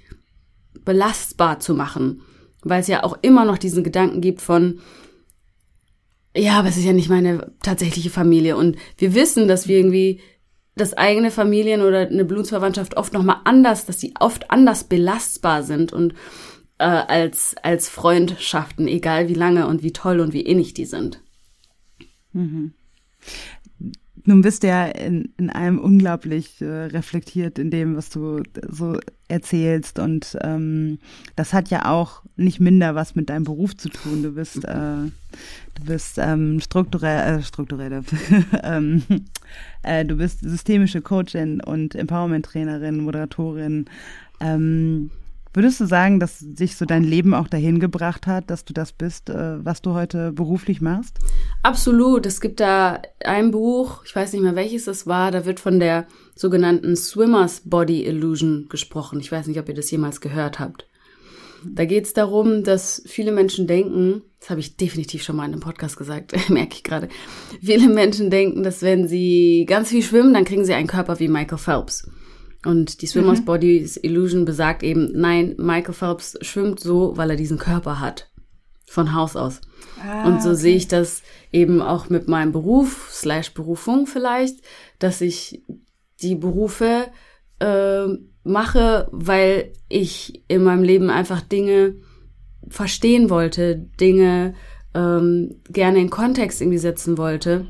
[0.83, 2.21] belastbar zu machen,
[2.63, 4.79] weil es ja auch immer noch diesen Gedanken gibt von,
[6.37, 8.57] ja, aber es ist ja nicht meine tatsächliche Familie.
[8.57, 10.21] Und wir wissen, dass wir irgendwie
[10.75, 15.91] das eigene Familien oder eine Blutsverwandtschaft oft nochmal anders, dass sie oft anders belastbar sind
[15.91, 16.13] und
[16.77, 21.21] äh, als, als Freundschaften, egal wie lange und wie toll und wie innig die sind.
[22.33, 22.73] Mhm.
[24.27, 28.99] Nun bist du ja in, in einem unglaublich äh, reflektiert in dem, was du so
[29.29, 29.99] erzählst.
[29.99, 30.99] Und ähm,
[31.37, 34.23] das hat ja auch nicht minder was mit deinem Beruf zu tun.
[34.23, 35.05] Du bist, äh,
[35.75, 38.03] du bist ähm, strukturell, äh, strukturelle,
[38.63, 39.01] ähm,
[39.83, 43.85] äh, du bist systemische Coachin und Empowerment-Trainerin, Moderatorin.
[44.41, 45.09] Ähm,
[45.57, 48.91] Würdest du sagen, dass sich so dein Leben auch dahin gebracht hat, dass du das
[48.91, 51.17] bist, äh, was du heute beruflich machst?
[51.63, 52.27] Absolut.
[52.27, 55.79] Es gibt da ein Buch, ich weiß nicht mehr welches es war, da wird von
[55.79, 56.05] der
[56.35, 59.19] sogenannten Swimmers Body Illusion gesprochen.
[59.19, 60.85] Ich weiß nicht, ob ihr das jemals gehört habt.
[61.65, 65.53] Da geht es darum, dass viele Menschen denken, das habe ich definitiv schon mal in
[65.53, 67.09] einem Podcast gesagt, merke ich gerade,
[67.63, 71.29] viele Menschen denken, dass wenn sie ganz viel schwimmen, dann kriegen sie einen Körper wie
[71.29, 72.07] Michael Phelps.
[72.67, 73.45] Und die Swimmers mhm.
[73.45, 78.29] Body Illusion besagt eben, nein, Michael Phelps schwimmt so, weil er diesen Körper hat.
[78.85, 79.61] Von Haus aus.
[80.05, 80.57] Ah, und so okay.
[80.57, 81.23] sehe ich das
[81.53, 84.59] eben auch mit meinem Beruf, slash Berufung vielleicht,
[84.99, 85.63] dass ich
[86.21, 87.05] die Berufe
[87.59, 88.07] äh,
[88.43, 91.95] mache, weil ich in meinem Leben einfach Dinge
[92.67, 94.55] verstehen wollte, Dinge
[94.93, 97.65] ähm, gerne in Kontext irgendwie setzen wollte.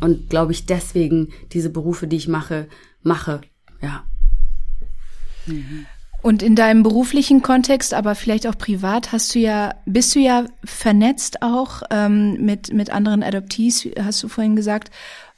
[0.00, 2.66] Und glaube ich, deswegen diese Berufe, die ich mache,
[3.02, 3.40] mache.
[3.82, 4.04] Ja.
[5.46, 5.86] Mhm.
[6.22, 10.44] Und in deinem beruflichen Kontext, aber vielleicht auch privat, hast du ja, bist du ja
[10.64, 14.90] vernetzt auch ähm, mit, mit anderen Adoptees, hast du vorhin gesagt.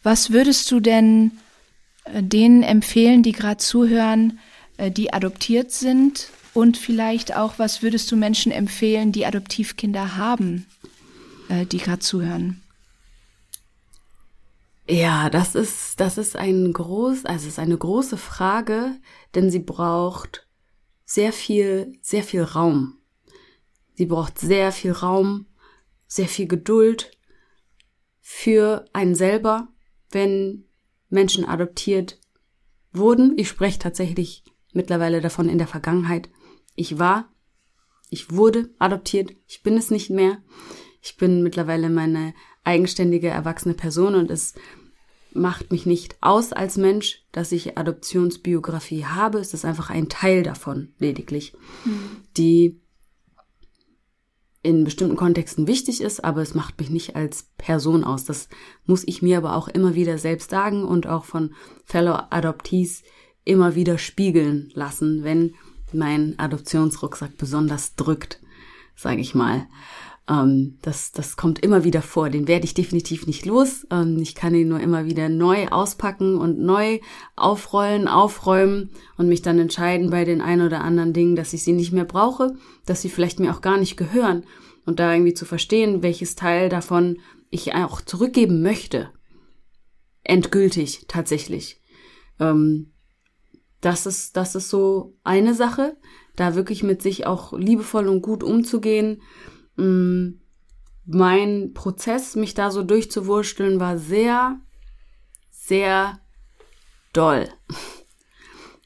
[0.03, 1.33] Was würdest du denn
[2.05, 4.41] äh, denen empfehlen, die gerade zuhören,
[4.77, 6.31] äh, die adoptiert sind?
[6.55, 10.67] Und vielleicht auch, was würdest du Menschen empfehlen, die Adoptivkinder haben,
[11.49, 12.62] äh, die gerade zuhören?
[14.93, 19.01] Ja, das ist, das ist ein groß, also es ist eine große Frage,
[19.35, 20.47] denn sie braucht
[21.07, 22.99] sehr viel, sehr viel Raum.
[23.95, 25.47] Sie braucht sehr viel Raum,
[26.07, 27.11] sehr viel Geduld
[28.21, 29.69] für einen selber,
[30.11, 30.67] wenn
[31.09, 32.21] Menschen adoptiert
[32.93, 33.39] wurden.
[33.39, 34.45] Ich spreche tatsächlich
[34.75, 36.29] mittlerweile davon in der Vergangenheit.
[36.75, 37.33] Ich war,
[38.11, 40.43] ich wurde adoptiert, ich bin es nicht mehr.
[41.01, 44.55] Ich bin mittlerweile meine eigenständige, erwachsene Person und es
[45.35, 49.39] macht mich nicht aus als Mensch, dass ich Adoptionsbiografie habe.
[49.39, 51.55] Es ist einfach ein Teil davon, lediglich,
[51.85, 52.01] mhm.
[52.37, 52.81] die
[54.63, 58.25] in bestimmten Kontexten wichtig ist, aber es macht mich nicht als Person aus.
[58.25, 58.49] Das
[58.87, 61.55] muss ich mir aber auch immer wieder selbst sagen und auch von
[61.85, 63.03] Fellow Adoptees
[63.45, 65.55] immer wieder spiegeln lassen, wenn
[65.93, 68.41] mein Adoptionsrucksack besonders drückt,
[68.95, 69.67] sage ich mal.
[70.29, 72.31] Ähm, das, das kommt immer wieder vor.
[72.31, 73.87] Den werde ich definitiv nicht los.
[73.91, 77.01] Ähm, ich kann ihn nur immer wieder neu auspacken und neu
[77.37, 81.73] aufrollen, aufräumen und mich dann entscheiden bei den ein oder anderen Dingen, dass ich sie
[81.73, 84.45] nicht mehr brauche, dass sie vielleicht mir auch gar nicht gehören
[84.87, 87.19] und da irgendwie zu verstehen, welches Teil davon
[87.51, 89.11] ich auch zurückgeben möchte.
[90.23, 91.81] Endgültig, tatsächlich.
[92.39, 92.93] Ähm,
[93.81, 95.97] das ist, das ist so eine Sache,
[96.37, 99.21] da wirklich mit sich auch liebevoll und gut umzugehen
[99.77, 100.41] mh, mm,
[101.05, 104.61] mein Prozess, mich da so durchzuwursteln, war sehr,
[105.51, 106.19] sehr
[107.13, 107.49] doll.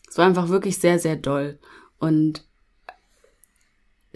[0.09, 1.59] Es war einfach wirklich sehr, sehr doll.
[1.99, 2.47] Und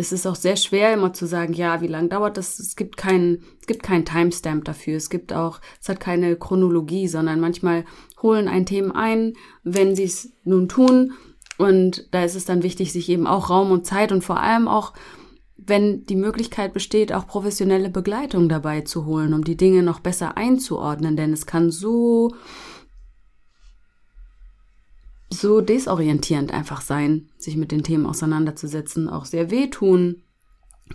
[0.01, 2.59] es ist auch sehr schwer, immer zu sagen, ja, wie lange dauert das?
[2.59, 4.97] Es gibt keinen, es gibt keinen Timestamp dafür.
[4.97, 7.85] Es gibt auch, es hat keine Chronologie, sondern manchmal
[8.23, 11.13] holen ein Themen ein, wenn sie es nun tun.
[11.59, 14.69] Und da ist es dann wichtig, sich eben auch Raum und Zeit und vor allem
[14.69, 14.95] auch
[15.67, 20.37] wenn die Möglichkeit besteht, auch professionelle Begleitung dabei zu holen, um die Dinge noch besser
[20.37, 22.35] einzuordnen, denn es kann so
[25.33, 30.25] so desorientierend einfach sein, sich mit den Themen auseinanderzusetzen, auch sehr wehtun,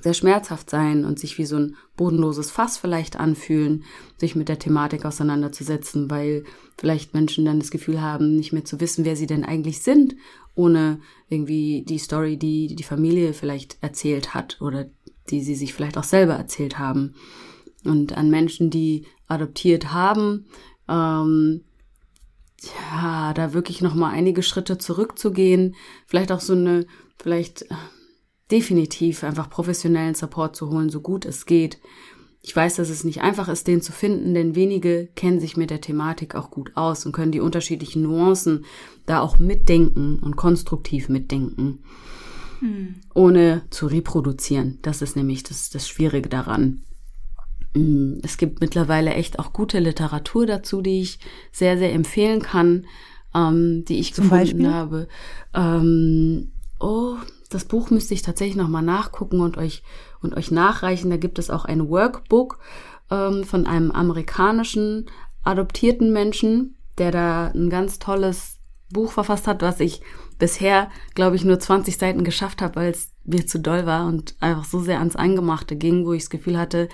[0.01, 3.85] sehr schmerzhaft sein und sich wie so ein bodenloses Fass vielleicht anfühlen,
[4.17, 6.43] sich mit der Thematik auseinanderzusetzen, weil
[6.77, 10.15] vielleicht Menschen dann das Gefühl haben, nicht mehr zu wissen, wer sie denn eigentlich sind
[10.55, 10.99] ohne
[11.29, 14.89] irgendwie die Story, die die Familie vielleicht erzählt hat oder
[15.29, 17.15] die sie sich vielleicht auch selber erzählt haben.
[17.83, 20.47] Und an Menschen, die adoptiert haben,
[20.87, 21.63] ähm,
[22.91, 25.75] ja, da wirklich noch mal einige Schritte zurückzugehen,
[26.07, 26.85] vielleicht auch so eine,
[27.17, 27.65] vielleicht
[28.51, 31.79] definitiv einfach professionellen Support zu holen, so gut es geht
[32.45, 35.71] ich weiß, dass es nicht einfach ist, den zu finden, denn wenige kennen sich mit
[35.71, 38.65] der Thematik auch gut aus und können die unterschiedlichen Nuancen
[39.07, 41.79] da auch mitdenken und konstruktiv mitdenken,
[42.59, 42.97] hm.
[43.15, 44.77] ohne zu reproduzieren.
[44.83, 46.83] Das ist nämlich das, das Schwierige daran.
[47.73, 51.17] Hm, es gibt mittlerweile echt auch gute Literatur dazu, die ich
[51.51, 52.85] sehr, sehr empfehlen kann,
[53.33, 54.71] ähm, die ich Zum gefunden Beispiel?
[54.71, 55.07] habe.
[55.55, 57.15] Ähm, oh,
[57.49, 59.81] das Buch müsste ich tatsächlich nochmal nachgucken und euch
[60.25, 61.09] und euch nachreichen.
[61.09, 62.59] Da gibt es auch ein Workbook
[63.09, 65.05] ähm, von einem amerikanischen
[65.43, 68.59] adoptierten Menschen, der da ein ganz tolles
[68.91, 70.01] Buch verfasst hat, was ich
[70.37, 74.35] bisher, glaube ich, nur 20 Seiten geschafft habe, weil es mir zu doll war und
[74.39, 76.89] einfach so sehr ans Eingemachte ging, wo ich das Gefühl hatte,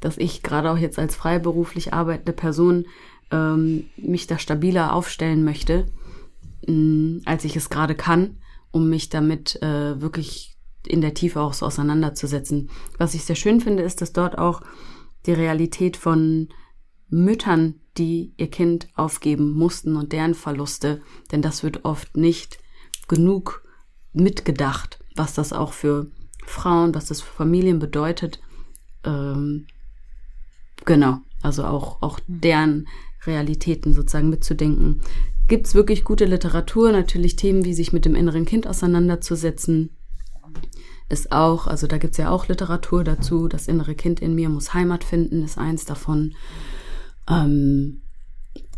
[0.00, 2.86] dass ich gerade auch jetzt als freiberuflich arbeitende Person
[3.30, 5.86] ähm, mich da stabiler aufstellen möchte,
[6.66, 8.38] mh, mm, als ich es gerade kann,
[8.70, 10.53] um mich damit äh, wirklich
[10.86, 12.70] in der Tiefe auch so auseinanderzusetzen.
[12.98, 14.60] Was ich sehr schön finde, ist, dass dort auch
[15.26, 16.48] die Realität von
[17.08, 22.58] Müttern, die ihr Kind aufgeben mussten und deren Verluste, denn das wird oft nicht
[23.08, 23.62] genug
[24.12, 26.10] mitgedacht, was das auch für
[26.44, 28.40] Frauen, was das für Familien bedeutet.
[29.04, 29.66] Ähm,
[30.84, 32.88] genau, also auch, auch deren
[33.26, 35.00] Realitäten sozusagen mitzudenken.
[35.46, 39.90] Gibt es wirklich gute Literatur, natürlich Themen wie sich mit dem inneren Kind auseinanderzusetzen,
[41.08, 44.74] ist auch, also da gibt's ja auch Literatur dazu, das innere Kind in mir muss
[44.74, 46.34] Heimat finden, ist eins davon.
[47.28, 48.02] Ähm,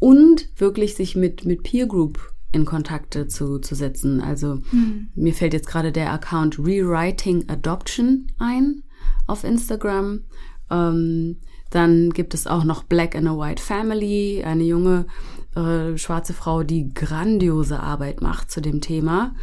[0.01, 4.21] und wirklich sich mit, mit Peer Group in Kontakte zu, zu setzen.
[4.21, 5.09] Also mhm.
[5.15, 8.83] mir fällt jetzt gerade der Account Rewriting Adoption ein
[9.27, 10.25] auf Instagram.
[10.71, 11.39] Ähm,
[11.71, 15.07] dann gibt es auch noch Black and a White Family, eine junge
[15.55, 19.35] äh, schwarze Frau, die grandiose Arbeit macht zu dem Thema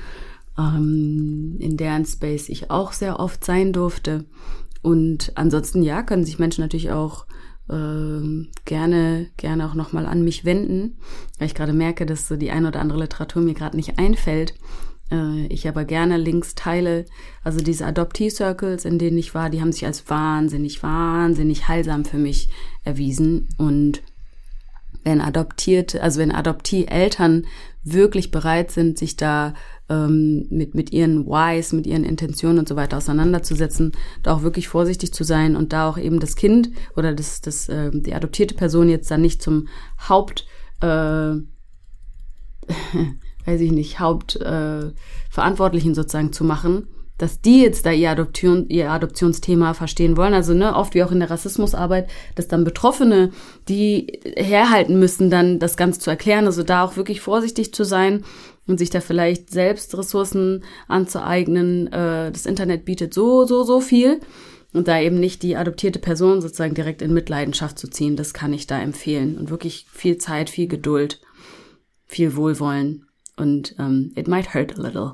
[0.57, 4.25] ähm, in deren Space ich auch sehr oft sein durfte.
[4.81, 7.25] Und ansonsten, ja, können sich Menschen natürlich auch
[7.69, 10.97] äh, gerne, gerne auch nochmal an mich wenden,
[11.39, 14.53] weil ich gerade merke, dass so die ein oder andere Literatur mir gerade nicht einfällt.
[15.11, 17.05] Äh, ich aber gerne Links teile.
[17.43, 22.17] Also diese Adoptee-Circles, in denen ich war, die haben sich als wahnsinnig, wahnsinnig heilsam für
[22.17, 22.49] mich
[22.83, 23.47] erwiesen.
[23.57, 24.01] Und
[25.03, 27.45] wenn adoptierte, also wenn Adoptie-Eltern
[27.83, 29.53] wirklich bereit sind, sich da
[29.89, 33.91] ähm, mit, mit ihren Whys, mit ihren Intentionen und so weiter auseinanderzusetzen,
[34.21, 37.69] da auch wirklich vorsichtig zu sein und da auch eben das Kind oder das, das,
[37.69, 39.67] äh, die adoptierte Person jetzt dann nicht zum
[40.07, 40.45] Haupt,
[40.81, 40.85] äh,
[43.45, 46.87] weiß ich nicht, Hauptverantwortlichen äh, sozusagen zu machen,
[47.17, 50.33] dass die jetzt da ihr, Adoption, ihr Adoptionsthema verstehen wollen.
[50.33, 53.31] Also ne, oft wie auch in der Rassismusarbeit, dass dann Betroffene,
[53.69, 56.45] die herhalten müssen, dann das Ganze zu erklären.
[56.45, 58.23] Also da auch wirklich vorsichtig zu sein
[58.67, 61.87] und sich da vielleicht selbst Ressourcen anzueignen.
[61.87, 64.19] Äh, das Internet bietet so, so, so viel.
[64.73, 68.53] Und da eben nicht die adoptierte Person sozusagen direkt in Mitleidenschaft zu ziehen, das kann
[68.53, 69.37] ich da empfehlen.
[69.37, 71.21] Und wirklich viel Zeit, viel Geduld,
[72.07, 73.05] viel Wohlwollen.
[73.37, 75.13] Und ähm, it might hurt a little.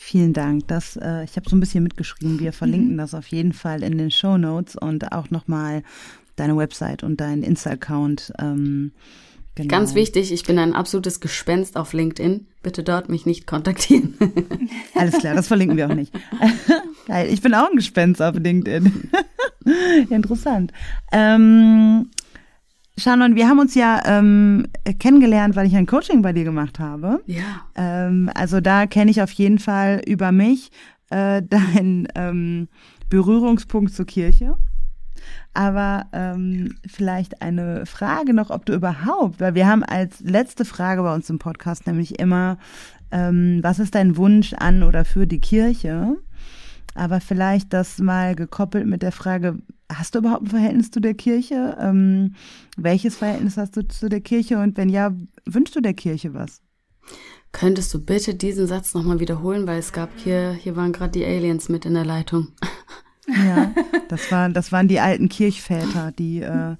[0.00, 0.68] Vielen Dank.
[0.68, 2.38] Das, äh, ich habe so ein bisschen mitgeschrieben.
[2.38, 2.98] Wir verlinken mhm.
[2.98, 5.82] das auf jeden Fall in den Show Notes und auch nochmal
[6.36, 8.32] deine Website und deinen Insta-Account.
[8.38, 8.92] Ähm,
[9.58, 9.70] Genau.
[9.70, 12.46] Ganz wichtig, ich bin ein absolutes Gespenst auf LinkedIn.
[12.62, 14.14] Bitte dort mich nicht kontaktieren.
[14.94, 16.12] Alles klar, das verlinken wir auch nicht.
[17.08, 19.10] Geil, ich bin auch ein Gespenst auf LinkedIn.
[20.10, 20.72] Interessant.
[21.10, 22.08] Ähm,
[22.98, 24.66] Shannon, wir haben uns ja ähm,
[24.98, 27.22] kennengelernt, weil ich ein Coaching bei dir gemacht habe.
[27.26, 27.62] Ja.
[27.76, 30.72] Ähm, also da kenne ich auf jeden Fall über mich
[31.10, 32.68] äh, deinen ähm,
[33.08, 34.56] Berührungspunkt zur Kirche.
[35.54, 41.02] Aber ähm, vielleicht eine Frage noch, ob du überhaupt, weil wir haben als letzte Frage
[41.02, 42.58] bei uns im Podcast nämlich immer,
[43.12, 46.16] ähm, was ist dein Wunsch an oder für die Kirche?
[46.94, 49.58] Aber vielleicht das mal gekoppelt mit der Frage,
[49.92, 51.76] hast du überhaupt ein Verhältnis zu der Kirche?
[51.80, 52.34] Ähm,
[52.76, 54.58] welches Verhältnis hast du zu der Kirche?
[54.58, 56.60] Und wenn ja, wünschst du der Kirche was?
[57.52, 61.24] Könntest du bitte diesen Satz nochmal wiederholen, weil es gab hier, hier waren gerade die
[61.24, 62.48] Aliens mit in der Leitung.
[63.26, 63.72] Ja,
[64.08, 66.76] das waren, das waren die alten Kirchväter, die äh,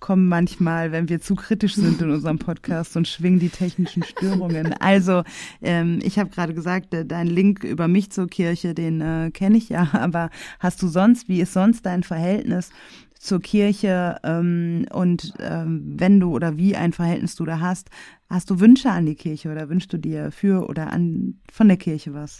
[0.00, 4.72] kommen manchmal, wenn wir zu kritisch sind in unserem Podcast und schwingen die technischen Störungen.
[4.80, 5.22] Also,
[5.62, 9.58] ähm, ich habe gerade gesagt, äh, dein Link über mich zur Kirche, den äh, kenne
[9.58, 12.70] ich ja, aber hast du sonst, wie ist sonst dein Verhältnis
[13.18, 17.90] zur Kirche ähm, und ähm, wenn du oder wie ein Verhältnis du da hast,
[18.30, 21.76] hast du Wünsche an die Kirche oder wünschst du dir für oder an von der
[21.76, 22.38] Kirche was?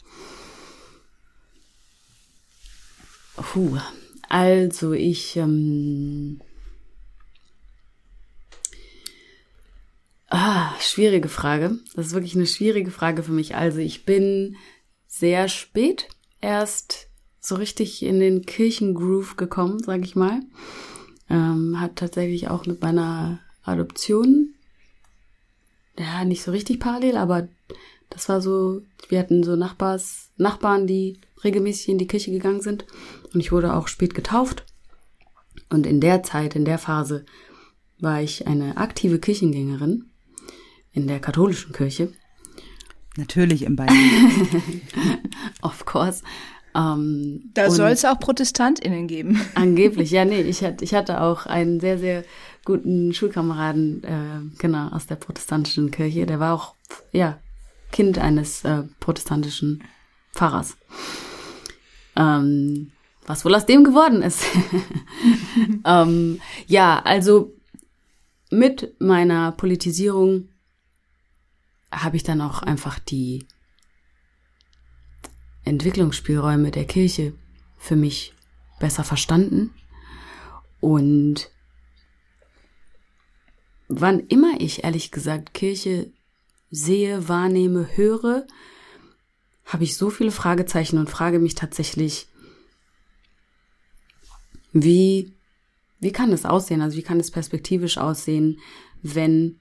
[3.37, 3.77] Puh,
[4.29, 6.41] also ich ähm,
[10.33, 11.81] Ah, schwierige Frage.
[11.97, 13.57] Das ist wirklich eine schwierige Frage für mich.
[13.57, 14.57] Also ich bin
[15.09, 16.09] sehr spät
[16.41, 17.09] erst
[17.41, 20.41] so richtig in den Kirchengroove gekommen, sag ich mal.
[21.29, 24.55] Ähm, hat tatsächlich auch mit meiner Adoption,
[25.99, 27.49] ja, nicht so richtig parallel, aber
[28.09, 32.85] das war so, wir hatten so Nachbars, Nachbarn, die regelmäßig in die Kirche gegangen sind.
[33.35, 34.65] Und ich wurde auch spät getauft.
[35.71, 37.25] Und in der Zeit, in der Phase,
[37.99, 40.10] war ich eine aktive Kirchengängerin
[40.93, 42.13] in der katholischen Kirche.
[43.17, 43.97] Natürlich im Bayern.
[45.63, 46.23] of course.
[46.75, 49.41] Ähm, da soll es auch ProtestantInnen geben.
[49.55, 52.25] Angeblich, ja, nee, ich hatte, ich hatte auch einen sehr, sehr
[52.65, 56.27] guten Schulkameraden, äh, genau, aus der protestantischen Kirche.
[56.27, 56.75] Der war auch,
[57.13, 57.39] ja,
[57.91, 59.83] Kind eines äh, protestantischen
[60.33, 60.77] Pfarrers.
[62.15, 62.93] Ähm,
[63.27, 64.45] was wohl aus dem geworden ist.
[65.85, 67.53] ähm, ja, also
[68.51, 70.50] mit meiner Politisierung
[71.91, 73.47] habe ich dann auch einfach die
[75.65, 77.35] Entwicklungsspielräume der Kirche
[77.79, 78.35] für mich
[78.79, 79.75] besser verstanden.
[80.81, 81.51] Und
[83.89, 86.13] wann immer ich ehrlich gesagt Kirche
[86.71, 88.47] sehe, wahrnehme, höre,
[89.65, 92.29] habe ich so viele Fragezeichen und frage mich tatsächlich,
[94.73, 95.33] wie,
[96.01, 96.81] wie kann es aussehen?
[96.81, 98.61] Also wie kann es perspektivisch aussehen,
[99.03, 99.60] wenn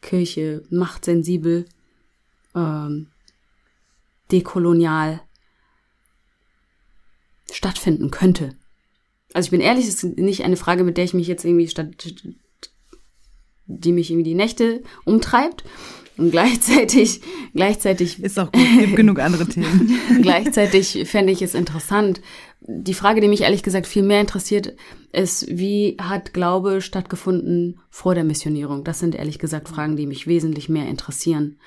[0.00, 1.66] Kirche machtsensibel,
[2.54, 3.08] ähm,
[4.30, 5.20] dekolonial
[7.52, 8.56] stattfinden könnte?
[9.32, 11.68] Also ich bin ehrlich, es ist nicht eine Frage, mit der ich mich jetzt irgendwie
[11.68, 11.88] statt,
[13.66, 15.64] die mich irgendwie die Nächte umtreibt.
[16.16, 17.22] Und gleichzeitig,
[17.54, 18.22] gleichzeitig.
[18.22, 19.98] Ist auch gut, gibt genug andere Themen.
[20.20, 22.20] gleichzeitig fände ich es interessant.
[22.72, 24.74] Die Frage, die mich ehrlich gesagt viel mehr interessiert,
[25.12, 28.84] ist, wie hat Glaube stattgefunden vor der Missionierung?
[28.84, 31.58] Das sind ehrlich gesagt Fragen, die mich wesentlich mehr interessieren.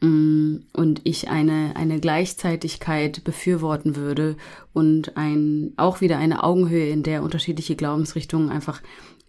[0.00, 4.36] Mm, und ich eine, eine Gleichzeitigkeit befürworten würde
[4.72, 8.80] und ein, auch wieder eine Augenhöhe, in der unterschiedliche Glaubensrichtungen einfach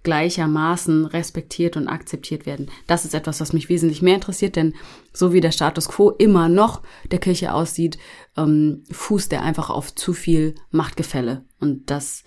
[0.04, 2.70] gleichermaßen respektiert und akzeptiert werden.
[2.88, 4.74] Das ist etwas, was mich wesentlich mehr interessiert, denn
[5.14, 7.98] so wie der Status quo immer noch der Kirche aussieht,
[8.38, 11.46] ähm, fußt er einfach auf zu viel Machtgefälle.
[11.60, 12.24] Und das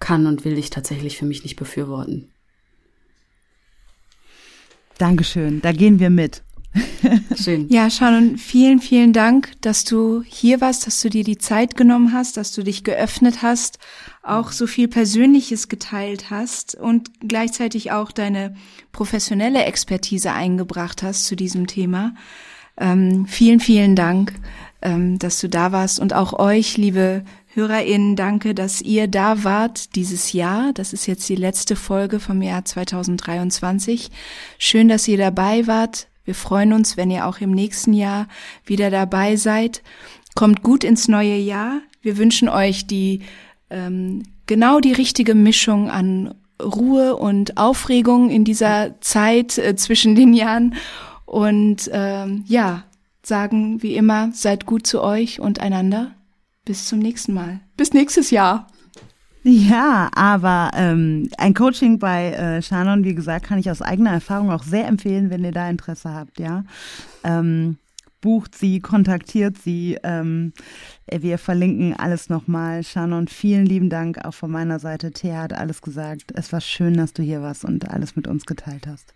[0.00, 2.32] kann und will ich tatsächlich für mich nicht befürworten.
[4.98, 6.42] Dankeschön, da gehen wir mit.
[7.42, 7.68] Schön.
[7.68, 12.12] Ja, Shannon, vielen, vielen Dank, dass du hier warst, dass du dir die Zeit genommen
[12.12, 13.78] hast, dass du dich geöffnet hast,
[14.22, 18.54] auch so viel Persönliches geteilt hast und gleichzeitig auch deine
[18.92, 22.14] professionelle Expertise eingebracht hast zu diesem Thema.
[22.76, 24.32] Ähm, vielen, vielen Dank,
[24.80, 29.96] ähm, dass du da warst und auch euch, liebe HörerInnen, danke, dass ihr da wart
[29.96, 30.72] dieses Jahr.
[30.72, 34.10] Das ist jetzt die letzte Folge vom Jahr 2023.
[34.58, 36.09] Schön, dass ihr dabei wart.
[36.24, 38.28] Wir freuen uns, wenn ihr auch im nächsten Jahr
[38.64, 39.82] wieder dabei seid.
[40.34, 41.80] Kommt gut ins neue Jahr.
[42.02, 43.20] Wir wünschen euch die
[43.70, 50.34] ähm, genau die richtige Mischung an Ruhe und Aufregung in dieser Zeit äh, zwischen den
[50.34, 50.74] Jahren.
[51.24, 52.84] Und ähm, ja,
[53.22, 56.12] sagen wie immer, seid gut zu euch und einander.
[56.64, 57.60] Bis zum nächsten Mal.
[57.76, 58.66] Bis nächstes Jahr.
[59.42, 64.50] Ja, aber ähm, ein Coaching bei äh, Shannon, wie gesagt, kann ich aus eigener Erfahrung
[64.50, 66.64] auch sehr empfehlen, wenn ihr da Interesse habt, ja.
[67.24, 67.78] Ähm,
[68.20, 69.98] bucht sie, kontaktiert sie.
[70.02, 70.52] Ähm,
[71.10, 72.82] wir verlinken alles nochmal.
[72.82, 75.10] Shannon, vielen lieben Dank auch von meiner Seite.
[75.10, 76.32] Thea hat alles gesagt.
[76.34, 79.14] Es war schön, dass du hier warst und alles mit uns geteilt hast.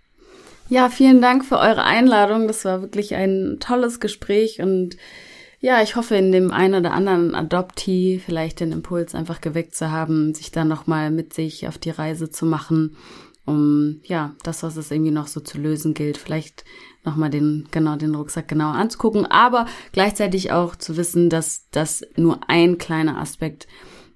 [0.70, 2.48] Ja, vielen Dank für eure Einladung.
[2.48, 4.96] Das war wirklich ein tolles Gespräch und
[5.64, 9.90] ja, ich hoffe, in dem einen oder anderen Adoptee vielleicht den Impuls einfach geweckt zu
[9.90, 12.98] haben, sich dann nochmal mit sich auf die Reise zu machen,
[13.46, 16.66] um ja, das, was es irgendwie noch so zu lösen gilt, vielleicht
[17.02, 22.40] nochmal den, genau, den Rucksack genauer anzugucken, aber gleichzeitig auch zu wissen, dass das nur
[22.50, 23.66] ein kleiner Aspekt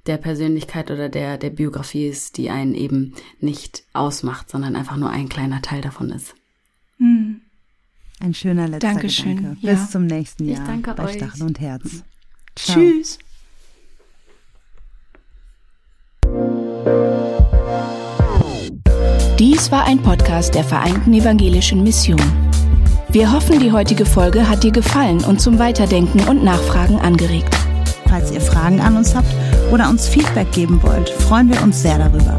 [0.07, 5.09] der Persönlichkeit oder der, der Biografie ist, die einen eben nicht ausmacht, sondern einfach nur
[5.09, 6.35] ein kleiner Teil davon ist.
[6.99, 7.38] Mhm.
[8.21, 9.37] Ein schöner letzter Dankeschön.
[9.37, 9.61] Gedanke.
[9.61, 9.89] Bis ja.
[9.89, 11.17] zum nächsten Jahr ich danke bei euch.
[11.17, 12.05] Stachel und Herz.
[12.57, 12.77] Ciao.
[12.77, 13.19] Tschüss.
[19.39, 22.21] Dies war ein Podcast der Vereinten Evangelischen Mission.
[23.11, 27.55] Wir hoffen, die heutige Folge hat dir gefallen und zum Weiterdenken und Nachfragen angeregt.
[28.09, 29.33] Falls ihr Fragen an uns habt
[29.73, 32.39] oder uns Feedback geben wollt, freuen wir uns sehr darüber.